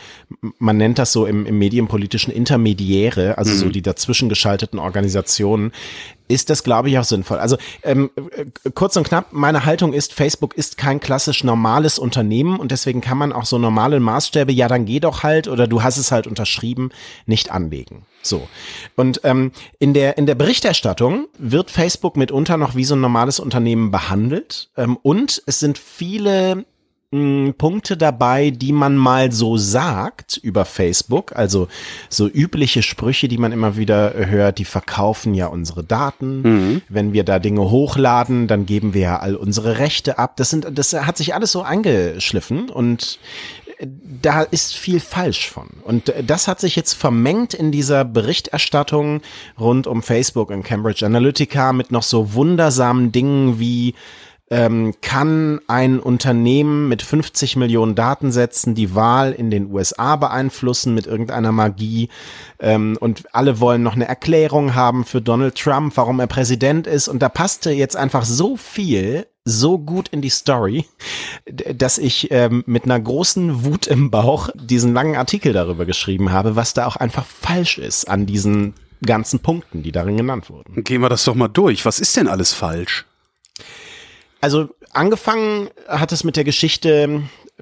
man 0.59 0.77
nennt 0.77 0.99
das 0.99 1.11
so 1.11 1.25
im, 1.25 1.45
im 1.45 1.57
medienpolitischen 1.57 2.33
Intermediäre, 2.33 3.37
also 3.37 3.53
so 3.53 3.69
die 3.69 3.81
dazwischen 3.81 4.29
geschalteten 4.29 4.79
Organisationen, 4.79 5.71
ist 6.27 6.49
das, 6.49 6.63
glaube 6.63 6.89
ich, 6.89 6.97
auch 6.97 7.03
sinnvoll. 7.03 7.37
Also 7.37 7.57
ähm, 7.83 8.09
äh, 8.15 8.45
kurz 8.73 8.95
und 8.95 9.07
knapp, 9.07 9.27
meine 9.31 9.65
Haltung 9.65 9.93
ist, 9.93 10.13
Facebook 10.13 10.55
ist 10.55 10.77
kein 10.77 10.99
klassisch 10.99 11.43
normales 11.43 11.99
Unternehmen 11.99 12.59
und 12.59 12.71
deswegen 12.71 13.01
kann 13.01 13.17
man 13.17 13.33
auch 13.33 13.45
so 13.45 13.57
normale 13.57 13.99
Maßstäbe, 13.99 14.51
ja, 14.51 14.67
dann 14.67 14.85
geh 14.85 14.99
doch 14.99 15.23
halt 15.23 15.47
oder 15.47 15.67
du 15.67 15.83
hast 15.83 15.97
es 15.97 16.11
halt 16.11 16.27
unterschrieben, 16.27 16.89
nicht 17.25 17.51
anlegen. 17.51 18.05
So. 18.21 18.47
Und 18.95 19.21
ähm, 19.23 19.51
in, 19.79 19.93
der, 19.93 20.17
in 20.17 20.25
der 20.25 20.35
Berichterstattung 20.35 21.27
wird 21.37 21.71
Facebook 21.71 22.15
mitunter 22.15 22.57
noch 22.57 22.75
wie 22.75 22.85
so 22.85 22.95
ein 22.95 23.01
normales 23.01 23.39
Unternehmen 23.39 23.91
behandelt 23.91 24.69
ähm, 24.77 24.97
und 25.01 25.43
es 25.45 25.59
sind 25.59 25.77
viele 25.77 26.65
mh, 27.13 27.53
Punkte 27.57 27.95
dabei, 27.95 28.49
die 28.49 28.73
man 28.73 28.97
mal 28.97 29.31
so 29.31 29.57
sagt 29.57 30.37
über 30.37 30.65
Facebook, 30.65 31.35
also 31.35 31.67
so 32.09 32.27
übliche 32.27 32.83
Sprüche, 32.83 33.27
die 33.27 33.37
man 33.37 33.51
immer 33.51 33.77
wieder 33.77 34.13
hört, 34.15 34.57
die 34.57 34.65
verkaufen 34.65 35.33
ja 35.33 35.47
unsere 35.47 35.83
Daten. 35.83 36.81
Wenn 36.89 37.13
wir 37.13 37.23
da 37.23 37.39
Dinge 37.39 37.69
hochladen, 37.69 38.47
dann 38.47 38.65
geben 38.65 38.93
wir 38.93 39.01
ja 39.01 39.19
all 39.19 39.35
unsere 39.35 39.77
Rechte 39.77 40.17
ab. 40.17 40.35
Das 40.37 40.49
sind, 40.49 40.67
das 40.77 40.93
hat 40.93 41.17
sich 41.17 41.33
alles 41.33 41.51
so 41.51 41.61
eingeschliffen 41.61 42.69
und 42.69 43.19
da 44.21 44.43
ist 44.43 44.75
viel 44.75 44.99
falsch 44.99 45.49
von. 45.49 45.67
Und 45.83 46.09
äh, 46.09 46.23
das 46.23 46.47
hat 46.47 46.59
sich 46.59 46.75
jetzt 46.75 46.93
vermengt 46.93 47.53
in 47.53 47.71
dieser 47.71 48.05
Berichterstattung 48.05 49.21
rund 49.59 49.87
um 49.87 50.03
Facebook 50.03 50.49
und 50.49 50.63
Cambridge 50.63 51.05
Analytica 51.05 51.73
mit 51.73 51.91
noch 51.91 52.03
so 52.03 52.33
wundersamen 52.33 53.11
Dingen 53.11 53.59
wie 53.59 53.95
ähm, 54.53 54.93
kann 55.01 55.59
ein 55.65 55.99
Unternehmen 55.99 56.87
mit 56.87 57.01
50 57.01 57.55
Millionen 57.55 57.95
Datensätzen 57.95 58.75
die 58.75 58.93
Wahl 58.93 59.31
in 59.31 59.49
den 59.49 59.71
USA 59.71 60.15
beeinflussen 60.15 60.93
mit 60.93 61.07
irgendeiner 61.07 61.51
Magie? 61.51 62.09
Ähm, 62.59 62.95
und 62.99 63.23
alle 63.33 63.59
wollen 63.59 63.81
noch 63.81 63.95
eine 63.95 64.07
Erklärung 64.07 64.75
haben 64.75 65.05
für 65.05 65.21
Donald 65.21 65.55
Trump, 65.55 65.97
warum 65.97 66.19
er 66.19 66.27
Präsident 66.27 66.85
ist. 66.85 67.07
Und 67.07 67.23
da 67.23 67.29
passte 67.29 67.71
jetzt 67.71 67.95
einfach 67.95 68.25
so 68.25 68.55
viel 68.55 69.25
so 69.43 69.79
gut 69.79 70.07
in 70.09 70.21
die 70.21 70.29
Story, 70.29 70.85
dass 71.45 71.97
ich 71.97 72.29
ähm, 72.31 72.63
mit 72.67 72.85
einer 72.85 72.99
großen 72.99 73.65
Wut 73.65 73.87
im 73.87 74.11
Bauch 74.11 74.49
diesen 74.53 74.93
langen 74.93 75.15
Artikel 75.15 75.51
darüber 75.51 75.85
geschrieben 75.85 76.31
habe, 76.31 76.55
was 76.55 76.75
da 76.75 76.85
auch 76.85 76.95
einfach 76.95 77.25
falsch 77.25 77.79
ist 77.79 78.07
an 78.07 78.27
diesen 78.27 78.75
ganzen 79.03 79.39
Punkten, 79.39 79.81
die 79.81 79.91
darin 79.91 80.15
genannt 80.15 80.51
wurden. 80.51 80.83
Gehen 80.83 81.01
wir 81.01 81.09
das 81.09 81.25
doch 81.25 81.35
mal 81.35 81.47
durch. 81.47 81.85
Was 81.85 81.99
ist 81.99 82.15
denn 82.15 82.27
alles 82.27 82.53
falsch? 82.53 83.05
Also 84.43 84.67
angefangen 84.91 85.69
hat 85.87 86.11
es 86.11 86.25
mit 86.25 86.35
der 86.35 86.43
Geschichte 86.43 87.21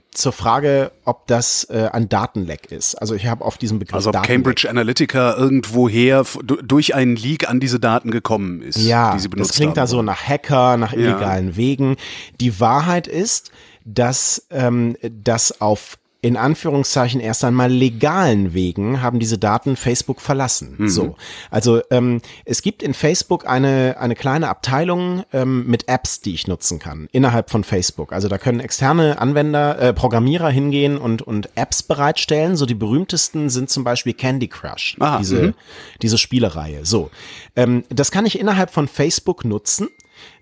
zur 0.09 0.31
Frage, 0.31 0.91
ob 1.05 1.27
das 1.27 1.65
äh, 1.65 1.89
ein 1.93 2.09
Datenleck 2.09 2.71
ist. 2.71 2.95
Also 2.95 3.13
ich 3.13 3.27
habe 3.27 3.45
auf 3.45 3.59
diesen 3.59 3.77
Begriff 3.77 3.93
Also 3.93 4.09
ob 4.09 4.13
Datenleck 4.13 4.35
Cambridge 4.35 4.67
Analytica 4.67 5.35
irgendwoher 5.37 6.25
durch 6.43 6.95
einen 6.95 7.15
Leak 7.15 7.47
an 7.47 7.59
diese 7.59 7.79
Daten 7.79 8.09
gekommen 8.09 8.63
ist, 8.63 8.77
Ja, 8.79 9.13
die 9.13 9.19
sie 9.19 9.27
benutzt 9.27 9.51
das 9.51 9.57
klingt 9.57 9.77
da 9.77 9.81
haben. 9.81 9.89
so 9.89 10.01
nach 10.01 10.23
Hacker, 10.27 10.77
nach 10.77 10.93
illegalen 10.93 11.55
Wegen. 11.55 11.97
Die 12.39 12.59
Wahrheit 12.59 13.07
ist, 13.07 13.51
dass 13.85 14.47
ähm, 14.49 14.97
das 15.03 15.61
auf 15.61 15.99
in 16.23 16.37
Anführungszeichen 16.37 17.19
erst 17.19 17.43
einmal 17.43 17.71
legalen 17.71 18.53
Wegen 18.53 19.01
haben 19.01 19.19
diese 19.19 19.39
Daten 19.39 19.75
Facebook 19.75 20.21
verlassen. 20.21 20.75
So, 20.87 21.15
also 21.49 21.81
ähm, 21.89 22.21
es 22.45 22.61
gibt 22.61 22.83
in 22.83 22.93
Facebook 22.93 23.47
eine 23.47 23.97
eine 23.99 24.15
kleine 24.15 24.47
Abteilung 24.49 25.23
ähm, 25.33 25.65
mit 25.65 25.87
Apps, 25.87 26.21
die 26.21 26.35
ich 26.35 26.47
nutzen 26.47 26.77
kann 26.77 27.07
innerhalb 27.11 27.49
von 27.49 27.63
Facebook. 27.63 28.13
Also 28.13 28.27
da 28.27 28.37
können 28.37 28.59
externe 28.59 29.19
Anwender, 29.19 29.79
äh, 29.79 29.93
Programmierer 29.93 30.49
hingehen 30.49 30.97
und 30.97 31.23
und 31.23 31.49
Apps 31.55 31.81
bereitstellen. 31.81 32.55
So 32.55 32.67
die 32.67 32.75
berühmtesten 32.75 33.49
sind 33.49 33.71
zum 33.71 33.83
Beispiel 33.83 34.13
Candy 34.13 34.47
Crush, 34.47 34.97
Ah, 34.99 35.17
diese 35.17 35.41
mhm. 35.41 35.53
diese 36.03 36.19
Spielereihe. 36.19 36.85
So, 36.85 37.09
ähm, 37.55 37.83
das 37.89 38.11
kann 38.11 38.27
ich 38.27 38.39
innerhalb 38.39 38.69
von 38.69 38.87
Facebook 38.87 39.43
nutzen. 39.43 39.89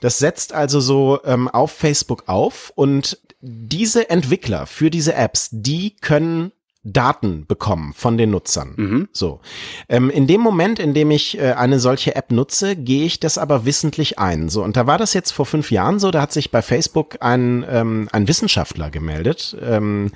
Das 0.01 0.19
setzt 0.19 0.53
also 0.53 0.79
so 0.79 1.19
ähm, 1.25 1.47
auf 1.47 1.71
Facebook 1.71 2.23
auf 2.27 2.71
und 2.75 3.19
diese 3.41 4.09
Entwickler 4.09 4.65
für 4.65 4.89
diese 4.89 5.13
Apps, 5.13 5.49
die 5.51 5.95
können 5.95 6.51
Daten 6.83 7.45
bekommen 7.45 7.93
von 7.93 8.17
den 8.17 8.31
Nutzern. 8.31 8.73
So. 9.11 9.41
Ähm, 9.89 10.09
in 10.09 10.27
dem 10.27 10.39
Moment, 10.39 10.79
in 10.79 10.93
dem 10.93 11.11
ich 11.11 11.37
äh, 11.37 11.51
eine 11.51 11.79
solche 11.79 12.15
App 12.15 12.31
nutze, 12.31 12.75
gehe 12.75 13.05
ich 13.05 13.19
das 13.19 13.37
aber 13.37 13.65
wissentlich 13.65 14.17
ein. 14.17 14.47
So. 14.47 14.63
Und 14.63 14.77
da 14.77 14.87
war 14.87 14.97
das 14.97 15.13
jetzt 15.13 15.31
vor 15.31 15.45
fünf 15.45 15.71
Jahren 15.71 15.99
so, 15.99 16.09
da 16.09 16.21
hat 16.21 16.31
sich 16.31 16.51
bei 16.51 16.61
Facebook 16.61 17.17
ein, 17.19 17.65
ähm, 17.69 18.07
ein 18.13 18.27
Wissenschaftler 18.27 18.89
gemeldet, 18.89 19.57
ähm, 19.61 20.11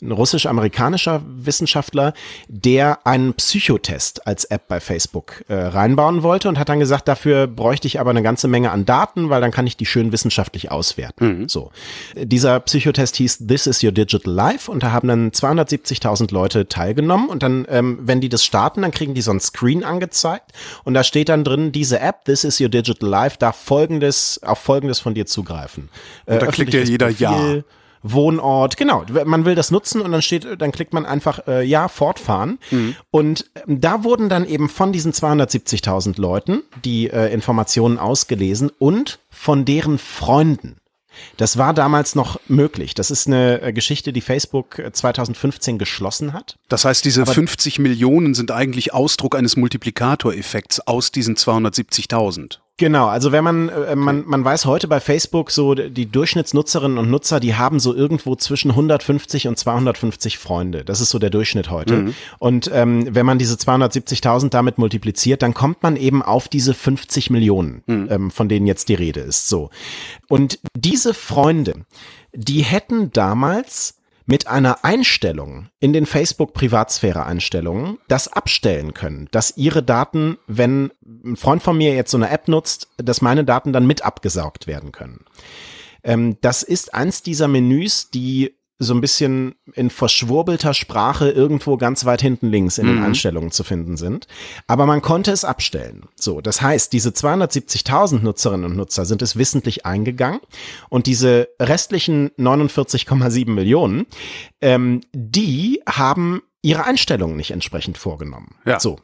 ein 0.00 0.12
russisch-amerikanischer 0.12 1.22
Wissenschaftler, 1.26 2.14
der 2.48 3.06
einen 3.06 3.34
Psychotest 3.34 4.26
als 4.26 4.44
App 4.44 4.68
bei 4.68 4.80
Facebook 4.80 5.44
äh, 5.48 5.54
reinbauen 5.54 6.22
wollte 6.22 6.48
und 6.48 6.58
hat 6.58 6.68
dann 6.68 6.80
gesagt, 6.80 7.08
dafür 7.08 7.46
bräuchte 7.46 7.86
ich 7.86 8.00
aber 8.00 8.10
eine 8.10 8.22
ganze 8.22 8.48
Menge 8.48 8.70
an 8.70 8.84
Daten, 8.84 9.30
weil 9.30 9.40
dann 9.40 9.50
kann 9.50 9.66
ich 9.66 9.76
die 9.76 9.86
schön 9.86 10.12
wissenschaftlich 10.12 10.70
auswerten. 10.70 11.44
So. 11.48 11.70
Dieser 12.14 12.60
Psychotest 12.60 13.16
hieß 13.16 13.46
This 13.46 13.66
is 13.66 13.82
your 13.82 13.92
digital 13.92 14.32
life 14.32 14.70
und 14.70 14.82
da 14.82 14.92
haben 14.92 15.08
dann 15.08 15.30
270.000 15.30 16.32
Leute 16.32 16.68
teilgenommen 16.68 17.28
und 17.28 17.42
dann, 17.42 17.66
ähm, 17.68 17.98
wenn 18.02 18.20
die 18.20 18.28
das 18.28 18.44
starten, 18.44 18.82
dann 18.82 18.90
kriegen 18.90 19.14
die 19.14 19.22
so 19.22 19.30
ein 19.30 19.40
Screen 19.40 19.84
angezeigt 19.84 20.52
und 20.84 20.94
da 20.94 21.04
steht 21.04 21.28
dann 21.28 21.44
drin, 21.44 21.72
diese 21.72 22.00
App, 22.00 22.24
This 22.24 22.44
is 22.44 22.60
your 22.60 22.68
digital 22.68 23.08
life, 23.08 23.36
darf 23.38 23.56
folgendes, 23.56 24.40
auf 24.42 24.58
folgendes 24.58 25.00
von 25.00 25.14
dir 25.14 25.26
zugreifen. 25.26 25.88
Äh, 26.26 26.38
da 26.38 26.46
klickt 26.46 26.74
ja 26.74 26.80
jeder 26.80 27.10
Ja. 27.10 27.62
Wohnort, 28.06 28.76
genau. 28.76 29.04
Man 29.24 29.46
will 29.46 29.54
das 29.54 29.70
nutzen 29.70 30.02
und 30.02 30.12
dann 30.12 30.20
steht, 30.20 30.46
dann 30.60 30.72
klickt 30.72 30.92
man 30.92 31.06
einfach 31.06 31.46
äh, 31.48 31.64
ja 31.64 31.88
fortfahren. 31.88 32.58
Und 33.10 33.46
ähm, 33.66 33.80
da 33.80 34.04
wurden 34.04 34.28
dann 34.28 34.44
eben 34.44 34.68
von 34.68 34.92
diesen 34.92 35.12
270.000 35.12 36.20
Leuten 36.20 36.62
die 36.84 37.08
äh, 37.08 37.32
Informationen 37.32 37.98
ausgelesen 37.98 38.70
und 38.78 39.20
von 39.30 39.64
deren 39.64 39.96
Freunden. 39.96 40.76
Das 41.36 41.56
war 41.56 41.72
damals 41.72 42.14
noch 42.14 42.40
möglich. 42.46 42.94
Das 42.94 43.10
ist 43.10 43.26
eine 43.26 43.62
äh, 43.62 43.72
Geschichte, 43.72 44.12
die 44.12 44.20
Facebook 44.20 44.78
äh, 44.78 44.92
2015 44.92 45.78
geschlossen 45.78 46.32
hat. 46.32 46.56
Das 46.68 46.84
heißt, 46.84 47.04
diese 47.04 47.24
50 47.24 47.78
Millionen 47.78 48.34
sind 48.34 48.50
eigentlich 48.50 48.92
Ausdruck 48.92 49.34
eines 49.34 49.56
Multiplikatoreffekts 49.56 50.80
aus 50.80 51.10
diesen 51.10 51.36
270.000. 51.36 52.58
Genau, 52.76 53.06
also 53.06 53.30
wenn 53.30 53.44
man, 53.44 53.68
äh, 53.68 53.94
man, 53.94 54.24
man 54.26 54.44
weiß 54.44 54.66
heute 54.66 54.88
bei 54.88 54.98
Facebook 54.98 55.52
so, 55.52 55.74
die 55.74 56.06
Durchschnittsnutzerinnen 56.06 56.98
und 56.98 57.08
Nutzer, 57.08 57.38
die 57.38 57.54
haben 57.54 57.78
so 57.78 57.94
irgendwo 57.94 58.34
zwischen 58.34 58.72
150 58.72 59.46
und 59.46 59.56
250 59.56 60.38
Freunde. 60.38 60.84
Das 60.84 61.00
ist 61.00 61.10
so 61.10 61.20
der 61.20 61.30
Durchschnitt 61.30 61.70
heute. 61.70 62.12
Und 62.40 62.68
ähm, 62.72 63.14
wenn 63.14 63.26
man 63.26 63.38
diese 63.38 63.54
270.000 63.54 64.48
damit 64.48 64.78
multipliziert, 64.78 65.42
dann 65.42 65.54
kommt 65.54 65.84
man 65.84 65.94
eben 65.94 66.20
auf 66.22 66.48
diese 66.48 66.74
50 66.74 67.30
Millionen, 67.30 67.82
ähm, 67.86 68.30
von 68.32 68.48
denen 68.48 68.66
jetzt 68.66 68.88
die 68.88 68.94
Rede 68.94 69.20
ist. 69.20 69.48
So. 69.48 69.70
Und 70.28 70.58
diese 70.76 71.14
Freunde, 71.14 71.84
die 72.32 72.62
hätten 72.62 73.12
damals 73.12 74.00
mit 74.26 74.46
einer 74.46 74.84
Einstellung 74.84 75.68
in 75.80 75.92
den 75.92 76.06
Facebook-Privatsphäre-Einstellungen 76.06 77.98
das 78.08 78.28
abstellen 78.28 78.94
können, 78.94 79.28
dass 79.30 79.56
ihre 79.56 79.82
Daten, 79.82 80.38
wenn 80.46 80.92
ein 81.24 81.36
Freund 81.36 81.62
von 81.62 81.76
mir 81.76 81.94
jetzt 81.94 82.10
so 82.10 82.16
eine 82.16 82.30
App 82.30 82.48
nutzt, 82.48 82.88
dass 82.96 83.20
meine 83.20 83.44
Daten 83.44 83.72
dann 83.72 83.86
mit 83.86 84.02
abgesaugt 84.02 84.66
werden 84.66 84.92
können. 84.92 85.24
Ähm, 86.02 86.38
das 86.40 86.62
ist 86.62 86.94
eins 86.94 87.22
dieser 87.22 87.48
Menüs, 87.48 88.10
die 88.10 88.54
so 88.84 88.94
ein 88.94 89.00
bisschen 89.00 89.54
in 89.74 89.90
verschwurbelter 89.90 90.74
Sprache 90.74 91.30
irgendwo 91.30 91.76
ganz 91.76 92.04
weit 92.04 92.22
hinten 92.22 92.48
links 92.48 92.78
in 92.78 92.86
den 92.86 93.02
Einstellungen 93.02 93.50
zu 93.50 93.64
finden 93.64 93.96
sind. 93.96 94.26
Aber 94.66 94.86
man 94.86 95.02
konnte 95.02 95.32
es 95.32 95.44
abstellen. 95.44 96.06
So, 96.14 96.40
das 96.40 96.62
heißt, 96.62 96.92
diese 96.92 97.10
270.000 97.10 98.20
Nutzerinnen 98.20 98.66
und 98.66 98.76
Nutzer 98.76 99.04
sind 99.04 99.22
es 99.22 99.36
wissentlich 99.36 99.86
eingegangen 99.86 100.40
und 100.88 101.06
diese 101.06 101.48
restlichen 101.60 102.30
49,7 102.38 103.50
Millionen, 103.50 104.06
ähm, 104.60 105.00
die 105.12 105.82
haben 105.88 106.42
ihre 106.62 106.84
Einstellungen 106.84 107.36
nicht 107.36 107.50
entsprechend 107.50 107.98
vorgenommen. 107.98 108.56
Ja. 108.64 108.80
So. 108.80 108.98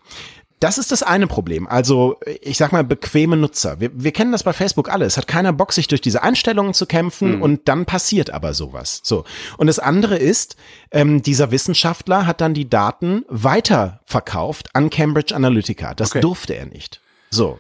Das 0.61 0.76
ist 0.76 0.92
das 0.92 1.02
eine 1.02 1.26
Problem. 1.26 1.66
Also 1.66 2.20
ich 2.42 2.58
sag 2.58 2.70
mal 2.70 2.84
bequeme 2.84 3.36
Nutzer. 3.36 3.80
Wir, 3.80 3.90
wir 3.94 4.12
kennen 4.12 4.30
das 4.30 4.42
bei 4.42 4.52
Facebook 4.52 4.90
alle. 4.90 5.06
Es 5.06 5.16
hat 5.16 5.26
keiner 5.26 5.54
Bock, 5.54 5.72
sich 5.72 5.88
durch 5.88 6.02
diese 6.02 6.22
Einstellungen 6.22 6.74
zu 6.74 6.84
kämpfen 6.86 7.36
mhm. 7.36 7.42
und 7.42 7.68
dann 7.68 7.86
passiert 7.86 8.30
aber 8.30 8.52
sowas. 8.52 9.00
So. 9.02 9.24
Und 9.56 9.66
das 9.66 9.78
andere 9.78 10.16
ist, 10.18 10.56
ähm, 10.92 11.22
dieser 11.22 11.50
Wissenschaftler 11.50 12.26
hat 12.26 12.42
dann 12.42 12.52
die 12.52 12.68
Daten 12.68 13.24
weiterverkauft 13.28 14.74
an 14.74 14.90
Cambridge 14.90 15.34
Analytica. 15.34 15.94
Das 15.94 16.11
okay. 16.11 16.20
durfte 16.20 16.54
er 16.54 16.66
nicht. 16.66 17.00
So. 17.30 17.58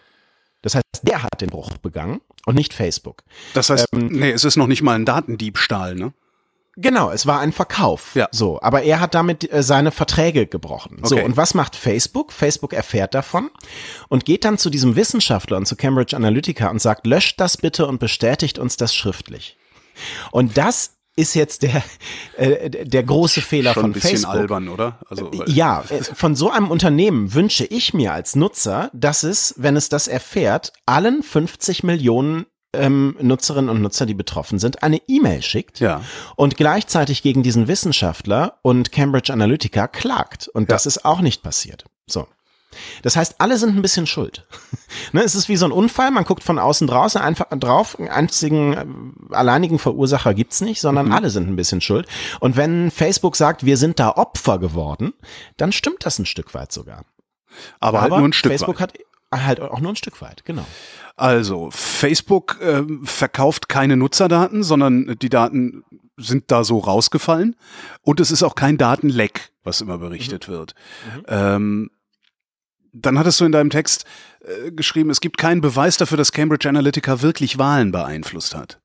Das 0.62 0.74
heißt, 0.74 0.84
der 1.02 1.22
hat 1.22 1.40
den 1.40 1.48
Bruch 1.48 1.78
begangen 1.78 2.20
und 2.44 2.54
nicht 2.54 2.74
Facebook. 2.74 3.22
Das 3.54 3.70
heißt, 3.70 3.88
ähm, 3.94 4.08
nee, 4.08 4.30
es 4.30 4.44
ist 4.44 4.56
noch 4.56 4.66
nicht 4.66 4.82
mal 4.82 4.94
ein 4.94 5.06
Datendiebstahl, 5.06 5.94
ne? 5.94 6.12
Genau, 6.80 7.10
es 7.10 7.26
war 7.26 7.40
ein 7.40 7.52
Verkauf. 7.52 8.14
Ja. 8.14 8.28
So, 8.32 8.60
aber 8.62 8.82
er 8.82 9.00
hat 9.00 9.14
damit 9.14 9.50
äh, 9.52 9.62
seine 9.62 9.90
Verträge 9.90 10.46
gebrochen. 10.46 10.98
Okay. 10.98 11.08
So, 11.08 11.16
und 11.18 11.36
was 11.36 11.54
macht 11.54 11.76
Facebook? 11.76 12.32
Facebook 12.32 12.72
erfährt 12.72 13.14
davon 13.14 13.50
und 14.08 14.24
geht 14.24 14.44
dann 14.44 14.58
zu 14.58 14.70
diesem 14.70 14.96
Wissenschaftler 14.96 15.56
und 15.56 15.66
zu 15.66 15.76
Cambridge 15.76 16.16
Analytica 16.16 16.68
und 16.70 16.80
sagt, 16.80 17.06
löscht 17.06 17.40
das 17.40 17.56
bitte 17.56 17.86
und 17.86 17.98
bestätigt 17.98 18.58
uns 18.58 18.76
das 18.76 18.94
schriftlich. 18.94 19.56
Und 20.30 20.56
das 20.56 20.96
ist 21.16 21.34
jetzt 21.34 21.62
der 21.62 21.82
äh, 22.36 22.70
der 22.70 23.02
große 23.02 23.42
Fehler 23.42 23.74
Schon 23.74 23.82
von 23.82 23.90
ein 23.90 23.94
bisschen 23.94 24.10
Facebook. 24.10 24.34
albern, 24.34 24.68
oder? 24.68 24.98
Also 25.08 25.30
ja, 25.46 25.84
äh, 25.90 26.02
von 26.02 26.34
so 26.34 26.50
einem 26.50 26.70
Unternehmen 26.70 27.34
wünsche 27.34 27.64
ich 27.64 27.92
mir 27.92 28.12
als 28.12 28.36
Nutzer, 28.36 28.90
dass 28.94 29.22
es, 29.22 29.54
wenn 29.58 29.76
es 29.76 29.88
das 29.88 30.08
erfährt, 30.08 30.72
allen 30.86 31.22
50 31.22 31.82
Millionen 31.82 32.46
ähm, 32.72 33.16
Nutzerinnen 33.20 33.70
und 33.70 33.82
Nutzer, 33.82 34.06
die 34.06 34.14
betroffen 34.14 34.58
sind, 34.58 34.82
eine 34.82 35.00
E-Mail 35.08 35.42
schickt 35.42 35.80
ja. 35.80 36.02
und 36.36 36.56
gleichzeitig 36.56 37.22
gegen 37.22 37.42
diesen 37.42 37.68
Wissenschaftler 37.68 38.58
und 38.62 38.92
Cambridge 38.92 39.32
Analytica 39.32 39.88
klagt. 39.88 40.48
Und 40.48 40.70
das 40.70 40.86
ist 40.86 41.04
auch 41.04 41.20
nicht 41.20 41.42
passiert. 41.42 41.84
So. 42.06 42.26
Das 43.02 43.16
heißt, 43.16 43.36
alle 43.38 43.58
sind 43.58 43.76
ein 43.76 43.82
bisschen 43.82 44.06
schuld. 44.06 44.46
ne, 45.12 45.22
es 45.22 45.34
ist 45.34 45.48
wie 45.48 45.56
so 45.56 45.66
ein 45.66 45.72
Unfall, 45.72 46.10
man 46.10 46.24
guckt 46.24 46.44
von 46.44 46.58
außen 46.58 46.86
draußen 46.86 47.20
einfach 47.20 47.46
drauf, 47.50 47.98
einen 47.98 48.08
einzigen 48.08 48.72
äh, 48.72 49.34
alleinigen 49.34 49.78
Verursacher 49.78 50.34
gibt's 50.34 50.60
nicht, 50.60 50.80
sondern 50.80 51.06
mhm. 51.06 51.12
alle 51.12 51.30
sind 51.30 51.48
ein 51.48 51.56
bisschen 51.56 51.80
schuld. 51.80 52.06
Und 52.38 52.56
wenn 52.56 52.90
Facebook 52.90 53.36
sagt, 53.36 53.64
wir 53.64 53.76
sind 53.76 53.98
da 53.98 54.10
Opfer 54.10 54.58
geworden, 54.58 55.12
dann 55.56 55.72
stimmt 55.72 56.06
das 56.06 56.18
ein 56.18 56.26
Stück 56.26 56.54
weit 56.54 56.70
sogar. 56.70 57.04
Aber, 57.80 57.98
Aber 57.98 58.00
halt 58.02 58.10
nur 58.10 58.28
ein 58.28 58.32
Stück 58.32 58.52
Facebook 58.52 58.80
weit. 58.80 58.92
hat 58.92 58.98
halt 59.32 59.60
auch 59.60 59.80
nur 59.80 59.92
ein 59.92 59.96
Stück 59.96 60.20
weit, 60.22 60.44
genau. 60.44 60.66
Also, 61.20 61.68
Facebook 61.70 62.58
äh, 62.62 62.82
verkauft 63.04 63.68
keine 63.68 63.98
Nutzerdaten, 63.98 64.62
sondern 64.62 65.18
die 65.20 65.28
Daten 65.28 65.84
sind 66.16 66.44
da 66.50 66.64
so 66.64 66.78
rausgefallen. 66.78 67.56
Und 68.00 68.20
es 68.20 68.30
ist 68.30 68.42
auch 68.42 68.54
kein 68.54 68.78
Datenleck, 68.78 69.50
was 69.62 69.82
immer 69.82 69.98
berichtet 69.98 70.48
mhm. 70.48 70.52
wird. 70.52 70.74
Mhm. 71.04 71.22
Ähm, 71.28 71.90
dann 72.94 73.18
hattest 73.18 73.38
du 73.38 73.44
in 73.44 73.52
deinem 73.52 73.68
Text 73.68 74.06
äh, 74.40 74.72
geschrieben, 74.72 75.10
es 75.10 75.20
gibt 75.20 75.36
keinen 75.36 75.60
Beweis 75.60 75.98
dafür, 75.98 76.16
dass 76.16 76.32
Cambridge 76.32 76.66
Analytica 76.66 77.20
wirklich 77.20 77.58
Wahlen 77.58 77.92
beeinflusst 77.92 78.54
hat. 78.54 78.80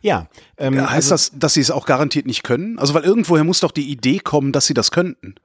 Ja. 0.00 0.26
Ähm, 0.58 0.80
heißt 0.80 1.12
also, 1.12 1.30
das, 1.30 1.38
dass 1.38 1.54
sie 1.54 1.60
es 1.60 1.70
auch 1.70 1.86
garantiert 1.86 2.26
nicht 2.26 2.42
können? 2.42 2.76
Also, 2.80 2.92
weil 2.92 3.04
irgendwoher 3.04 3.44
muss 3.44 3.60
doch 3.60 3.70
die 3.70 3.88
Idee 3.88 4.18
kommen, 4.18 4.50
dass 4.50 4.66
sie 4.66 4.74
das 4.74 4.90
könnten. 4.90 5.36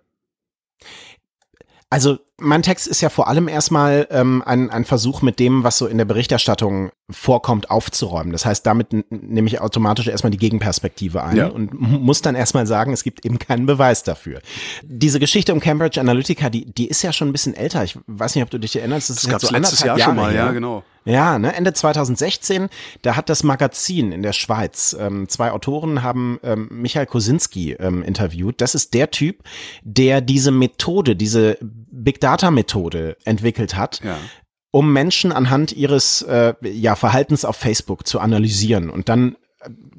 Also 1.90 2.20
mein 2.38 2.62
Text 2.62 2.88
ist 2.88 3.02
ja 3.02 3.10
vor 3.10 3.28
allem 3.28 3.48
erstmal 3.48 4.08
ähm, 4.12 4.44
ein, 4.46 4.70
ein 4.70 4.86
Versuch, 4.86 5.22
mit 5.22 5.40
dem, 5.40 5.64
was 5.64 5.78
so 5.78 5.88
in 5.88 5.98
der 5.98 6.06
Berichterstattung 6.06 6.92
vorkommt, 7.10 7.70
aufzuräumen. 7.70 8.32
Das 8.32 8.46
heißt, 8.46 8.66
damit 8.66 8.94
nehme 9.10 9.48
ich 9.48 9.62
automatisch 9.62 10.08
erstmal 10.08 10.32
die 10.32 10.38
Gegenperspektive 10.38 11.24
ein 11.24 11.36
ja. 11.38 11.48
und 11.48 11.74
muss 11.80 12.22
dann 12.22 12.36
erstmal 12.36 12.68
sagen, 12.68 12.94
es 12.94 13.04
gibt 13.04 13.26
eben 13.26 13.40
keinen 13.40 13.66
Beweis 13.66 14.04
dafür. 14.04 14.42
Diese 14.84 15.20
Geschichte 15.20 15.54
um 15.54 15.60
Cambridge 15.60 16.00
Analytica, 16.00 16.50
die, 16.50 16.66
die 16.66 16.88
ist 16.88 17.02
ja 17.02 17.12
schon 17.12 17.30
ein 17.30 17.32
bisschen 17.32 17.56
älter. 17.56 17.84
Ich 17.84 17.98
weiß 18.08 18.36
nicht, 18.36 18.44
ob 18.44 18.50
du 18.50 18.60
dich 18.60 18.76
erinnerst. 18.76 19.10
Das, 19.10 19.22
das 19.22 19.30
gab 19.30 19.42
es 19.42 19.50
so 19.50 19.56
letztes 19.56 19.80
Jahr 19.82 19.98
Jahre 19.98 20.10
schon 20.10 20.16
mal, 20.16 20.32
her. 20.32 20.46
ja, 20.46 20.52
genau. 20.52 20.84
Ja, 21.06 21.40
ne, 21.40 21.56
Ende 21.56 21.74
2016, 21.74 22.70
da 23.02 23.16
hat 23.16 23.30
das 23.30 23.44
Magazin 23.44 24.12
in 24.12 24.22
der 24.22 24.34
Schweiz, 24.34 24.96
ähm, 25.00 25.28
zwei 25.28 25.52
Autoren 25.52 26.04
haben 26.04 26.40
ähm, 26.44 26.68
Michael 26.72 27.06
Kosinski 27.06 27.74
ähm, 27.74 28.04
interviewt. 28.04 28.62
Das 28.62 28.76
ist 28.76 28.94
der 28.94 29.10
Typ, 29.10 29.44
der 29.82 30.22
diese 30.22 30.52
Methode, 30.52 31.16
diese 31.16 31.58
Big 31.62 32.20
Data 32.20 32.52
Methode 32.52 33.18
entwickelt 33.24 33.76
hat, 33.76 34.02
ja. 34.04 34.18
Um 34.72 34.94
Menschen 34.94 35.32
anhand 35.32 35.72
ihres 35.72 36.22
äh, 36.22 36.54
ja, 36.62 36.96
Verhaltens 36.96 37.46
auf 37.46 37.56
Facebook 37.56 38.06
zu 38.06 38.20
analysieren. 38.20 38.90
Und 38.90 39.10
dann 39.10 39.36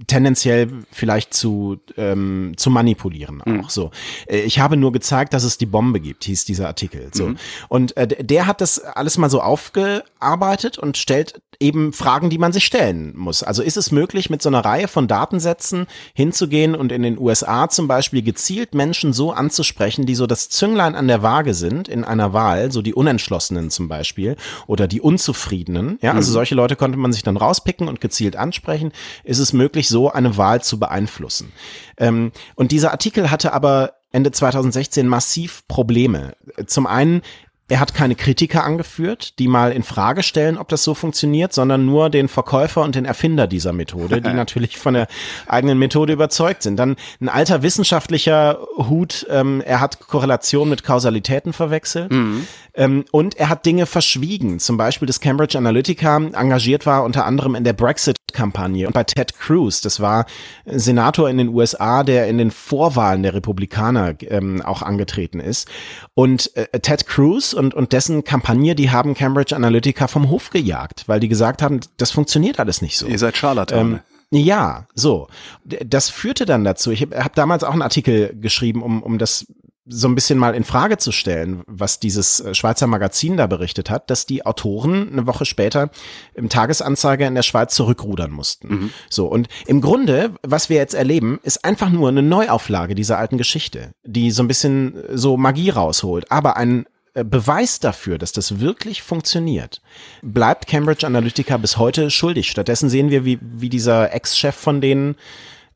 tendenziell 0.07 0.69
vielleicht 0.91 1.35
zu 1.35 1.79
ähm, 1.97 2.55
zu 2.57 2.71
manipulieren 2.71 3.43
auch 3.43 3.47
mhm. 3.47 3.65
so. 3.69 3.91
Äh, 4.27 4.41
ich 4.41 4.59
habe 4.59 4.77
nur 4.77 4.93
gezeigt, 4.93 5.35
dass 5.35 5.45
es 5.45 5.59
die 5.59 5.67
Bombe 5.67 6.01
gibt, 6.01 6.25
hieß 6.25 6.45
dieser 6.45 6.67
Artikel. 6.67 7.11
So 7.13 7.29
mhm. 7.29 7.37
und 7.69 7.97
äh, 7.97 8.25
der 8.25 8.47
hat 8.47 8.61
das 8.61 8.79
alles 8.81 9.19
mal 9.19 9.31
so 9.31 9.43
aufgearbeitet 9.43 10.79
und 10.79 10.97
stellt 10.97 11.43
eben 11.61 11.93
Fragen, 11.93 12.31
die 12.31 12.39
man 12.39 12.53
sich 12.53 12.65
stellen 12.65 13.13
muss. 13.17 13.43
Also 13.43 13.63
ist 13.63 13.77
es 13.77 13.93
möglich, 13.93 14.31
mit 14.31 14.41
so 14.41 14.49
einer 14.49 14.65
Reihe 14.65 14.89
von 14.89 15.07
Datensätzen 15.07 15.87
hinzugehen 16.15 16.75
und 16.75 16.91
in 16.91 17.03
den 17.03 17.19
USA 17.19 17.69
zum 17.69 17.87
Beispiel 17.87 18.23
gezielt 18.23 18.75
Menschen 18.75 19.13
so 19.13 19.33
anzusprechen, 19.33 20.07
die 20.07 20.15
so 20.15 20.27
das 20.27 20.49
Zünglein 20.49 20.95
an 20.95 21.07
der 21.07 21.23
Waage 21.23 21.53
sind 21.53 21.87
in 21.87 22.03
einer 22.03 22.33
Wahl, 22.33 22.73
so 22.73 22.81
die 22.81 22.95
Unentschlossenen 22.95 23.71
zum 23.71 23.89
Beispiel 23.89 24.37
oder 24.67 24.89
die 24.89 25.03
Unzufriedenen. 25.03 25.99
Ja, 26.01 26.13
also 26.13 26.31
mhm. 26.31 26.35
solche 26.35 26.55
Leute 26.55 26.77
konnte 26.77 26.99
man 26.99 27.13
sich 27.13 27.23
dann 27.23 27.37
rauspicken 27.37 27.89
und 27.89 28.01
gezielt 28.01 28.37
ansprechen. 28.37 28.93
Ist 29.23 29.39
es 29.39 29.50
möglich, 29.53 29.89
so 29.89 30.11
eine 30.11 30.37
Wahl 30.37 30.63
zu 30.63 30.79
beeinflussen? 30.79 31.53
Ähm, 31.97 32.33
und 32.55 32.73
dieser 32.73 32.93
Artikel 32.93 33.31
hatte 33.31 33.53
aber 33.53 33.95
Ende 34.13 34.33
2016 34.33 35.07
massiv 35.07 35.67
Probleme. 35.69 36.35
Zum 36.67 36.87
einen 36.87 37.23
er 37.71 37.79
hat 37.81 37.95
keine 37.95 38.17
Kritiker 38.17 38.65
angeführt, 38.65 39.39
die 39.39 39.47
mal 39.47 39.71
in 39.71 39.85
Frage 39.85 40.25
stellen, 40.25 40.59
ob 40.59 40.69
das 40.69 40.83
so 40.83 40.93
funktioniert, 40.95 41.53
sondern 41.53 41.87
nur 41.87 42.11
den 42.11 42.29
Verkäufer 42.29 42.83
und 42.83 42.97
den 42.97 43.05
Erfinder 43.05 43.47
dieser 43.47 43.73
Methode, 43.73 44.21
die 44.21 44.33
natürlich 44.35 44.77
von 44.77 44.95
der 44.95 45.07
eigenen 45.47 45.79
Methode 45.79 46.13
überzeugt 46.13 46.65
sind. 46.65 46.77
Dann 46.77 46.97
ein 47.21 47.29
alter 47.29 47.63
wissenschaftlicher 47.63 48.59
Hut, 48.77 49.25
ähm, 49.31 49.63
er 49.65 49.81
hat 49.81 50.01
Korrelation 50.01 50.69
mit 50.69 50.83
Kausalitäten 50.83 51.53
verwechselt. 51.53 52.11
Mhm. 52.11 52.47
Ähm, 52.75 53.05
und 53.11 53.37
er 53.37 53.49
hat 53.49 53.67
Dinge 53.67 53.87
verschwiegen. 53.87 54.59
Zum 54.59 54.77
Beispiel, 54.77 55.07
dass 55.07 55.21
Cambridge 55.21 55.59
Analytica 55.59 56.17
engagiert 56.17 56.87
war, 56.87 57.05
unter 57.05 57.25
anderem 57.25 57.55
in 57.55 57.65
der 57.65 57.73
Brexit-Kampagne. 57.73 58.87
Und 58.87 58.93
bei 58.93 59.05
Ted 59.05 59.39
Cruz, 59.39 59.81
das 59.81 60.01
war 60.01 60.27
Senator 60.65 61.29
in 61.29 61.39
den 61.39 61.49
USA, 61.49 62.03
der 62.03 62.29
in 62.29 62.39
den 62.39 62.51
Vorwahlen 62.51 63.23
der 63.23 63.35
Republikaner 63.35 64.15
ähm, 64.23 64.63
auch 64.63 64.83
angetreten 64.83 65.41
ist. 65.41 65.69
Und 66.15 66.55
äh, 66.57 66.79
Ted 66.81 67.07
Cruz 67.07 67.53
und, 67.61 67.75
und 67.75 67.93
dessen 67.93 68.25
Kampagne, 68.25 68.75
die 68.75 68.91
haben 68.91 69.15
Cambridge 69.15 69.55
Analytica 69.55 70.09
vom 70.09 70.31
Hof 70.31 70.49
gejagt, 70.49 71.05
weil 71.07 71.21
die 71.21 71.29
gesagt 71.29 71.61
haben, 71.61 71.81
das 71.99 72.11
funktioniert 72.11 72.59
alles 72.59 72.81
nicht 72.81 72.97
so. 72.97 73.07
Ihr 73.07 73.19
seid 73.19 73.37
Scharlatane. 73.37 74.03
Ähm, 74.33 74.39
ja, 74.45 74.87
so. 74.95 75.29
Das 75.65 76.09
führte 76.09 76.47
dann 76.47 76.65
dazu. 76.65 76.91
Ich 76.91 77.03
habe 77.03 77.23
hab 77.23 77.35
damals 77.35 77.63
auch 77.63 77.73
einen 77.73 77.83
Artikel 77.83 78.35
geschrieben, 78.41 78.83
um, 78.83 79.03
um 79.03 79.19
das 79.19 79.47
so 79.87 80.09
ein 80.09 80.15
bisschen 80.15 80.39
mal 80.39 80.55
in 80.55 80.65
Frage 80.65 80.99
zu 80.99 81.11
stellen, 81.11 81.63
was 81.67 82.01
dieses 82.01 82.41
äh, 82.41 82.55
Schweizer 82.55 82.87
Magazin 82.87 83.37
da 83.37 83.47
berichtet 83.47 83.91
hat, 83.91 84.09
dass 84.09 84.25
die 84.25 84.47
Autoren 84.47 85.11
eine 85.13 85.27
Woche 85.27 85.45
später 85.45 85.91
im 86.35 86.49
Tagesanzeiger 86.49 87.27
in 87.27 87.35
der 87.35 87.43
Schweiz 87.43 87.75
zurückrudern 87.75 88.31
mussten. 88.31 88.69
Mhm. 88.69 88.91
So 89.11 89.27
und 89.27 89.49
im 89.67 89.81
Grunde, 89.81 90.35
was 90.43 90.71
wir 90.71 90.77
jetzt 90.77 90.95
erleben, 90.95 91.41
ist 91.43 91.65
einfach 91.65 91.91
nur 91.91 92.09
eine 92.09 92.23
Neuauflage 92.23 92.95
dieser 92.95 93.19
alten 93.19 93.37
Geschichte, 93.37 93.93
die 94.05 94.31
so 94.31 94.43
ein 94.43 94.49
bisschen 94.49 94.97
äh, 94.97 95.19
so 95.19 95.37
Magie 95.37 95.71
rausholt, 95.71 96.31
aber 96.31 96.57
ein 96.57 96.87
Beweis 97.15 97.81
dafür, 97.81 98.19
dass 98.19 98.33
das 98.33 98.61
wirklich 98.61 99.03
funktioniert, 99.03 99.83
bleibt 100.23 100.67
Cambridge 100.67 101.07
Analytica 101.07 101.57
bis 101.57 101.77
heute 101.77 102.11
schuldig. 102.11 102.51
Stattdessen 102.51 102.89
sehen 102.89 103.11
wir, 103.11 103.25
wie, 103.25 103.39
wie 103.41 103.69
dieser 103.69 104.13
Ex-Chef 104.15 104.55
von 104.55 104.81
denen 104.81 105.17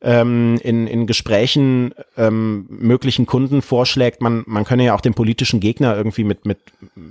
ähm, 0.01 0.59
in, 0.63 0.87
in 0.87 1.07
Gesprächen 1.07 1.93
ähm, 2.15 2.67
möglichen 2.69 3.25
Kunden 3.25 3.61
vorschlägt, 3.61 4.21
man, 4.21 4.43
man 4.45 4.63
könne 4.63 4.85
ja 4.85 4.95
auch 4.95 5.01
den 5.01 5.13
politischen 5.13 5.59
Gegner 5.59 5.95
irgendwie 5.95 6.23
mit, 6.23 6.45
mit, 6.45 6.59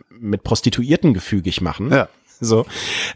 mit 0.08 0.42
Prostituierten 0.42 1.12
gefügig 1.12 1.60
machen. 1.60 1.90
Ja. 1.90 2.08
So. 2.40 2.66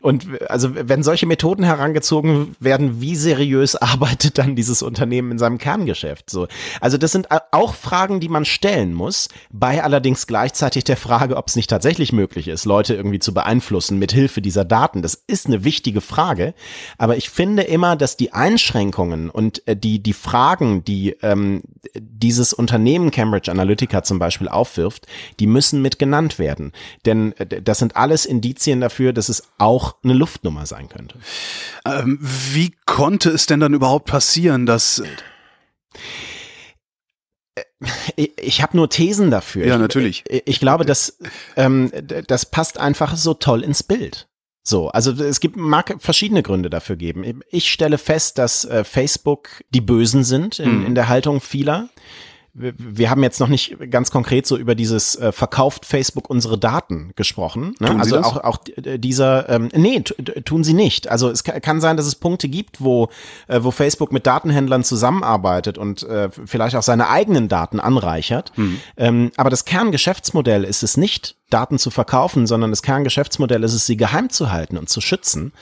Und 0.00 0.26
also 0.50 0.70
wenn 0.74 1.02
solche 1.02 1.26
Methoden 1.26 1.64
herangezogen 1.64 2.56
werden, 2.60 3.00
wie 3.00 3.16
seriös 3.16 3.76
arbeitet 3.76 4.38
dann 4.38 4.56
dieses 4.56 4.82
Unternehmen 4.82 5.32
in 5.32 5.38
seinem 5.38 5.58
Kerngeschäft? 5.58 6.30
So. 6.30 6.48
Also 6.80 6.98
das 6.98 7.12
sind 7.12 7.28
auch 7.50 7.74
Fragen, 7.74 8.20
die 8.20 8.28
man 8.28 8.44
stellen 8.44 8.94
muss, 8.94 9.28
bei 9.50 9.82
allerdings 9.82 10.26
gleichzeitig 10.26 10.84
der 10.84 10.96
Frage, 10.96 11.36
ob 11.36 11.48
es 11.48 11.56
nicht 11.56 11.70
tatsächlich 11.70 12.12
möglich 12.12 12.48
ist, 12.48 12.64
Leute 12.64 12.94
irgendwie 12.94 13.18
zu 13.18 13.34
beeinflussen 13.34 13.98
mit 13.98 14.12
Hilfe 14.12 14.40
dieser 14.40 14.64
Daten. 14.64 15.02
Das 15.02 15.14
ist 15.26 15.46
eine 15.46 15.64
wichtige 15.64 16.00
Frage. 16.00 16.54
Aber 16.96 17.16
ich 17.16 17.30
finde 17.30 17.62
immer, 17.62 17.96
dass 17.96 18.16
die 18.16 18.32
Einschränkungen 18.32 19.30
und 19.30 19.66
äh, 19.66 19.76
die, 19.76 20.02
die 20.02 20.12
Fragen, 20.12 20.84
die 20.84 21.16
ähm, 21.22 21.62
dieses 21.94 22.52
Unternehmen 22.52 23.10
Cambridge 23.10 23.50
Analytica 23.50 24.02
zum 24.02 24.18
Beispiel 24.18 24.48
aufwirft, 24.48 25.06
die 25.40 25.46
müssen 25.46 25.82
mit 25.82 25.98
genannt 25.98 26.38
werden. 26.38 26.72
Denn 27.04 27.32
äh, 27.38 27.62
das 27.62 27.78
sind 27.78 27.96
alles 27.96 28.26
Indizien 28.26 28.80
dafür, 28.80 29.07
dass 29.12 29.28
es 29.28 29.42
auch 29.59 29.96
eine 30.02 30.14
Luftnummer 30.14 30.66
sein 30.66 30.88
könnte. 30.88 31.18
Ähm, 31.84 32.18
wie 32.20 32.74
konnte 32.86 33.30
es 33.30 33.46
denn 33.46 33.61
dann 33.61 33.74
überhaupt 33.74 34.06
passieren, 34.06 34.66
dass 34.66 35.02
ich, 38.16 38.32
ich 38.38 38.62
habe 38.62 38.76
nur 38.76 38.88
Thesen 38.90 39.30
dafür. 39.30 39.66
Ja, 39.66 39.74
ich, 39.74 39.80
natürlich. 39.80 40.24
Ich, 40.28 40.42
ich 40.46 40.61
glaube, 40.61 40.84
dass 40.84 41.18
ähm, 41.56 41.92
das 42.26 42.46
passt 42.46 42.78
einfach 42.78 43.16
so 43.16 43.34
toll 43.34 43.62
ins 43.62 43.82
Bild. 43.82 44.28
So, 44.62 44.88
also 44.88 45.12
es 45.12 45.40
gibt 45.40 45.56
mag 45.56 45.96
verschiedene 45.98 46.42
Gründe 46.42 46.68
dafür 46.70 46.96
geben. 46.96 47.40
Ich 47.50 47.70
stelle 47.70 47.96
fest, 47.96 48.36
dass 48.38 48.64
äh, 48.66 48.84
Facebook 48.84 49.48
die 49.70 49.80
Bösen 49.80 50.24
sind 50.24 50.59
in, 50.59 50.80
Mhm. 50.80 50.86
in 50.86 50.94
der 50.94 51.09
Haltung 51.09 51.40
vieler. 51.40 51.88
Wir, 52.59 53.11
haben 53.11 53.22
jetzt 53.22 53.40
noch 53.40 53.48
nicht 53.48 53.76
ganz 53.90 54.11
konkret 54.11 54.46
so 54.46 54.56
über 54.56 54.74
dieses 54.74 55.16
äh, 55.16 55.32
verkauft 55.32 55.86
Facebook 55.86 56.28
unsere 56.28 56.59
Daten 56.59 57.12
gesprochen. 57.16 57.74
Ne? 57.78 57.88
Tun 57.88 57.96
Sie 57.96 58.14
also 58.14 58.16
das? 58.16 58.26
auch 58.26 58.44
auch 58.44 58.59
dieser 58.76 59.48
ähm, 59.48 59.68
nee 59.74 60.00
tun 60.00 60.64
sie 60.64 60.74
nicht. 60.74 61.09
Also 61.09 61.30
es 61.30 61.44
ka- 61.44 61.61
kann 61.61 61.80
sein, 61.80 61.96
dass 61.96 62.06
es 62.06 62.16
Punkte 62.16 62.48
gibt, 62.48 62.80
wo 62.80 63.09
äh, 63.46 63.61
wo 63.62 63.70
Facebook 63.70 64.12
mit 64.12 64.26
Datenhändlern 64.26 64.84
zusammenarbeitet 64.84 65.78
und 65.78 66.02
äh, 66.02 66.28
vielleicht 66.44 66.76
auch 66.76 66.82
seine 66.82 67.09
eigenen 67.09 67.48
Daten 67.48 67.80
anreichert. 67.80 68.52
Hm. 68.56 68.80
Ähm, 68.96 69.30
aber 69.36 69.50
das 69.50 69.64
Kerngeschäftsmodell 69.64 70.64
ist 70.64 70.82
es 70.82 70.96
nicht, 70.96 71.36
Daten 71.51 71.78
zu 71.78 71.90
verkaufen, 71.90 72.46
sondern 72.46 72.70
das 72.70 72.82
Kerngeschäftsmodell 72.82 73.64
ist 73.64 73.72
es, 73.74 73.86
sie 73.86 73.96
geheim 73.96 74.28
zu 74.30 74.53
halten 74.53 74.76
und 74.76 74.88
zu 74.88 75.01
schützen. 75.01 75.53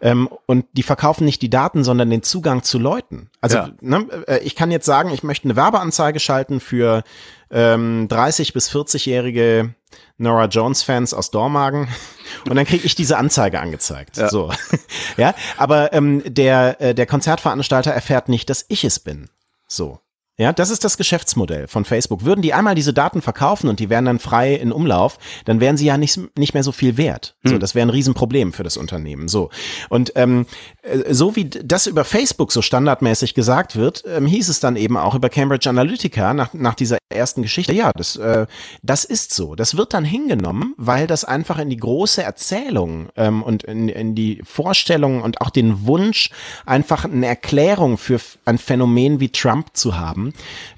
Ähm, 0.00 0.28
und 0.46 0.66
die 0.74 0.82
verkaufen 0.82 1.24
nicht 1.24 1.40
die 1.42 1.50
Daten, 1.50 1.82
sondern 1.84 2.10
den 2.10 2.22
Zugang 2.22 2.62
zu 2.62 2.78
Leuten. 2.78 3.30
Also 3.40 3.56
Ja. 3.56 3.70
ne, 3.80 4.06
äh, 4.26 4.38
ich 4.40 4.54
kann 4.54 4.70
jetzt 4.70 4.86
sagen, 4.86 5.10
ich 5.10 5.22
möchte 5.22 5.46
eine 5.46 5.56
Werbeanzeige 5.56 6.20
schalten 6.20 6.60
für 6.60 7.02
ähm, 7.50 8.06
30 8.08 8.52
bis 8.52 8.70
40-jährige 8.70 9.74
Nora 10.18 10.44
Jones 10.46 10.82
Fans 10.82 11.14
aus 11.14 11.30
Dormagen 11.30 11.88
und 12.48 12.54
dann 12.54 12.66
kriege 12.66 12.84
ich 12.84 12.94
diese 12.94 13.16
Anzeige 13.16 13.60
angezeigt. 13.60 14.18
Ja. 14.18 14.28
So, 14.28 14.52
ja, 15.16 15.34
aber 15.56 15.92
ähm, 15.92 16.22
der 16.26 16.80
äh, 16.80 16.94
der 16.94 17.06
Konzertveranstalter 17.06 17.90
erfährt 17.90 18.28
nicht, 18.28 18.50
dass 18.50 18.66
ich 18.68 18.84
es 18.84 19.00
bin. 19.00 19.30
So. 19.66 20.00
Ja, 20.40 20.54
das 20.54 20.70
ist 20.70 20.84
das 20.84 20.96
Geschäftsmodell 20.96 21.68
von 21.68 21.84
Facebook. 21.84 22.24
Würden 22.24 22.40
die 22.40 22.54
einmal 22.54 22.74
diese 22.74 22.94
Daten 22.94 23.20
verkaufen 23.20 23.68
und 23.68 23.78
die 23.78 23.90
wären 23.90 24.06
dann 24.06 24.18
frei 24.18 24.54
in 24.54 24.72
Umlauf, 24.72 25.18
dann 25.44 25.60
wären 25.60 25.76
sie 25.76 25.84
ja 25.84 25.98
nicht, 25.98 26.18
nicht 26.38 26.54
mehr 26.54 26.62
so 26.62 26.72
viel 26.72 26.96
wert. 26.96 27.36
So, 27.44 27.58
das 27.58 27.74
wäre 27.74 27.86
ein 27.86 27.90
Riesenproblem 27.90 28.54
für 28.54 28.62
das 28.62 28.78
Unternehmen. 28.78 29.28
So. 29.28 29.50
Und 29.90 30.12
ähm, 30.14 30.46
äh, 30.80 31.12
so 31.12 31.36
wie 31.36 31.44
das 31.44 31.86
über 31.86 32.06
Facebook 32.06 32.52
so 32.52 32.62
standardmäßig 32.62 33.34
gesagt 33.34 33.76
wird, 33.76 34.02
ähm, 34.06 34.24
hieß 34.24 34.48
es 34.48 34.60
dann 34.60 34.76
eben 34.76 34.96
auch 34.96 35.14
über 35.14 35.28
Cambridge 35.28 35.68
Analytica 35.68 36.32
nach, 36.32 36.54
nach 36.54 36.74
dieser 36.74 36.96
ersten 37.10 37.42
Geschichte, 37.42 37.72
ja, 37.74 37.90
das, 37.94 38.16
äh, 38.16 38.46
das 38.82 39.04
ist 39.04 39.34
so. 39.34 39.54
Das 39.54 39.76
wird 39.76 39.92
dann 39.94 40.04
hingenommen, 40.04 40.74
weil 40.76 41.06
das 41.06 41.24
einfach 41.24 41.58
in 41.58 41.68
die 41.68 41.76
große 41.76 42.22
Erzählung 42.22 43.08
ähm, 43.16 43.42
und 43.42 43.64
in, 43.64 43.88
in 43.88 44.14
die 44.14 44.40
Vorstellung 44.44 45.22
und 45.22 45.40
auch 45.40 45.50
den 45.50 45.86
Wunsch, 45.86 46.30
einfach 46.66 47.04
eine 47.04 47.26
Erklärung 47.26 47.98
für 47.98 48.20
ein 48.44 48.58
Phänomen 48.58 49.20
wie 49.20 49.30
Trump 49.30 49.76
zu 49.76 49.98
haben, 49.98 50.29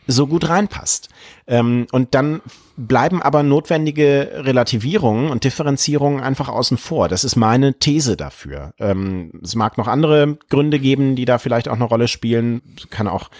so 0.06 0.26
gut 0.26 0.48
reinpasst. 0.48 1.08
Ähm, 1.46 1.86
und 1.92 2.14
dann 2.14 2.40
bleiben 2.76 3.20
aber 3.20 3.42
notwendige 3.42 4.30
Relativierungen 4.34 5.30
und 5.30 5.44
Differenzierungen 5.44 6.20
einfach 6.22 6.48
außen 6.48 6.78
vor. 6.78 7.08
Das 7.08 7.22
ist 7.24 7.36
meine 7.36 7.78
These 7.78 8.16
dafür. 8.16 8.72
Ähm, 8.78 9.32
es 9.42 9.54
mag 9.54 9.76
noch 9.78 9.88
andere 9.88 10.38
Gründe 10.48 10.78
geben, 10.78 11.14
die 11.14 11.24
da 11.24 11.38
vielleicht 11.38 11.68
auch 11.68 11.74
eine 11.74 11.84
Rolle 11.84 12.08
spielen. 12.08 12.62
Es 12.76 12.88
kann 12.90 13.08
auch 13.08 13.30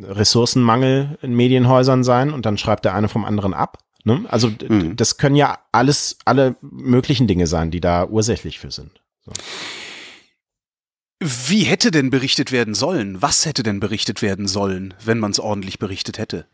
Ressourcenmangel 0.00 1.18
in 1.22 1.34
Medienhäusern 1.34 2.04
sein 2.04 2.32
und 2.32 2.46
dann 2.46 2.58
schreibt 2.58 2.84
der 2.84 2.94
eine 2.94 3.08
vom 3.08 3.24
anderen 3.24 3.54
ab. 3.54 3.78
Ne? 4.04 4.24
Also 4.28 4.48
d- 4.48 4.94
das 4.94 5.18
können 5.18 5.36
ja 5.36 5.58
alles, 5.72 6.18
alle 6.24 6.56
möglichen 6.62 7.26
Dinge 7.26 7.46
sein, 7.46 7.70
die 7.70 7.80
da 7.80 8.06
ursächlich 8.06 8.58
für 8.58 8.70
sind. 8.70 8.92
So. 9.26 9.32
Wie 11.20 11.64
hätte 11.64 11.90
denn 11.90 12.10
berichtet 12.10 12.52
werden 12.52 12.74
sollen? 12.74 13.20
Was 13.20 13.44
hätte 13.44 13.62
denn 13.62 13.80
berichtet 13.80 14.22
werden 14.22 14.46
sollen, 14.46 14.94
wenn 15.04 15.18
man 15.18 15.32
es 15.32 15.40
ordentlich 15.40 15.78
berichtet 15.78 16.18
hätte? 16.18 16.46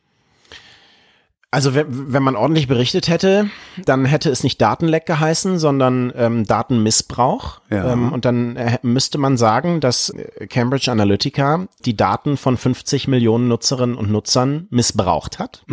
Also 1.54 1.72
wenn, 1.72 2.22
man 2.24 2.34
ordentlich 2.34 2.66
berichtet 2.66 3.06
hätte, 3.06 3.48
dann 3.84 4.06
hätte 4.06 4.28
es 4.28 4.42
nicht 4.42 4.60
Datenleck 4.60 5.06
geheißen, 5.06 5.60
sondern 5.60 6.12
ähm, 6.16 6.44
Datenmissbrauch. 6.44 7.60
Ja. 7.70 7.92
Ähm, 7.92 8.12
und 8.12 8.24
dann 8.24 8.56
äh, 8.56 8.78
müsste 8.82 9.18
man 9.18 9.36
sagen, 9.36 9.78
dass 9.78 10.10
äh, 10.10 10.48
Cambridge 10.48 10.90
Analytica 10.90 11.68
die 11.84 11.96
Daten 11.96 12.36
von 12.36 12.56
50 12.56 13.06
Millionen 13.06 13.46
Nutzerinnen 13.46 13.94
und 13.94 14.10
Nutzern 14.10 14.66
missbraucht 14.70 15.38
hat 15.38 15.64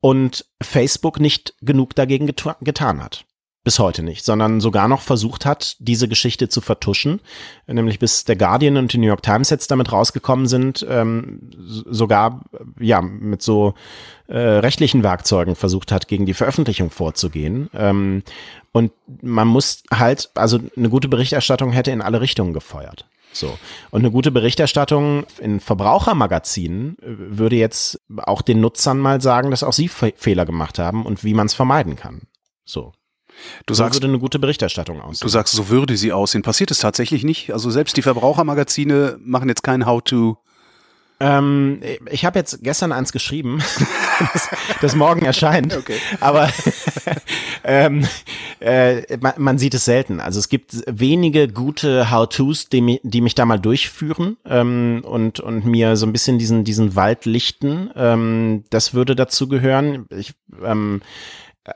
und 0.00 0.46
Facebook 0.62 1.20
nicht 1.20 1.54
genug 1.60 1.94
dagegen 1.94 2.26
getan 2.26 3.04
hat. 3.04 3.26
Bis 3.64 3.78
heute 3.78 4.02
nicht, 4.02 4.26
sondern 4.26 4.60
sogar 4.60 4.88
noch 4.88 5.00
versucht 5.00 5.46
hat, 5.46 5.76
diese 5.78 6.06
Geschichte 6.06 6.50
zu 6.50 6.60
vertuschen. 6.60 7.20
Nämlich 7.66 7.98
bis 7.98 8.24
der 8.24 8.36
Guardian 8.36 8.76
und 8.76 8.92
die 8.92 8.98
New 8.98 9.06
York 9.06 9.22
Times 9.22 9.48
jetzt 9.48 9.70
damit 9.70 9.90
rausgekommen 9.90 10.46
sind, 10.46 10.86
ähm, 10.86 11.50
sogar 11.56 12.44
äh, 12.52 12.84
ja 12.84 13.00
mit 13.00 13.40
so 13.40 13.72
äh, 14.28 14.36
rechtlichen 14.36 15.02
Werkzeugen 15.02 15.56
versucht 15.56 15.92
hat, 15.92 16.08
gegen 16.08 16.26
die 16.26 16.34
Veröffentlichung 16.34 16.90
vorzugehen. 16.90 17.70
Ähm, 17.72 18.22
und 18.72 18.92
man 19.22 19.48
muss 19.48 19.82
halt, 19.90 20.30
also 20.34 20.58
eine 20.76 20.90
gute 20.90 21.08
Berichterstattung 21.08 21.72
hätte 21.72 21.90
in 21.90 22.02
alle 22.02 22.20
Richtungen 22.20 22.52
gefeuert. 22.52 23.06
So. 23.32 23.58
Und 23.90 24.00
eine 24.00 24.10
gute 24.10 24.30
Berichterstattung 24.30 25.24
in 25.40 25.60
Verbrauchermagazinen 25.60 26.98
äh, 27.00 27.38
würde 27.38 27.56
jetzt 27.56 28.00
auch 28.18 28.42
den 28.42 28.60
Nutzern 28.60 28.98
mal 28.98 29.22
sagen, 29.22 29.50
dass 29.50 29.62
auch 29.62 29.72
sie 29.72 29.88
Fe 29.88 30.12
Fehler 30.16 30.44
gemacht 30.44 30.78
haben 30.78 31.06
und 31.06 31.24
wie 31.24 31.32
man 31.34 31.46
es 31.46 31.54
vermeiden 31.54 31.96
kann. 31.96 32.22
So. 32.66 32.92
Du 33.66 33.74
So 33.74 33.78
sagst, 33.78 33.96
würde 33.96 34.08
eine 34.08 34.18
gute 34.18 34.38
Berichterstattung 34.38 34.98
du 34.98 35.04
aussehen. 35.04 35.28
sagst, 35.28 35.54
so 35.54 35.68
würde 35.68 35.96
sie 35.96 36.12
aussehen. 36.12 36.42
Passiert 36.42 36.70
es 36.70 36.78
tatsächlich 36.78 37.24
nicht? 37.24 37.52
Also 37.52 37.70
selbst 37.70 37.96
die 37.96 38.02
Verbrauchermagazine 38.02 39.18
machen 39.24 39.48
jetzt 39.48 39.62
kein 39.62 39.86
How-to. 39.86 40.38
Ähm, 41.20 41.80
ich 42.10 42.24
habe 42.24 42.38
jetzt 42.38 42.62
gestern 42.62 42.90
eins 42.90 43.12
geschrieben, 43.12 43.62
das, 44.32 44.48
das 44.80 44.96
morgen 44.96 45.24
erscheint. 45.24 45.76
Okay. 45.76 45.96
Aber 46.20 46.50
ähm, 47.64 48.06
äh, 48.60 49.16
man, 49.18 49.32
man 49.36 49.58
sieht 49.58 49.74
es 49.74 49.84
selten. 49.84 50.20
Also 50.20 50.40
es 50.40 50.48
gibt 50.48 50.74
wenige 50.86 51.46
gute 51.48 52.10
How-Tos, 52.10 52.68
die, 52.68 53.00
die 53.04 53.20
mich 53.20 53.36
da 53.36 53.46
mal 53.46 53.60
durchführen 53.60 54.36
ähm, 54.44 55.02
und, 55.04 55.38
und 55.38 55.64
mir 55.64 55.96
so 55.96 56.04
ein 56.04 56.12
bisschen 56.12 56.38
diesen, 56.38 56.64
diesen 56.64 56.96
Wald 56.96 57.26
lichten. 57.26 57.90
Ähm, 57.94 58.64
das 58.70 58.92
würde 58.92 59.14
dazu 59.14 59.48
gehören. 59.48 60.06
Ich 60.10 60.34
ähm, 60.64 61.00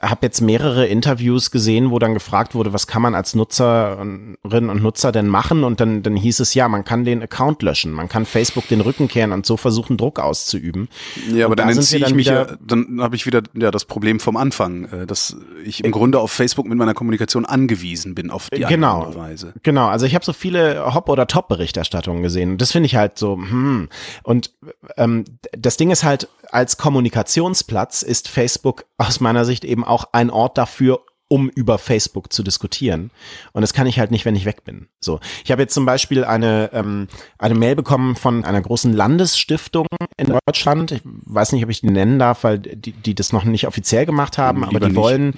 habe 0.02 0.26
jetzt 0.26 0.42
mehrere 0.42 0.86
Interviews 0.86 1.50
gesehen, 1.50 1.90
wo 1.90 1.98
dann 1.98 2.12
gefragt 2.12 2.54
wurde, 2.54 2.74
was 2.74 2.86
kann 2.86 3.00
man 3.00 3.14
als 3.14 3.34
Nutzerin 3.34 4.36
und 4.44 4.82
Nutzer 4.82 5.12
denn 5.12 5.28
machen? 5.28 5.64
Und 5.64 5.80
dann, 5.80 6.02
dann 6.02 6.14
hieß 6.14 6.40
es, 6.40 6.52
ja, 6.52 6.68
man 6.68 6.84
kann 6.84 7.04
den 7.04 7.22
Account 7.22 7.62
löschen, 7.62 7.92
man 7.92 8.08
kann 8.08 8.26
Facebook 8.26 8.68
den 8.68 8.82
Rücken 8.82 9.08
kehren 9.08 9.32
und 9.32 9.46
so 9.46 9.56
versuchen, 9.56 9.96
Druck 9.96 10.18
auszuüben. 10.18 10.88
Ja, 11.32 11.46
aber 11.46 11.52
Und 11.52 11.58
da 11.60 11.64
dann 11.64 11.72
sind 11.72 11.80
entziehe 11.80 12.06
ich 12.06 12.14
mich 12.14 12.26
ja, 12.26 12.46
dann 12.60 13.00
habe 13.00 13.16
ich 13.16 13.24
wieder 13.24 13.42
ja 13.54 13.70
das 13.70 13.86
Problem 13.86 14.20
vom 14.20 14.36
Anfang, 14.36 14.84
äh, 14.84 15.06
dass 15.06 15.36
ich 15.64 15.82
im 15.82 15.90
Grunde 15.92 16.20
auf 16.20 16.32
Facebook 16.32 16.66
mit 16.66 16.76
meiner 16.76 16.92
Kommunikation 16.94 17.46
angewiesen 17.46 18.14
bin 18.14 18.30
auf 18.30 18.50
die 18.50 18.60
Genau. 18.60 19.04
andere 19.04 19.18
Weise. 19.18 19.54
Genau, 19.62 19.86
also 19.86 20.04
ich 20.04 20.14
habe 20.14 20.24
so 20.24 20.34
viele 20.34 20.94
Hop- 20.94 21.08
oder 21.08 21.26
Top-Berichterstattungen 21.26 22.22
gesehen. 22.22 22.52
Und 22.52 22.60
das 22.60 22.72
finde 22.72 22.86
ich 22.86 22.96
halt 22.96 23.16
so, 23.18 23.36
hm. 23.36 23.88
Und 24.22 24.52
ähm, 24.98 25.24
das 25.56 25.78
Ding 25.78 25.90
ist 25.90 26.04
halt, 26.04 26.28
als 26.50 26.76
Kommunikationsplatz 26.78 28.02
ist 28.02 28.28
Facebook 28.28 28.84
aus 28.96 29.20
meiner 29.20 29.44
Sicht 29.44 29.64
eben 29.64 29.77
auch 29.84 30.06
ein 30.12 30.30
Ort 30.30 30.58
dafür, 30.58 31.00
um 31.28 31.50
über 31.50 31.76
Facebook 31.78 32.32
zu 32.32 32.42
diskutieren. 32.42 33.10
Und 33.52 33.60
das 33.60 33.74
kann 33.74 33.86
ich 33.86 33.98
halt 33.98 34.10
nicht, 34.10 34.24
wenn 34.24 34.34
ich 34.34 34.46
weg 34.46 34.64
bin. 34.64 34.88
So, 34.98 35.20
ich 35.44 35.50
habe 35.50 35.62
jetzt 35.62 35.74
zum 35.74 35.84
Beispiel 35.84 36.24
eine 36.24 36.70
ähm, 36.72 37.06
eine 37.36 37.54
Mail 37.54 37.76
bekommen 37.76 38.16
von 38.16 38.44
einer 38.44 38.62
großen 38.62 38.92
Landesstiftung 38.92 39.86
in 40.16 40.38
Deutschland. 40.46 40.90
Ich 40.90 41.02
weiß 41.04 41.52
nicht, 41.52 41.62
ob 41.64 41.70
ich 41.70 41.82
die 41.82 41.90
nennen 41.90 42.18
darf, 42.18 42.44
weil 42.44 42.58
die, 42.58 42.92
die 42.92 43.14
das 43.14 43.32
noch 43.32 43.44
nicht 43.44 43.66
offiziell 43.66 44.06
gemacht 44.06 44.38
haben, 44.38 44.60
Lieber 44.60 44.68
aber 44.70 44.80
die 44.80 44.86
nicht. 44.86 44.96
wollen 44.96 45.34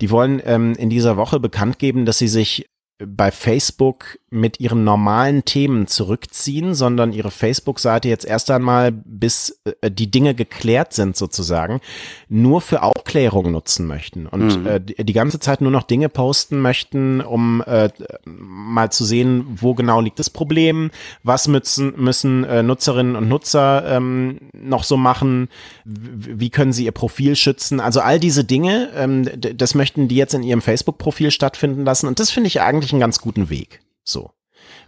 die 0.00 0.10
wollen 0.10 0.42
ähm, 0.44 0.74
in 0.74 0.90
dieser 0.90 1.16
Woche 1.16 1.40
bekannt 1.40 1.78
geben, 1.78 2.04
dass 2.04 2.18
sie 2.18 2.28
sich 2.28 2.66
bei 2.98 3.30
Facebook 3.30 4.18
mit 4.30 4.58
ihren 4.60 4.84
normalen 4.84 5.44
Themen 5.44 5.86
zurückziehen, 5.86 6.74
sondern 6.74 7.12
ihre 7.12 7.30
Facebook-Seite 7.30 8.08
jetzt 8.08 8.24
erst 8.24 8.50
einmal, 8.50 8.90
bis 8.92 9.60
äh, 9.80 9.90
die 9.90 10.10
Dinge 10.10 10.34
geklärt 10.34 10.92
sind 10.92 11.16
sozusagen, 11.16 11.80
nur 12.28 12.60
für 12.60 12.82
Aufklärung 12.82 13.52
nutzen 13.52 13.86
möchten 13.86 14.26
und 14.26 14.60
Mhm. 14.60 14.66
äh, 14.66 14.80
die, 14.80 15.04
die 15.04 15.12
ganze 15.12 15.38
Zeit 15.40 15.60
nur 15.60 15.70
noch 15.70 15.82
Dinge 15.82 16.08
posten 16.08 16.60
möchten, 16.60 17.20
um 17.20 17.62
äh, 17.66 17.90
mal 18.24 18.90
zu 18.90 19.04
sehen, 19.04 19.44
wo 19.60 19.74
genau 19.74 20.00
liegt 20.00 20.18
das 20.18 20.30
Problem, 20.30 20.90
was 21.22 21.48
müssen, 21.48 21.94
müssen 21.96 22.46
Nutzerinnen 22.66 23.16
und 23.16 23.28
Nutzer 23.28 23.84
ähm, 23.96 24.38
noch 24.52 24.84
so 24.84 24.96
machen, 24.96 25.48
wie 25.84 26.50
können 26.50 26.72
sie 26.72 26.84
ihr 26.84 26.92
Profil 26.92 27.36
schützen, 27.36 27.80
also 27.80 28.00
all 28.00 28.18
diese 28.20 28.44
Dinge, 28.44 28.90
ähm, 28.96 29.28
das 29.36 29.74
möchten 29.74 30.08
die 30.08 30.16
jetzt 30.16 30.34
in 30.34 30.42
ihrem 30.42 30.62
Facebook-Profil 30.62 31.30
stattfinden 31.30 31.84
lassen 31.84 32.06
und 32.06 32.20
das 32.20 32.30
finde 32.30 32.48
ich 32.48 32.60
eigentlich 32.86 32.92
einen 32.92 33.00
ganz 33.00 33.20
guten 33.20 33.50
Weg. 33.50 33.80
So. 34.04 34.30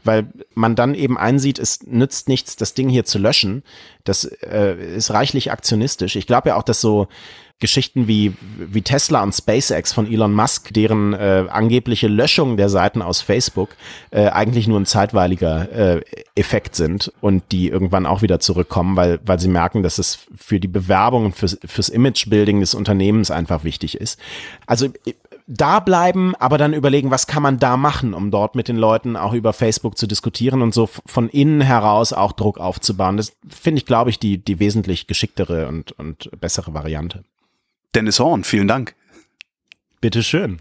weil 0.04 0.28
man 0.54 0.76
dann 0.76 0.94
eben 0.94 1.18
einsieht, 1.18 1.58
es 1.58 1.82
nützt 1.82 2.28
nichts, 2.28 2.56
das 2.56 2.74
Ding 2.74 2.88
hier 2.88 3.04
zu 3.04 3.18
löschen. 3.18 3.62
Das 4.04 4.24
äh, 4.24 4.96
ist 4.96 5.10
reichlich 5.10 5.50
aktionistisch. 5.50 6.16
Ich 6.16 6.26
glaube 6.26 6.50
ja 6.50 6.56
auch, 6.56 6.62
dass 6.62 6.80
so 6.80 7.08
Geschichten 7.60 8.06
wie, 8.06 8.34
wie 8.56 8.82
Tesla 8.82 9.20
und 9.22 9.34
SpaceX 9.34 9.92
von 9.92 10.06
Elon 10.06 10.32
Musk, 10.32 10.72
deren 10.72 11.12
äh, 11.12 11.46
angebliche 11.48 12.06
Löschung 12.06 12.56
der 12.56 12.68
Seiten 12.68 13.02
aus 13.02 13.20
Facebook 13.20 13.70
äh, 14.12 14.28
eigentlich 14.28 14.68
nur 14.68 14.78
ein 14.78 14.86
zeitweiliger 14.86 15.72
äh, 15.72 16.02
Effekt 16.36 16.76
sind 16.76 17.12
und 17.20 17.42
die 17.50 17.68
irgendwann 17.68 18.06
auch 18.06 18.22
wieder 18.22 18.38
zurückkommen, 18.38 18.94
weil, 18.94 19.18
weil 19.24 19.40
sie 19.40 19.48
merken, 19.48 19.82
dass 19.82 19.98
es 19.98 20.20
für 20.36 20.60
die 20.60 20.68
Bewerbung 20.68 21.26
und 21.26 21.36
fürs, 21.36 21.58
fürs 21.66 21.88
Imagebuilding 21.88 22.60
des 22.60 22.74
Unternehmens 22.74 23.32
einfach 23.32 23.64
wichtig 23.64 24.00
ist. 24.00 24.20
Also 24.66 24.86
da 25.48 25.80
bleiben, 25.80 26.34
aber 26.36 26.58
dann 26.58 26.74
überlegen, 26.74 27.10
was 27.10 27.26
kann 27.26 27.42
man 27.42 27.58
da 27.58 27.78
machen, 27.78 28.12
um 28.12 28.30
dort 28.30 28.54
mit 28.54 28.68
den 28.68 28.76
Leuten 28.76 29.16
auch 29.16 29.32
über 29.32 29.54
Facebook 29.54 29.96
zu 29.96 30.06
diskutieren 30.06 30.60
und 30.60 30.74
so 30.74 30.88
von 31.06 31.30
innen 31.30 31.62
heraus 31.62 32.12
auch 32.12 32.32
Druck 32.32 32.58
aufzubauen. 32.58 33.16
Das 33.16 33.34
finde 33.48 33.78
ich, 33.78 33.86
glaube 33.86 34.10
ich, 34.10 34.18
die, 34.18 34.38
die 34.38 34.60
wesentlich 34.60 35.06
geschicktere 35.06 35.66
und, 35.66 35.92
und 35.92 36.30
bessere 36.38 36.74
Variante. 36.74 37.24
Dennis 37.94 38.20
Horn, 38.20 38.44
vielen 38.44 38.68
Dank. 38.68 38.94
Bitteschön. 40.02 40.58